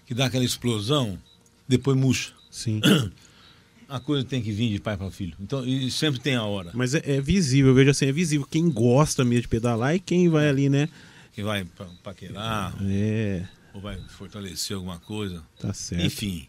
[0.07, 1.19] Que dá aquela explosão,
[1.67, 2.33] depois murcha.
[2.51, 2.81] Sim.
[3.89, 5.37] A coisa tem que vir de pai para filho.
[5.39, 6.71] Então, e sempre tem a hora.
[6.75, 8.47] Mas é, é visível, eu vejo assim, é visível.
[8.51, 10.89] Quem gosta mesmo de pedalar e quem vai ali, né?
[11.33, 15.43] Que vai pa- paquerar, É, ou vai fortalecer alguma coisa.
[15.61, 16.03] tá certo.
[16.05, 16.49] Enfim,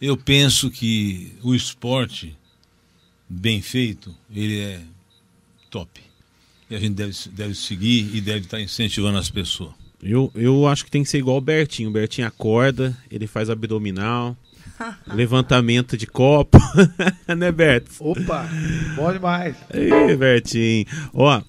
[0.00, 2.36] eu penso que o esporte
[3.28, 4.80] bem feito, ele é
[5.70, 6.00] top.
[6.68, 9.72] E a gente deve, deve seguir e deve estar incentivando as pessoas.
[10.02, 11.90] Eu, eu acho que tem que ser igual o Bertinho.
[11.90, 14.36] O Bertinho acorda, ele faz abdominal,
[15.06, 16.58] levantamento de copo.
[17.36, 17.90] né, Berto?
[18.00, 18.48] Opa,
[18.96, 19.56] bom demais.
[19.72, 20.86] Ei, Bertinho.
[21.12, 21.42] Ó,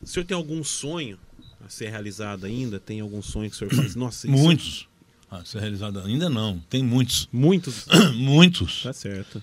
[0.00, 1.18] o senhor tem algum sonho
[1.64, 2.80] a ser realizado ainda?
[2.80, 3.94] Tem algum sonho que o senhor faz?
[3.94, 4.88] Nossa, isso- Muitos.
[5.30, 7.28] Ah, ser realizado ainda não, tem muitos.
[7.32, 7.86] Muitos.
[8.16, 8.82] muitos.
[8.82, 9.42] Tá certo.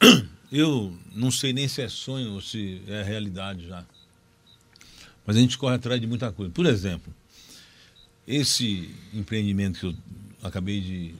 [0.50, 3.84] Eu não sei nem se é sonho ou se é realidade já.
[5.26, 6.50] Mas a gente corre atrás de muita coisa.
[6.52, 7.12] Por exemplo,
[8.26, 9.94] esse empreendimento que eu
[10.42, 11.14] acabei de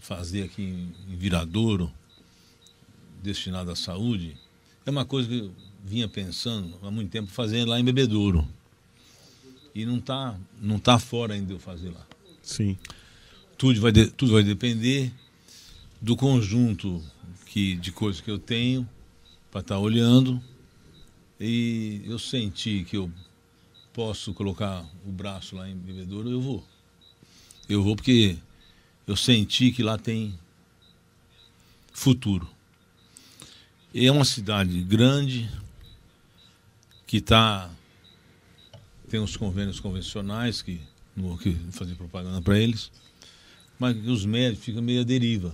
[0.00, 1.90] fazer aqui em Viradouro,
[3.22, 4.36] destinado à saúde,
[4.86, 5.52] é uma coisa que eu
[5.84, 8.46] vinha pensando há muito tempo fazer lá em Bebedouro.
[9.74, 12.04] E não está não tá fora ainda de eu fazer lá
[12.42, 12.76] Sim.
[13.56, 15.12] tudo vai, de- tudo vai depender
[16.00, 17.00] do conjunto
[17.46, 18.88] que, de coisas que eu tenho
[19.50, 20.42] para estar olhando.
[21.38, 23.10] E eu senti que eu
[23.92, 26.64] posso colocar o braço lá em Bebedouro, eu vou.
[27.68, 28.36] Eu vou porque
[29.06, 30.38] eu senti que lá tem
[31.92, 32.48] futuro.
[33.94, 35.50] É uma cidade grande
[37.06, 37.70] que está
[39.10, 40.80] tem os convênios convencionais que
[41.16, 41.38] não vou
[41.72, 42.92] fazer propaganda para eles,
[43.76, 45.52] mas os médicos ficam meio à deriva.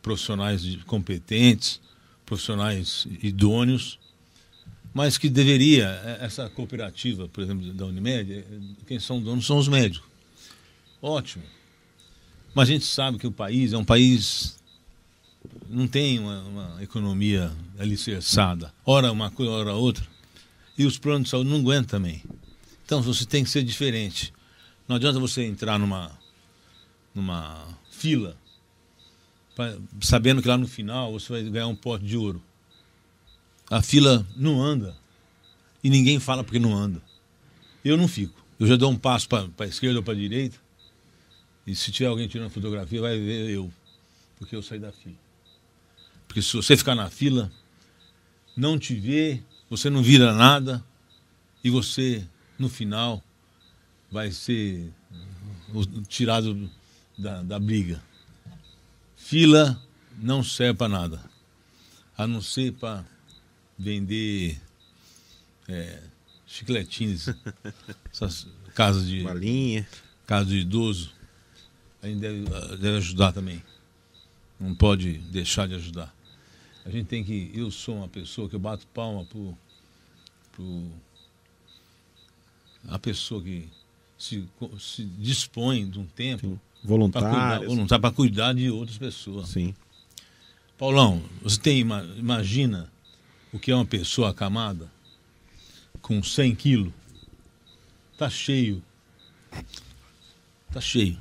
[0.00, 1.80] Profissionais competentes,
[2.24, 3.98] profissionais idôneos,
[4.94, 8.44] mas que deveria, eh, essa cooperativa, por exemplo, da Unimed, eh,
[8.86, 10.08] quem são donos são os médicos.
[11.00, 11.44] Ótimo.
[12.54, 14.58] Mas a gente sabe que o país é um país
[15.68, 18.72] não tem uma, uma economia alicerçada.
[18.84, 20.06] Ora uma coisa, ora outra.
[20.76, 22.22] E os planos de saúde não aguentam também.
[22.84, 24.32] Então você tem que ser diferente.
[24.86, 26.10] Não adianta você entrar numa,
[27.14, 28.36] numa fila
[29.56, 32.42] pra- sabendo que lá no final você vai ganhar um pote de ouro.
[33.72, 34.94] A fila não anda.
[35.82, 37.00] E ninguém fala porque não anda.
[37.82, 38.38] Eu não fico.
[38.60, 40.58] Eu já dou um passo para a esquerda ou para a direita.
[41.66, 43.72] E se tiver alguém tirando fotografia, vai ver eu.
[44.38, 45.16] Porque eu saí da fila.
[46.28, 47.50] Porque se você ficar na fila,
[48.54, 50.84] não te vê, você não vira nada
[51.64, 52.22] e você,
[52.58, 53.24] no final,
[54.10, 54.92] vai ser
[56.08, 56.70] tirado
[57.16, 58.02] da, da briga.
[59.16, 59.82] Fila
[60.18, 61.24] não serve para nada,
[62.18, 63.10] a não ser para
[63.82, 64.58] vender
[65.68, 65.98] é,
[66.46, 67.26] chicletinhos,
[68.12, 69.86] essas casas de, Balinha.
[70.26, 71.12] casa de idoso.
[72.02, 72.44] A gente deve,
[72.78, 73.62] deve ajudar também.
[74.58, 76.14] Não pode deixar de ajudar.
[76.84, 77.50] A gente tem que.
[77.54, 79.56] Eu sou uma pessoa que eu bato palma pro,
[80.52, 80.84] pro
[82.88, 83.68] a pessoa que
[84.18, 84.44] se,
[84.80, 87.68] se dispõe de um tempo Voluntários.
[87.68, 89.48] voluntário para cuidar de outras pessoas.
[89.50, 89.74] Sim.
[90.76, 92.90] Paulão, você tem, ima- imagina
[93.52, 94.90] o que é uma pessoa acamada
[96.00, 96.92] com 100 quilos.
[98.16, 98.82] Tá cheio.
[100.72, 101.20] Tá cheio.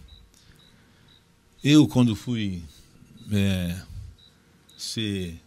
[1.64, 2.64] Eu, quando fui
[3.32, 3.82] é,
[4.78, 5.40] ser.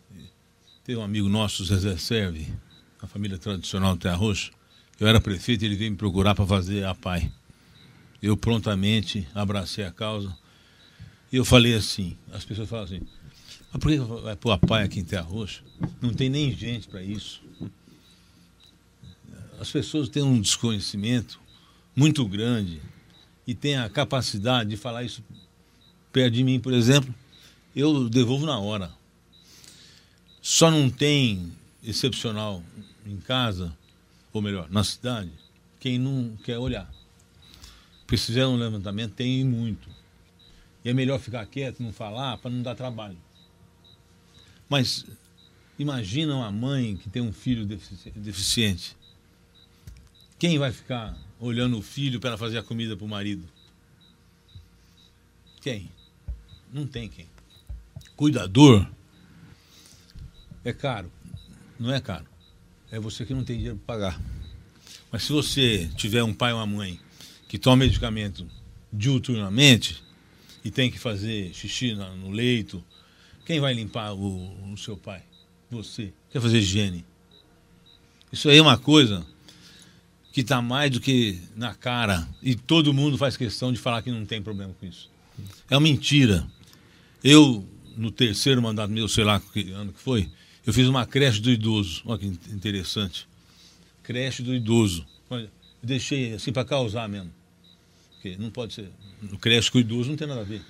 [0.85, 2.53] Tem um amigo nosso, Zezé Serve,
[3.01, 4.53] a família tradicional do Terra Roxa.
[5.01, 7.33] Eu era prefeito ele veio me procurar para fazer a PAI.
[8.23, 10.37] Eu prontamente abracei a causa.
[11.33, 13.01] E eu falei assim: as pessoas falam assim,
[13.75, 15.61] mas por que vai pôr a PAI aqui em Terra Roxa?
[16.01, 17.43] Não tem nem gente para isso.
[19.59, 21.41] As pessoas têm um desconhecimento
[21.95, 22.81] muito grande
[23.45, 25.25] e têm a capacidade de falar isso
[26.13, 27.13] perto de mim, por exemplo.
[27.75, 28.93] Eu devolvo na hora.
[30.41, 31.53] Só não tem
[31.83, 32.63] excepcional
[33.05, 33.77] em casa,
[34.33, 35.33] ou melhor, na cidade,
[35.81, 36.89] quem não quer olhar.
[38.07, 39.89] Fizer um levantamento, tem muito.
[40.85, 43.24] E é melhor ficar quieto, não falar, para não dar trabalho.
[44.75, 45.07] Mas
[45.79, 48.97] imagina uma mãe que tem um filho defici- deficiente.
[50.37, 53.49] Quem vai ficar olhando o filho para fazer a comida para o marido?
[55.61, 55.89] Quem?
[56.73, 57.29] Não tem quem.
[58.17, 58.85] Cuidador
[60.65, 61.09] é caro.
[61.79, 62.27] Não é caro.
[62.91, 64.21] É você que não tem dinheiro para pagar.
[65.13, 66.99] Mas se você tiver um pai ou uma mãe
[67.47, 68.45] que toma medicamento
[68.93, 70.03] diuturnamente
[70.65, 72.85] e tem que fazer xixi no leito,
[73.45, 75.23] quem vai limpar o, o seu pai?
[75.71, 76.13] Você.
[76.31, 77.05] Quer fazer higiene?
[78.33, 79.25] Isso aí é uma coisa
[80.33, 84.11] que está mais do que na cara e todo mundo faz questão de falar que
[84.11, 85.09] não tem problema com isso.
[85.71, 86.47] É uma mentira.
[87.23, 87.67] Eu,
[87.97, 90.29] no terceiro mandato meu, sei lá que ano que foi,
[90.67, 92.03] eu fiz uma creche do idoso.
[92.05, 93.29] Olha que in- interessante.
[94.03, 95.07] Creche do idoso.
[95.31, 95.49] Eu
[95.83, 97.31] deixei assim para causar mesmo.
[98.13, 98.91] Porque não pode ser.
[99.23, 100.63] No creche com idoso não tem nada a ver.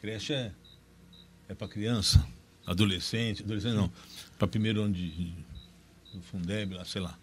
[0.00, 0.52] Creche é,
[1.52, 2.26] é para criança,
[2.66, 3.92] adolescente, adolescente não,
[4.38, 5.32] para primeiro ano de,
[6.14, 7.16] do Fundeb, lá, sei lá.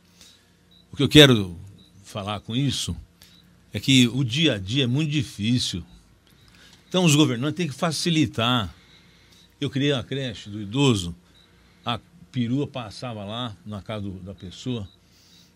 [0.92, 1.60] O que eu quero
[2.04, 2.96] falar com isso
[3.74, 5.84] é que o dia a dia é muito difícil.
[6.88, 8.74] Então os governantes têm que facilitar.
[9.60, 11.16] Eu criei a creche do idoso,
[11.86, 12.00] a
[12.32, 14.88] perua passava lá na casa do- da pessoa,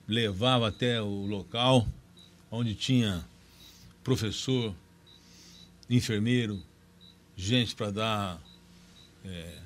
[0.07, 1.87] levava até o local
[2.51, 3.23] onde tinha
[4.03, 4.75] professor,
[5.89, 6.61] enfermeiro,
[7.35, 8.41] gente para dar,
[9.25, 9.57] é,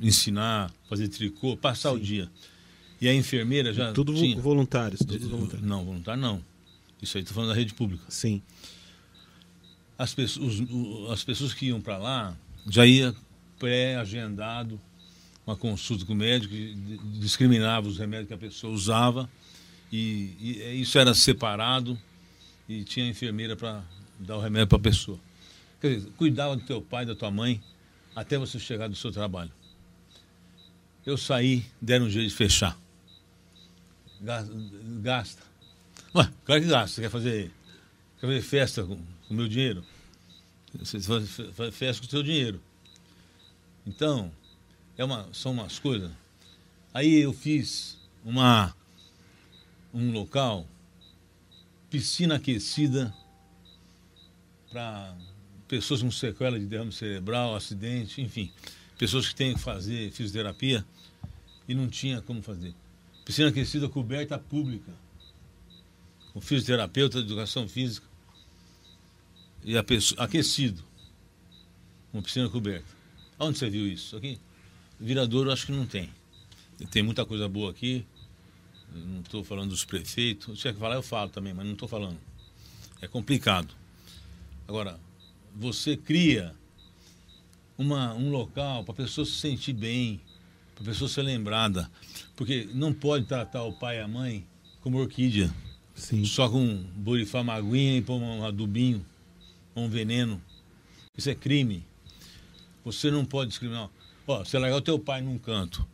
[0.00, 2.30] ensinar, fazer tricô, passar o dia.
[3.00, 4.40] E a enfermeira já Tudo tinha.
[4.40, 5.64] voluntários, tudo voluntário.
[5.64, 6.42] Não, voluntário não.
[7.00, 8.04] Isso aí estou falando da rede pública.
[8.08, 8.42] Sim.
[9.96, 10.54] As pessoas,
[11.12, 12.36] as pessoas que iam para lá
[12.68, 13.14] já ia
[13.58, 14.80] pré-agendado
[15.46, 16.54] uma consulta com o médico,
[17.18, 19.28] discriminava os remédios que a pessoa usava
[19.90, 21.98] e, e é, isso era separado
[22.68, 23.82] e tinha enfermeira para
[24.18, 25.18] dar o remédio para a pessoa.
[25.80, 27.62] Quer dizer, cuidava do teu pai, da tua mãe,
[28.14, 29.52] até você chegar do seu trabalho.
[31.04, 32.78] Eu saí, deram um jeito de fechar.
[34.20, 35.42] Gasta.
[36.14, 37.00] Ué, claro que gasta.
[37.00, 37.50] Quer fazer,
[38.20, 38.98] quer fazer festa com
[39.30, 39.84] o meu dinheiro?
[40.74, 42.60] Você faz, faz festa com o seu dinheiro.
[43.86, 44.30] Então,
[44.96, 46.10] é uma, são umas coisas.
[46.92, 48.74] Aí eu fiz uma,
[49.94, 50.66] um local,
[51.88, 53.14] piscina aquecida
[54.70, 55.16] para
[55.68, 58.50] pessoas com sequela de derrame cerebral, acidente, enfim,
[58.96, 60.84] pessoas que têm que fazer fisioterapia
[61.68, 62.74] e não tinha como fazer.
[63.24, 64.90] Piscina aquecida coberta pública.
[66.34, 68.06] O fisioterapeuta de educação física
[69.62, 70.82] e a pessoa aquecido.
[72.12, 72.86] Uma piscina coberta.
[73.38, 74.16] Onde você viu isso?
[74.16, 74.40] Aqui?
[74.98, 76.08] Viradouro acho que não tem.
[76.90, 78.06] Tem muita coisa boa aqui.
[78.94, 80.46] Eu Não estou falando dos prefeitos.
[80.46, 82.18] Se tiver que falar, eu falo também, mas não estou falando.
[83.00, 83.74] É complicado.
[84.66, 84.98] Agora,
[85.58, 86.54] você cria
[87.76, 90.20] uma, um local para a pessoa se sentir bem,
[90.74, 91.90] para a pessoa ser lembrada.
[92.36, 94.46] Porque não pode tratar o pai e a mãe
[94.80, 95.52] como orquídea,
[95.96, 96.24] Sim.
[96.24, 99.04] só com borifar uma aguinha e pôr um adubinho,
[99.74, 100.40] um veneno.
[101.16, 101.84] Isso é crime.
[102.84, 103.90] Você não pode discriminar.
[104.28, 105.84] Ó, você largar o teu pai num canto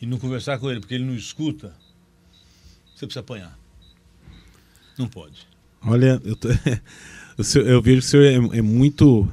[0.00, 1.74] e não conversar com ele porque ele não escuta,
[2.94, 3.58] você precisa apanhar.
[4.98, 5.48] Não pode.
[5.86, 6.48] Olha, eu, tô-
[7.60, 9.28] eu vejo que o senhor é, é muito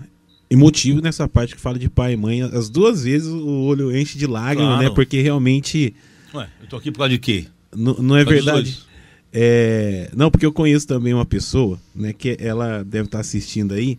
[0.50, 2.42] emotivo nessa parte que fala de pai e mãe.
[2.42, 4.84] As duas vezes o olho enche de lágrimas, Claro.
[4.90, 4.90] né?
[4.94, 5.94] Porque realmente
[6.34, 7.46] Ué, eu tô aqui por causa de quê?
[7.76, 8.80] n- não é verdade.
[9.34, 13.98] É, não, porque eu conheço também uma pessoa, né, que ela deve estar assistindo aí,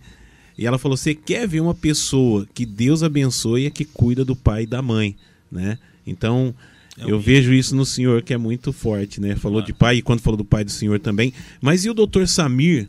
[0.58, 4.26] e ela falou: "Você quer ver uma pessoa que Deus abençoe e é que cuida
[4.26, 5.16] do pai e da mãe,
[5.50, 5.78] né?
[6.06, 6.54] Então,
[6.98, 9.34] É eu vejo isso no senhor que é muito forte, né?
[9.36, 9.66] Falou Claro.
[9.72, 11.32] de pai e quando falou do pai do senhor também.
[11.60, 12.88] Mas e o doutor Samir?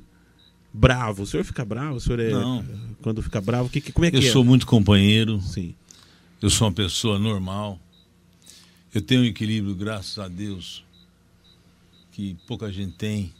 [0.73, 1.23] Bravo.
[1.23, 1.95] O senhor fica bravo?
[1.97, 2.65] O senhor é Não.
[3.01, 4.31] quando fica bravo, que, que como é que Eu é?
[4.31, 5.73] sou muito companheiro, Sim.
[6.41, 7.79] eu sou uma pessoa normal.
[8.93, 10.83] Eu tenho um equilíbrio, graças a Deus,
[12.11, 13.33] que pouca gente tem.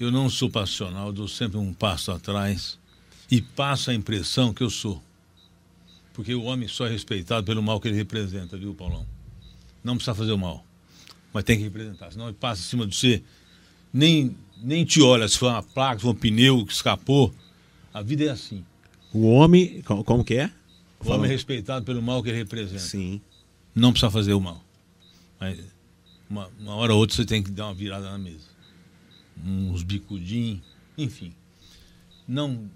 [0.00, 2.78] Eu não sou passional, eu dou sempre um passo atrás
[3.30, 5.02] e passo a impressão que eu sou.
[6.12, 9.06] Porque o homem só é respeitado pelo mal que ele representa, viu, Paulão?
[9.82, 10.64] Não precisa fazer o mal,
[11.32, 13.22] mas tem que representar, senão ele passa em cima de você,
[13.92, 17.34] nem, nem te olha se foi uma placa, se foi um pneu que escapou.
[17.92, 18.64] A vida é assim.
[19.12, 19.82] O homem.
[19.82, 20.50] co- Como que é?
[21.04, 22.78] O homem é respeitado pelo mal que ele representa.
[22.80, 23.20] Sim.
[23.74, 24.62] Não precisa fazer o mal.
[25.40, 25.58] Mas
[26.30, 28.46] uma, uma hora ou outra você tem que dar uma virada na mesa.
[29.44, 30.60] Uns bicudinhos,
[30.96, 31.34] enfim.
[32.28, 32.70] Não,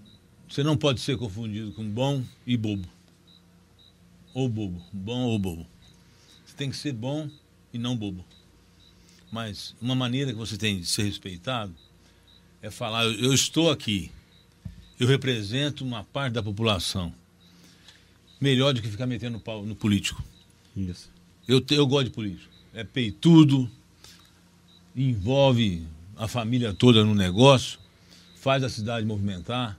[0.49, 2.89] você não pode ser confundido com bom e bobo.
[4.35, 4.83] Ou bobo.
[4.93, 5.67] Bom ou bobo.
[6.57, 7.29] Tem que ser bom
[7.73, 8.25] e não bobo.
[9.31, 11.75] Mas uma maneira que você tem de ser respeitado
[12.63, 14.11] é falar, eu, eu estou aqui.
[14.99, 17.13] Eu represento uma parte da população.
[18.41, 20.23] Melhor do que ficar metendo pau no político.
[20.77, 21.11] Isso.
[21.47, 22.51] Eu, eu gosto de político.
[22.73, 23.71] É peitudo,
[24.95, 27.79] envolve a família toda no negócio,
[28.37, 29.79] faz a cidade movimentar.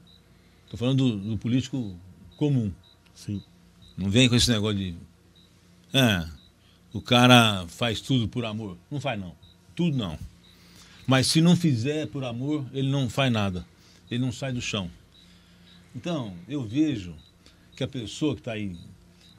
[0.63, 1.95] Estou falando do, do político
[2.37, 2.71] comum.
[3.15, 3.41] Sim.
[3.97, 4.95] Não vem com esse negócio de.
[5.93, 6.27] É,
[6.93, 8.77] o cara faz tudo por amor.
[8.89, 9.35] Não faz, não.
[9.75, 10.17] Tudo não.
[11.05, 13.65] Mas se não fizer por amor, ele não faz nada.
[14.09, 14.89] Ele não sai do chão.
[15.95, 17.15] Então, eu vejo
[17.75, 18.75] que a pessoa que está aí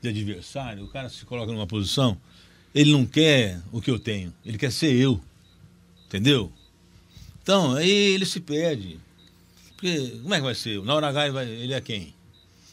[0.00, 2.16] de adversário, o cara se coloca numa posição,
[2.74, 5.20] ele não quer o que eu tenho, ele quer ser eu.
[6.06, 6.52] Entendeu?
[7.42, 8.98] Então, aí ele se perde.
[9.70, 10.82] Porque como é que vai ser?
[10.82, 12.14] Na hora H ele, ele é quem?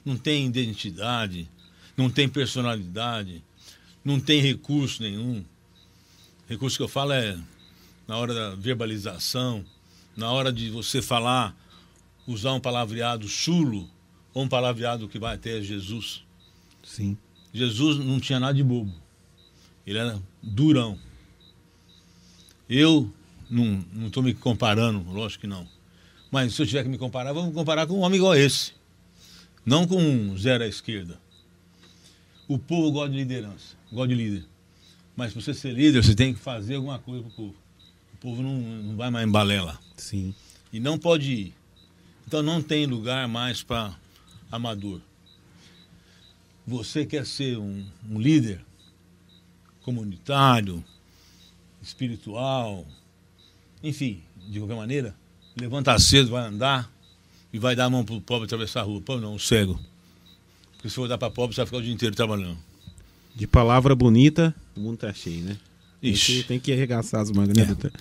[0.03, 1.49] Não tem identidade,
[1.95, 3.43] não tem personalidade,
[4.05, 5.43] não tem recurso nenhum.
[6.47, 7.37] Recurso que eu falo é
[8.07, 9.65] na hora da verbalização,
[10.15, 11.57] na hora de você falar,
[12.27, 13.89] usar um palavreado chulo
[14.31, 16.23] ou um palavreado que vai até Jesus.
[16.83, 17.17] Sim.
[17.51, 18.93] Jesus não tinha nada de bobo.
[19.87, 20.99] Ele era durão.
[22.69, 23.11] Eu
[23.49, 25.67] não estou me comparando, lógico que não.
[26.31, 28.73] Mas se eu tiver que me comparar, vamos comparar com um homem igual esse.
[29.65, 31.19] Não com um zero à esquerda.
[32.47, 34.45] O povo gosta de liderança, gosta de líder.
[35.15, 37.55] Mas para você ser líder, você tem que fazer alguma coisa para o povo.
[38.13, 39.79] O povo não, não vai mais em balela.
[39.97, 40.35] Sim.
[40.71, 41.53] E não pode ir.
[42.27, 43.95] Então não tem lugar mais para
[44.51, 44.99] amador.
[46.67, 48.63] Você quer ser um, um líder
[49.83, 50.83] comunitário,
[51.81, 52.85] espiritual,
[53.83, 55.15] enfim, de qualquer maneira,
[55.55, 56.91] levanta cedo, vai andar
[57.53, 58.99] e vai dar a mão pro pobre atravessar a rua.
[58.99, 59.79] Pobre não, o cego.
[60.73, 62.57] Porque se for dar para pobre, você vai ficar o dia inteiro trabalhando.
[63.35, 65.57] De palavra bonita, o mundo tá cheio, né?
[66.01, 66.43] Tem que, Ixi.
[66.43, 67.91] tem que arregaçar as mangas, né, É.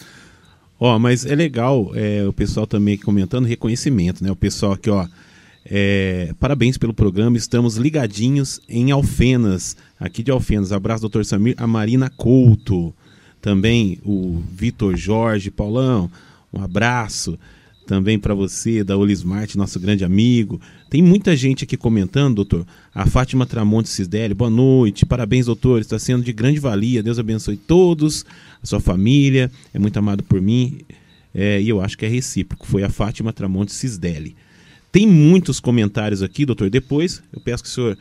[0.79, 4.31] Ó, mas é legal é, o pessoal também comentando reconhecimento, né?
[4.31, 5.07] O pessoal aqui, ó.
[5.65, 10.73] é, parabéns pelo programa, estamos ligadinhos em Alfenas, aqui de Alfenas.
[10.73, 12.95] Abraço, doutor Samir, a Marina Couto,
[13.41, 16.11] também o Vitor Jorge, Paulão,
[16.53, 17.39] um abraço
[17.85, 20.61] também para você, da Olismart, nosso grande amigo.
[20.89, 22.67] Tem muita gente aqui comentando, doutor.
[22.95, 27.57] A Fátima Tramonte Cisdeli, boa noite, parabéns, doutor, está sendo de grande valia, Deus abençoe
[27.57, 28.25] todos,
[28.63, 30.79] a sua família, é muito amado por mim,
[31.35, 34.37] é, e eu acho que é recíproco, foi a Fátima Tramonte Cisdeli.
[34.91, 37.99] Tem muitos comentários aqui, doutor, depois eu peço que o senhor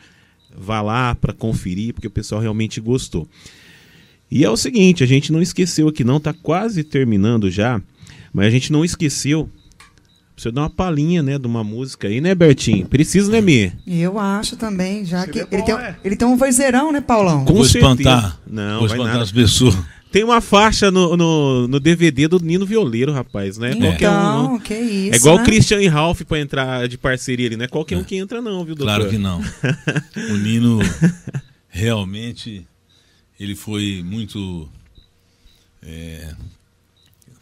[0.56, 3.28] vá lá para conferir, porque o pessoal realmente gostou.
[4.30, 7.82] E é o seguinte, a gente não esqueceu aqui não, tá quase terminando já,
[8.32, 9.50] mas a gente não esqueceu
[10.34, 12.86] Precisa dar uma palhinha, né, de uma música aí, né, Bertinho?
[12.88, 13.72] Precisa, né, Mi?
[13.86, 15.96] Eu acho também, já que Seria ele, bom, tem, é.
[16.04, 17.44] ele tem um vozeirão, né, Paulão?
[17.44, 17.92] Com Vou certeza.
[17.94, 18.40] espantar.
[18.46, 19.22] Não, Vou vai espantar nada.
[19.24, 19.76] as pessoas.
[20.10, 23.74] Tem uma faixa no, no, no DVD do Nino Violeiro, rapaz, né?
[23.74, 24.58] Qualquer um, Então, não.
[24.60, 25.42] que isso, É igual né?
[25.42, 28.40] o Christian e Ralph pra entrar de parceria ali, não é qualquer um que entra
[28.40, 28.94] não, viu, doutor?
[28.94, 29.40] Claro que não.
[30.30, 30.78] O Nino
[31.68, 32.66] realmente
[33.38, 34.68] ele foi muito
[35.82, 36.32] é,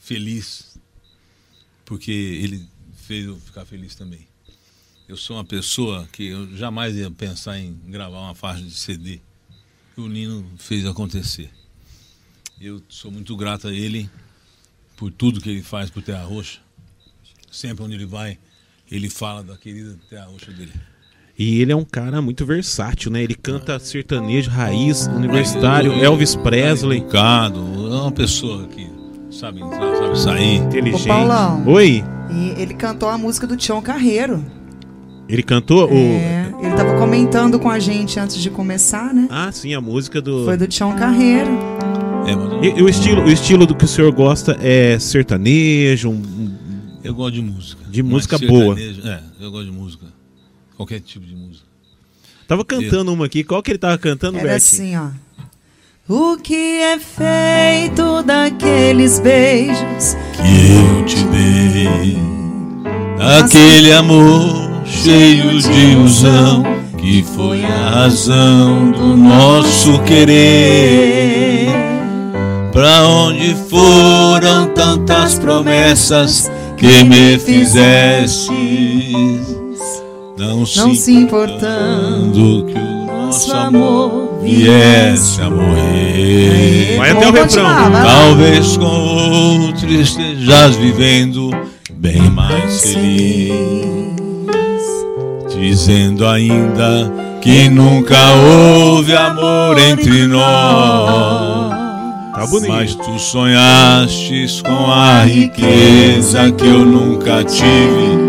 [0.00, 0.78] feliz
[1.84, 2.66] porque ele
[3.12, 4.26] fez eu ficar feliz também.
[5.06, 9.20] Eu sou uma pessoa que eu jamais ia pensar em gravar uma faixa de CD.
[9.98, 11.50] O Nino fez acontecer.
[12.58, 14.08] Eu sou muito grato a ele
[14.96, 16.60] por tudo que ele faz por Terra Roxa.
[17.50, 18.38] Sempre onde ele vai,
[18.90, 20.72] ele fala da querida Terra Roxa dele.
[21.38, 23.22] E ele é um cara muito versátil, né?
[23.22, 28.90] Ele canta sertanejo, raiz, universitário, Elvis Presley, Educado, é uma pessoa que
[29.30, 30.56] sabe entrar, sabe sair.
[30.56, 31.04] inteligente.
[31.04, 31.66] Ô, Paulão.
[31.66, 32.02] Oi,
[32.34, 34.44] E ele cantou a música do Tião Carreiro.
[35.28, 36.64] ele cantou É, o...
[36.64, 39.26] ele tava comentando com a gente antes de começar, né?
[39.30, 40.44] Ah, sim, a música do...
[40.44, 41.50] Foi do Tião Carreiro.
[42.26, 44.98] É, mas eu, E, e o estilo, o estilo do que o senhor gosta é
[44.98, 46.52] sertanejo, um- um-
[47.04, 47.82] eu gosto de música.
[47.90, 48.76] De música boa.
[48.76, 50.06] sertanejo- É, eu gosto de música.
[50.76, 51.66] Qualquer tipo de música.
[52.46, 54.82] Tava cantando uma aqui, qual que ele tava cantando, Era Bertinho?
[54.82, 55.42] assim, ó.
[56.14, 62.18] O que é feito daqueles beijos que eu te dei.
[63.18, 66.64] Aquele amor cheio de ilusão
[66.98, 71.70] que foi a razão do nosso querer.
[72.72, 78.52] Pra onde foram tantas promessas que me fizeste?
[80.36, 83.01] Não, não se importando que o
[83.32, 86.96] nosso amor viesse a morrer.
[86.98, 87.64] Vai até o refrão.
[87.90, 91.50] Talvez com outro estejas vivendo
[91.94, 93.54] bem mais feliz,
[95.48, 97.10] dizendo ainda
[97.40, 101.72] que nunca houve amor entre nós.
[102.34, 102.70] Tá bonito.
[102.70, 108.20] Mas tu sonhastes com a riqueza que eu nunca tive.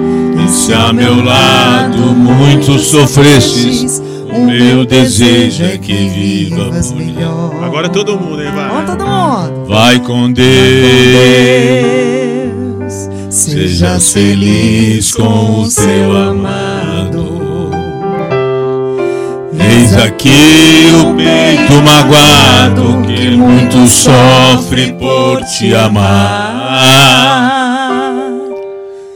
[0.45, 4.01] E se a meu lado muito sofrestes,
[4.35, 7.63] o meu desejo é que viva melhor.
[7.63, 8.51] Agora todo mundo, hein?
[8.53, 8.85] Vamos Vai.
[8.85, 9.65] todo mundo.
[9.67, 10.43] Vai com Deus,
[13.29, 17.33] sejas feliz com o teu amado.
[19.59, 26.83] Eis aqui o peito magoado que muito sofre por te amar.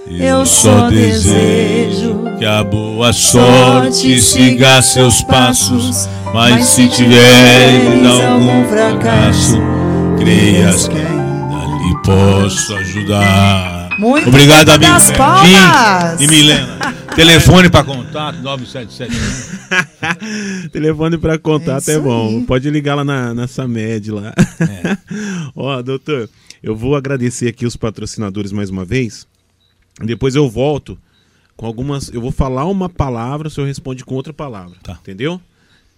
[0.10, 9.58] Eu só desejo que a boa sorte siga seus passos, mas se tiveres algum fracasso,
[10.18, 13.90] creias que ainda lhe posso ajudar.
[13.98, 15.00] Muito Obrigado, amigo.
[15.00, 16.78] Jim e Milena.
[17.16, 20.70] Telefone para contato 977.
[20.72, 22.28] Telefone pra contato É é, bom.
[22.28, 22.44] aí.
[22.44, 24.36] Pode ligar lá na, na Samed lá.
[24.60, 24.96] É.
[25.56, 26.30] Ó, doutor,
[26.62, 29.26] eu vou agradecer aqui os patrocinadores mais uma vez.
[30.00, 30.96] Depois eu volto
[31.58, 32.10] com algumas.
[32.14, 34.78] Eu vou falar uma palavra, o senhor responde com outra palavra.
[34.82, 34.98] Tá.
[35.02, 35.42] Entendeu?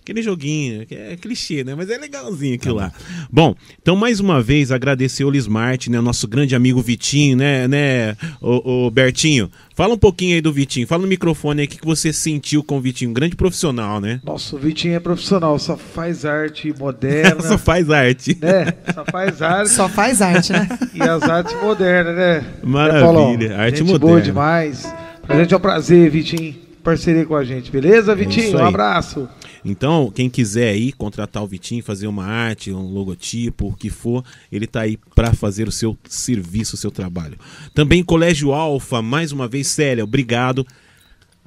[0.02, 1.76] Aquele joguinho, que é clichê, né?
[1.76, 2.92] Mas é legalzinho Tá aquilo lá.
[3.32, 6.02] Bom, então mais uma vez agradecer o Lismart, né?
[6.02, 9.52] Nosso grande amigo Vitinho, né, né, o, o Bertinho.
[9.76, 10.88] Fala um pouquinho aí do Vitinho.
[10.88, 13.12] Fala no microfone aí o que, que você sentiu com o Vitinho.
[13.12, 14.20] Um grande profissional, né?
[14.24, 17.42] Nossa, o Vitinho é profissional, só faz arte moderna.
[17.46, 18.36] Só faz arte.
[18.42, 18.74] né?
[18.96, 20.68] Só faz arte Só faz arte, né?
[20.96, 22.46] e as artes modernas, né?
[22.64, 23.62] Maravilha, Né, Paulão?
[23.64, 24.00] arte gente moderna.
[24.00, 24.92] boa demais.
[25.30, 28.58] Pra gente é um prazer, Vitinho, parceria com a gente, beleza, isso Vitinho?
[28.58, 28.68] um aí.
[28.68, 29.30] abraço.
[29.64, 34.24] Então, quem quiser aí contratar o Vitinho, fazer uma arte, um logotipo, o que for,
[34.52, 37.38] ele tá aí para fazer o seu serviço, o seu trabalho.
[37.76, 40.66] Também Colégio Alfa, mais uma vez, Célia, obrigado.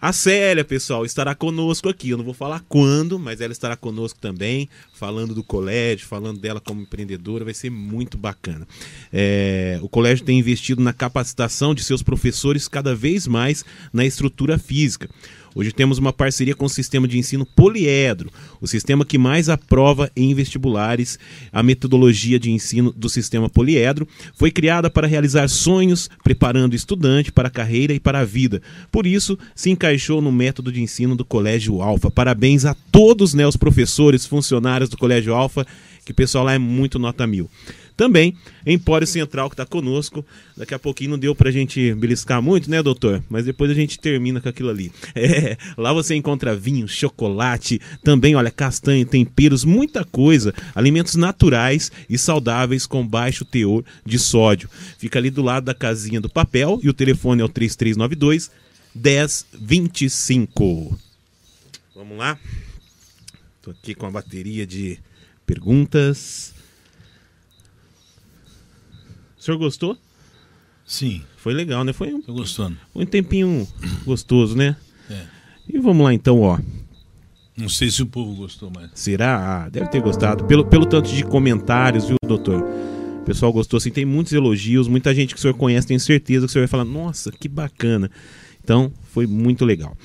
[0.02, 2.10] A Célia, pessoal, estará conosco aqui.
[2.10, 6.60] Eu não vou falar quando, mas ela estará conosco também, falando do colégio, falando dela
[6.60, 7.44] como empreendedora.
[7.44, 8.66] Vai ser muito bacana.
[9.12, 14.58] É, o colégio tem investido na capacitação de seus professores cada vez mais na estrutura
[14.58, 15.08] física.
[15.54, 18.30] Hoje temos uma parceria com o sistema de ensino Poliedro,
[18.60, 21.18] o sistema que mais aprova em vestibulares.
[21.52, 27.30] A metodologia de ensino do sistema Poliedro foi criada para realizar sonhos, preparando o estudante
[27.30, 28.62] para a carreira e para a vida.
[28.90, 32.10] Por isso, se encaixou no método de ensino do Colégio Alfa.
[32.10, 35.66] Parabéns a todos né, os professores, funcionários do Colégio Alfa,
[36.04, 37.48] que o pessoal lá é muito nota mil.
[38.02, 38.34] Também,
[38.66, 40.26] Empório Central, que está conosco.
[40.56, 43.22] Daqui a pouquinho não deu pra gente beliscar muito, né, doutor?
[43.30, 44.90] Mas depois a gente termina com aquilo ali.
[45.14, 50.52] É, lá você encontra vinho, chocolate, também, olha, castanha, temperos, muita coisa.
[50.74, 54.68] Alimentos naturais e saudáveis com baixo teor de sódio.
[54.98, 58.50] Fica ali do lado da casinha do papel e o telefone é o 3392
[58.96, 60.98] 1025.
[61.94, 62.36] Vamos lá?
[63.62, 64.98] Tô aqui com a bateria de
[65.46, 66.52] perguntas.
[69.42, 69.98] O senhor gostou?
[70.86, 71.92] Sim, Foi legal, né?
[71.92, 72.76] Foi um, tô gostando.
[72.94, 73.66] um tempinho
[74.06, 74.76] gostoso, né?
[75.10, 75.20] É.
[75.68, 76.60] E vamos lá então, ó.
[77.56, 78.90] Não sei se o povo gostou, mas.
[78.94, 79.64] Será?
[79.64, 80.44] Ah, deve ter gostado.
[80.44, 82.62] Pelo, pelo tanto de comentários, viu, doutor?
[82.62, 86.46] O pessoal gostou, assim, tem muitos elogios, muita gente que o senhor conhece, tenho certeza
[86.46, 88.08] que o senhor vai falar, nossa, que bacana.
[88.62, 89.96] Então, foi muito legal.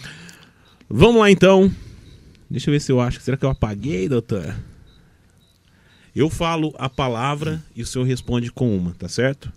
[0.89, 1.71] Vamos lá então.
[2.49, 3.21] Deixa eu ver se eu acho.
[3.21, 4.55] Será que eu apaguei, doutor?
[6.17, 9.53] Eu falo a palavra e o senhor responde com uma, tá certo?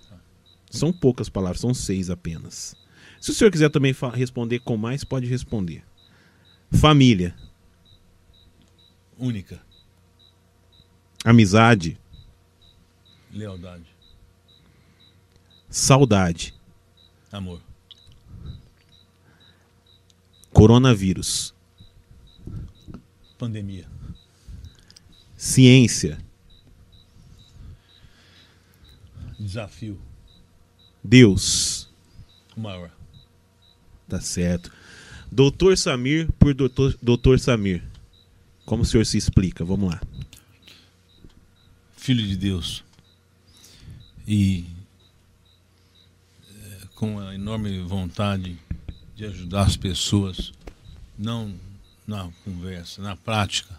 [0.71, 2.77] São poucas palavras, são seis apenas.
[3.19, 5.83] Se o senhor quiser também responder com mais, pode responder.
[6.71, 7.35] Família,
[9.19, 9.59] Única.
[11.25, 11.99] amizade,
[13.33, 13.87] Lealdade.
[15.71, 16.55] saudade,
[17.33, 17.63] Amor.
[20.53, 21.55] coronavírus,
[23.39, 23.89] Pandemia.
[25.39, 26.19] ciência,
[29.41, 29.99] Desafio.
[31.03, 31.89] Deus.
[32.55, 32.91] O maior.
[34.07, 34.71] Tá certo.
[35.33, 37.83] Doutor Samir por doutor, doutor Samir.
[38.67, 39.65] Como o senhor se explica?
[39.65, 40.01] Vamos lá.
[41.97, 42.85] filho de Deus
[44.27, 44.65] e
[46.49, 48.59] é, com a enorme vontade
[49.17, 50.53] de ajudar as pessoas,
[51.19, 51.55] não
[52.07, 53.79] na conversa, na prática.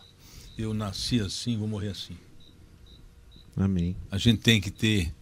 [0.58, 2.18] Eu nasci assim, vou morrer assim.
[3.56, 3.96] Amém.
[4.10, 5.14] A gente tem que ter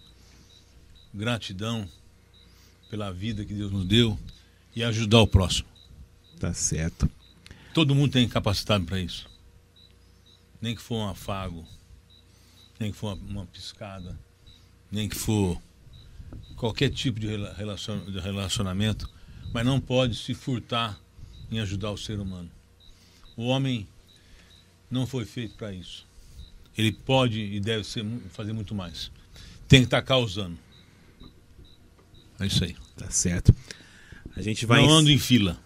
[1.14, 1.88] gratidão
[2.90, 4.18] pela vida que Deus nos deu
[4.76, 5.68] e ajudar o próximo.
[6.40, 7.10] Tá certo.
[7.74, 9.30] Todo mundo tem capacidade para isso.
[10.62, 11.66] Nem que for um afago,
[12.80, 14.18] nem que for uma, uma piscada,
[14.92, 15.62] nem que for
[16.56, 19.10] qualquer tipo de rela- relacion- de relacionamento,
[19.54, 21.00] mas não pode se furtar
[21.52, 22.50] em ajudar o ser humano.
[23.36, 23.88] O homem
[24.90, 26.06] não foi feito para isso.
[26.78, 29.12] Ele pode e deve ser, fazer muito mais.
[29.68, 30.58] Tem que estar causando.
[32.40, 32.76] É isso aí.
[32.96, 33.54] Tá certo.
[34.36, 34.82] A gente vai.
[34.82, 35.58] não ando em fila.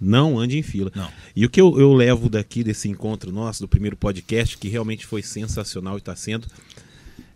[0.00, 0.92] Não ande em fila.
[0.94, 1.10] Não.
[1.34, 5.04] E o que eu, eu levo daqui desse encontro nosso, do primeiro podcast, que realmente
[5.04, 6.46] foi sensacional e está sendo,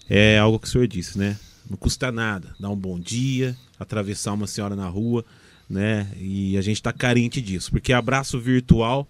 [0.09, 1.39] é algo que o senhor disse, né?
[1.69, 5.25] Não custa nada dar um bom dia, atravessar uma senhora na rua,
[5.69, 6.13] né?
[6.19, 9.09] E a gente está carente disso, porque abraço virtual,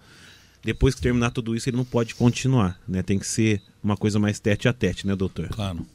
[0.65, 3.03] depois que terminar tudo isso, ele não pode continuar, né?
[3.03, 5.49] Tem que ser uma coisa mais tete a tete, né, doutor?
[5.49, 5.87] Claro.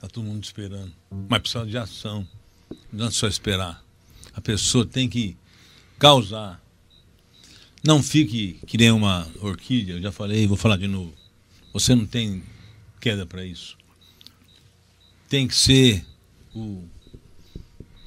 [0.00, 0.92] Tá todo mundo esperando.
[1.28, 2.26] Mas precisa de ação.
[2.92, 3.84] Não é só esperar.
[4.34, 5.36] A pessoa tem que
[5.98, 6.60] causar.
[7.84, 11.14] Não fique que nem uma orquídea, eu já falei, vou falar de novo.
[11.72, 12.42] Você não tem
[13.00, 13.76] queda para isso.
[15.28, 16.04] Tem que ser
[16.54, 16.84] o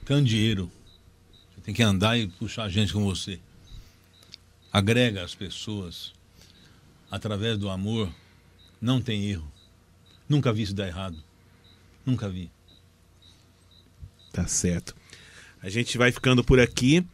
[0.05, 0.71] candeeiro.
[1.55, 3.39] Você tem que andar e puxar gente com você.
[4.71, 6.13] Agrega as pessoas
[7.09, 8.13] através do amor.
[8.81, 9.49] Não tem erro.
[10.27, 11.17] Nunca vi isso dar errado.
[12.05, 12.51] Nunca vi.
[14.33, 14.95] Tá certo.
[15.61, 17.05] A gente vai ficando por aqui.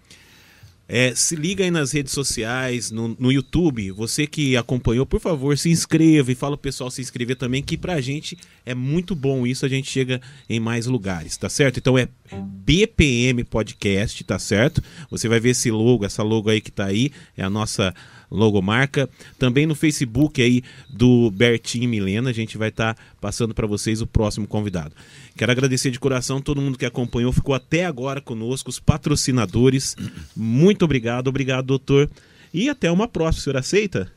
[0.88, 3.92] É, se liga aí nas redes sociais, no, no YouTube.
[3.92, 7.78] Você que acompanhou, por favor, se inscreva e fala pro pessoal se inscrever também, que
[7.78, 8.36] pra gente
[8.66, 10.20] é muito bom isso, a gente chega
[10.50, 11.78] em mais lugares, tá certo?
[11.78, 14.82] Então é BPM Podcast, tá certo?
[15.12, 17.94] Você vai ver esse logo, essa logo aí que tá aí, é a nossa
[18.30, 19.10] logomarca.
[19.38, 24.02] Também no Facebook aí do Bertinho e Milena, a gente vai estar passando para vocês
[24.02, 24.96] o próximo convidado.
[25.36, 29.96] Quero agradecer de coração todo mundo que acompanhou, ficou até agora conosco, os patrocinadores.
[30.36, 32.10] Muito obrigado, obrigado, doutor.
[32.54, 34.12] E até uma próxima, o senhor aceita?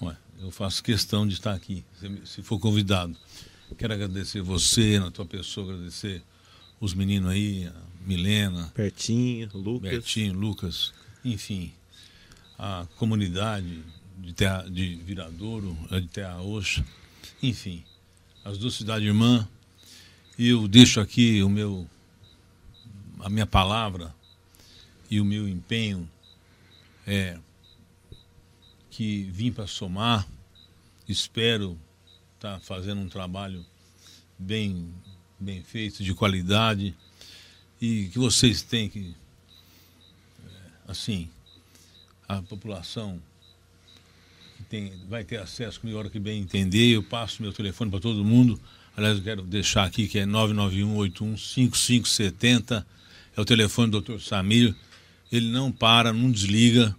[0.00, 1.84] Ué, eu faço questão de estar aqui,
[2.24, 3.16] se for convidado.
[3.76, 6.22] Quero agradecer você, na tua pessoa, agradecer
[6.78, 7.72] os meninos aí, a
[8.06, 9.90] Milena, Pertinho, Lucas.
[9.90, 10.92] Bertinho, Lucas,
[11.24, 11.72] enfim,
[12.58, 13.82] a comunidade
[14.18, 16.84] de, Terra, de Viradouro, de Terra Roxa,
[17.42, 17.84] enfim,
[18.44, 19.46] as duas cidades irmãs.
[20.38, 21.86] E eu deixo aqui o meu,
[23.20, 24.14] a minha palavra
[25.10, 26.08] e o meu empenho
[27.06, 27.38] é
[28.90, 30.26] que vim para somar,
[31.08, 31.78] espero
[32.34, 33.64] estar fazendo um trabalho
[34.38, 34.92] bem,
[35.38, 36.94] bem feito, de qualidade,
[37.80, 39.14] e que vocês têm que,
[40.44, 40.50] é,
[40.88, 41.28] assim,
[42.28, 43.20] a população
[44.56, 47.90] que tem, vai ter acesso comigo a hora que bem entender, eu passo meu telefone
[47.90, 48.58] para todo mundo,
[48.96, 52.84] aliás eu quero deixar aqui que é 991815570,
[53.36, 54.20] é o telefone do Dr.
[54.20, 54.74] Samir,
[55.30, 56.94] ele não para, não desliga,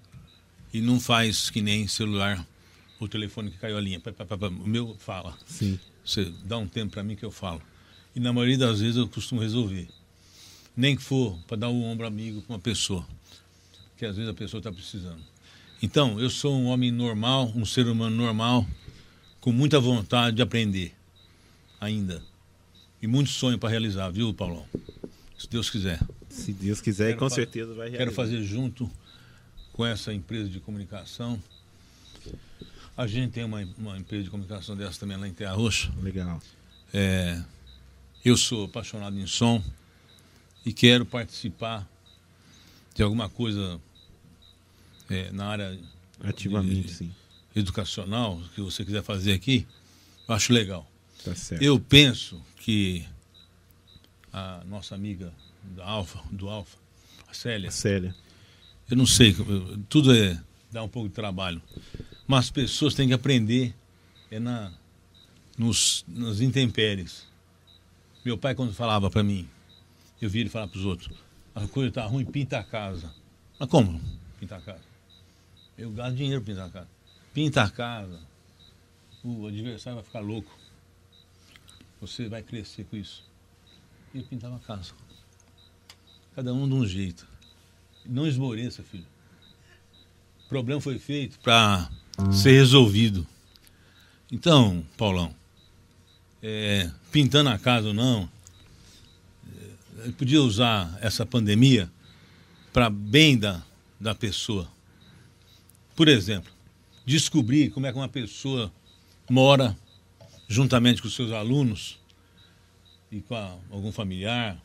[0.73, 2.45] e não faz que nem celular,
[2.99, 4.01] o telefone que caiu a linha.
[4.63, 5.37] O meu fala.
[5.45, 5.79] Sim.
[6.03, 7.61] Você dá um tempo para mim que eu falo.
[8.15, 9.87] E na maioria das vezes eu costumo resolver.
[10.75, 13.05] Nem que for para dar um ombro amigo para uma pessoa.
[13.98, 15.22] Que às vezes a pessoa está precisando.
[15.82, 18.65] Então, eu sou um homem normal, um ser humano normal,
[19.41, 20.95] com muita vontade de aprender.
[21.80, 22.24] Ainda.
[23.02, 24.65] E muito sonho para realizar, viu, Paulão?
[25.38, 25.99] Se Deus quiser.
[26.30, 27.98] Se Deus quiser, Quero com certeza vai realizar.
[27.98, 28.90] Quero fazer junto
[29.74, 31.41] com essa empresa de comunicação.
[32.95, 35.91] A gente tem uma, uma empresa de comunicação dessa também lá em Terra Roxa.
[36.02, 36.41] Legal.
[36.94, 37.41] É,
[38.24, 39.61] eu sou apaixonado em som
[40.65, 41.86] e quero participar
[42.94, 43.80] de alguma coisa
[45.10, 45.80] é, na área
[46.24, 47.11] Ativamente, de- sim.
[47.56, 49.68] educacional que você quiser fazer aqui.
[50.28, 50.90] Eu acho legal.
[51.24, 51.61] Tá certo.
[51.61, 53.06] Eu penso que
[54.32, 55.34] a nossa amiga
[55.76, 56.78] da Alfa, do Alfa,
[57.30, 58.15] a Célia, Célia.
[58.90, 59.36] eu não sei,
[59.90, 60.40] tudo é
[60.72, 61.61] dá um pouco de trabalho,
[62.28, 63.74] mas as pessoas têm que aprender
[64.32, 64.72] é na
[65.57, 67.26] nos nas intempéries.
[68.26, 69.48] Meu pai quando falava para mim,
[70.22, 71.15] eu vi ele falar para os outros,
[71.55, 73.13] a coisa tá ruim, pinta a casa.
[73.59, 74.01] Mas como
[74.39, 74.84] pintar a casa?
[75.77, 76.88] Eu gasto dinheiro pintar a casa.
[77.34, 78.19] Pinta a casa.
[79.23, 80.51] O adversário vai ficar louco.
[82.01, 83.23] Você vai crescer com isso.
[84.13, 84.93] E eu pintava a casa.
[86.35, 87.27] Cada um de um jeito.
[88.05, 89.05] Não esmoreça, filho.
[90.45, 91.89] O problema foi feito para
[92.31, 93.25] ser resolvido.
[94.31, 95.34] Então, Paulão,
[96.41, 98.30] é, pintando a casa ou não,
[100.11, 101.91] podia usar essa pandemia
[102.71, 103.63] para bem da,
[103.99, 104.67] da pessoa.
[105.95, 106.51] Por exemplo,
[107.05, 108.71] descobrir como é que uma pessoa
[109.30, 109.77] mora
[110.47, 111.99] juntamente com seus alunos
[113.11, 114.61] e com a, algum familiar,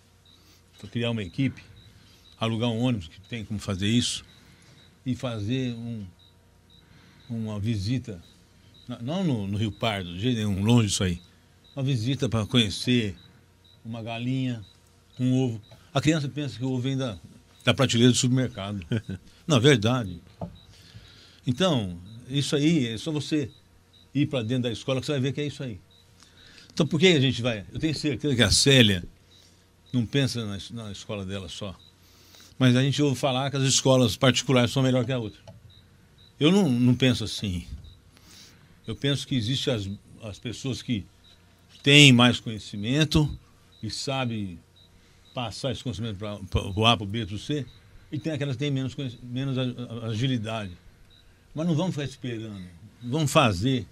[0.78, 1.62] para criar uma equipe,
[2.38, 4.24] alugar um ônibus que tem como fazer isso
[5.04, 6.06] e fazer um,
[7.28, 8.22] uma visita,
[9.00, 11.20] não no, no, Rio Pardo, de jeito nenhum, longe disso aí,
[11.74, 13.16] uma visita para conhecer
[13.84, 14.64] uma galinha,
[15.22, 15.62] um ovo.
[15.92, 17.18] A criança pensa que o ovo vem da,
[17.64, 18.84] da prateleira do supermercado.
[19.46, 20.20] não, é verdade.
[21.46, 23.50] Então, isso aí é só você
[24.14, 25.80] ir para dentro da escola que você vai ver que é isso aí.
[26.72, 27.64] Então, por que a gente vai?
[27.72, 29.02] Eu tenho certeza que a Célia
[29.92, 31.76] não pensa na, na escola dela só.
[32.58, 35.40] Mas a gente ouve falar que as escolas particulares são melhor que a outra.
[36.38, 37.66] Eu não, não penso assim.
[38.86, 39.90] Eu penso que existem as,
[40.22, 41.04] as pessoas que
[41.82, 43.38] têm mais conhecimento
[43.82, 44.58] e sabem
[45.38, 47.64] passar esse conhecimento para o A, para o B, para o C,
[48.10, 49.56] e tem aquelas que têm menos, menos
[50.02, 50.72] agilidade.
[51.54, 52.66] Mas não vamos ficar esperando.
[53.00, 53.86] Vamos fazer.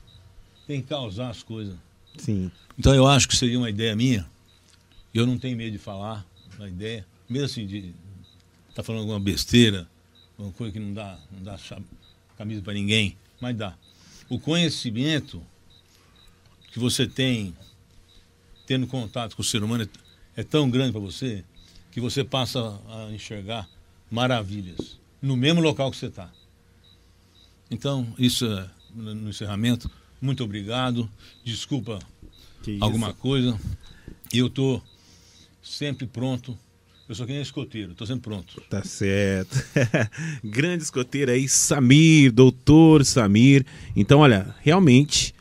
[0.66, 1.76] Tem que causar as coisas.
[2.18, 2.50] Sim.
[2.76, 4.26] Então eu acho que seria uma ideia minha.
[5.14, 6.26] Eu não tenho medo de falar
[6.58, 7.94] uma ideia, mesmo assim de
[8.74, 9.88] tá falando alguma besteira,
[10.36, 11.56] uma coisa que não dá, não dá
[12.36, 13.76] camisa para ninguém, mas dá.
[14.28, 15.40] O conhecimento
[16.72, 17.56] que você tem
[18.66, 19.88] tendo contato com o ser humano
[20.36, 21.44] é, tão grande para você
[21.90, 23.68] que você passa a enxergar
[24.10, 26.30] maravilhas no mesmo local que você está.
[27.70, 29.90] Então, isso é, no encerramento.
[30.20, 31.08] Muito obrigado.
[31.44, 31.98] Desculpa
[32.80, 33.58] alguma coisa.
[34.32, 34.82] Eu estou
[35.62, 36.56] sempre pronto
[37.08, 38.60] eu sou quem é escoteiro, estou sempre pronto.
[38.68, 39.56] Tá certo.
[40.42, 43.64] Grande escoteiro aí, Samir, doutor Samir.
[43.94, 45.32] Então, olha, realmente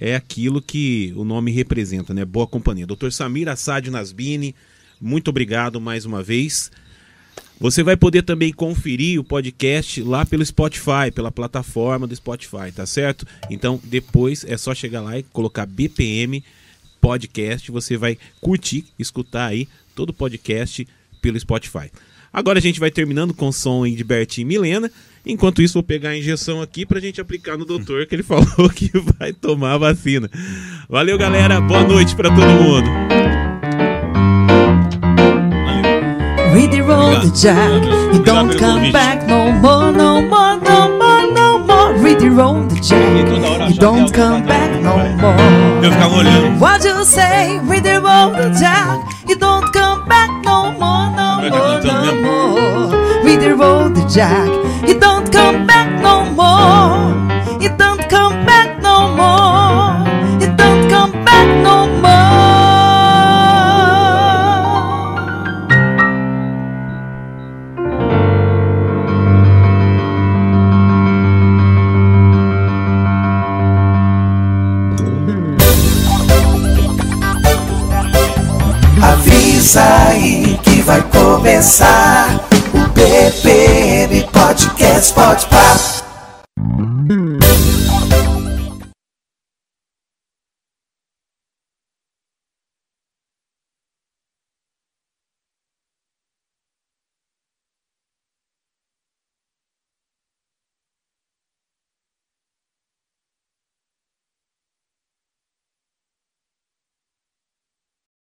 [0.00, 2.24] é aquilo que o nome representa, né?
[2.24, 2.86] Boa companhia.
[2.86, 4.54] Doutor Samir Assad Nasbini,
[4.98, 6.72] muito obrigado mais uma vez.
[7.60, 12.86] Você vai poder também conferir o podcast lá pelo Spotify, pela plataforma do Spotify, tá
[12.86, 13.26] certo?
[13.50, 16.42] Então, depois é só chegar lá e colocar BPM
[17.00, 20.86] podcast, você vai curtir, escutar aí todo o podcast
[21.20, 21.90] pelo Spotify.
[22.32, 24.90] Agora a gente vai terminando com o som de Bertinho e Milena.
[25.24, 28.68] Enquanto isso, vou pegar a injeção aqui pra gente aplicar no doutor, que ele falou
[28.74, 30.30] que vai tomar a vacina.
[30.88, 31.60] Valeu, galera.
[31.60, 32.90] Boa noite para todo mundo.
[36.52, 37.84] Read the road, Jack.
[38.12, 41.94] You don't come back no more, no more, no more, no more.
[42.02, 43.70] Read the road, Jack.
[43.70, 45.84] You don't come back no more.
[45.84, 46.58] Eu ficava olhando.
[46.58, 47.60] What you say?
[47.60, 48.98] Read the road, Jack.
[49.28, 52.99] You don't come back no more, no more, no more.
[53.38, 54.48] The road, Jack.
[54.88, 57.14] You don't come back no more.
[57.60, 60.04] You don't come back no more.
[60.40, 62.10] You don't come back no more.
[79.00, 82.49] Avisa aí que vai começar
[83.40, 86.00] o BPM Podcast Pá.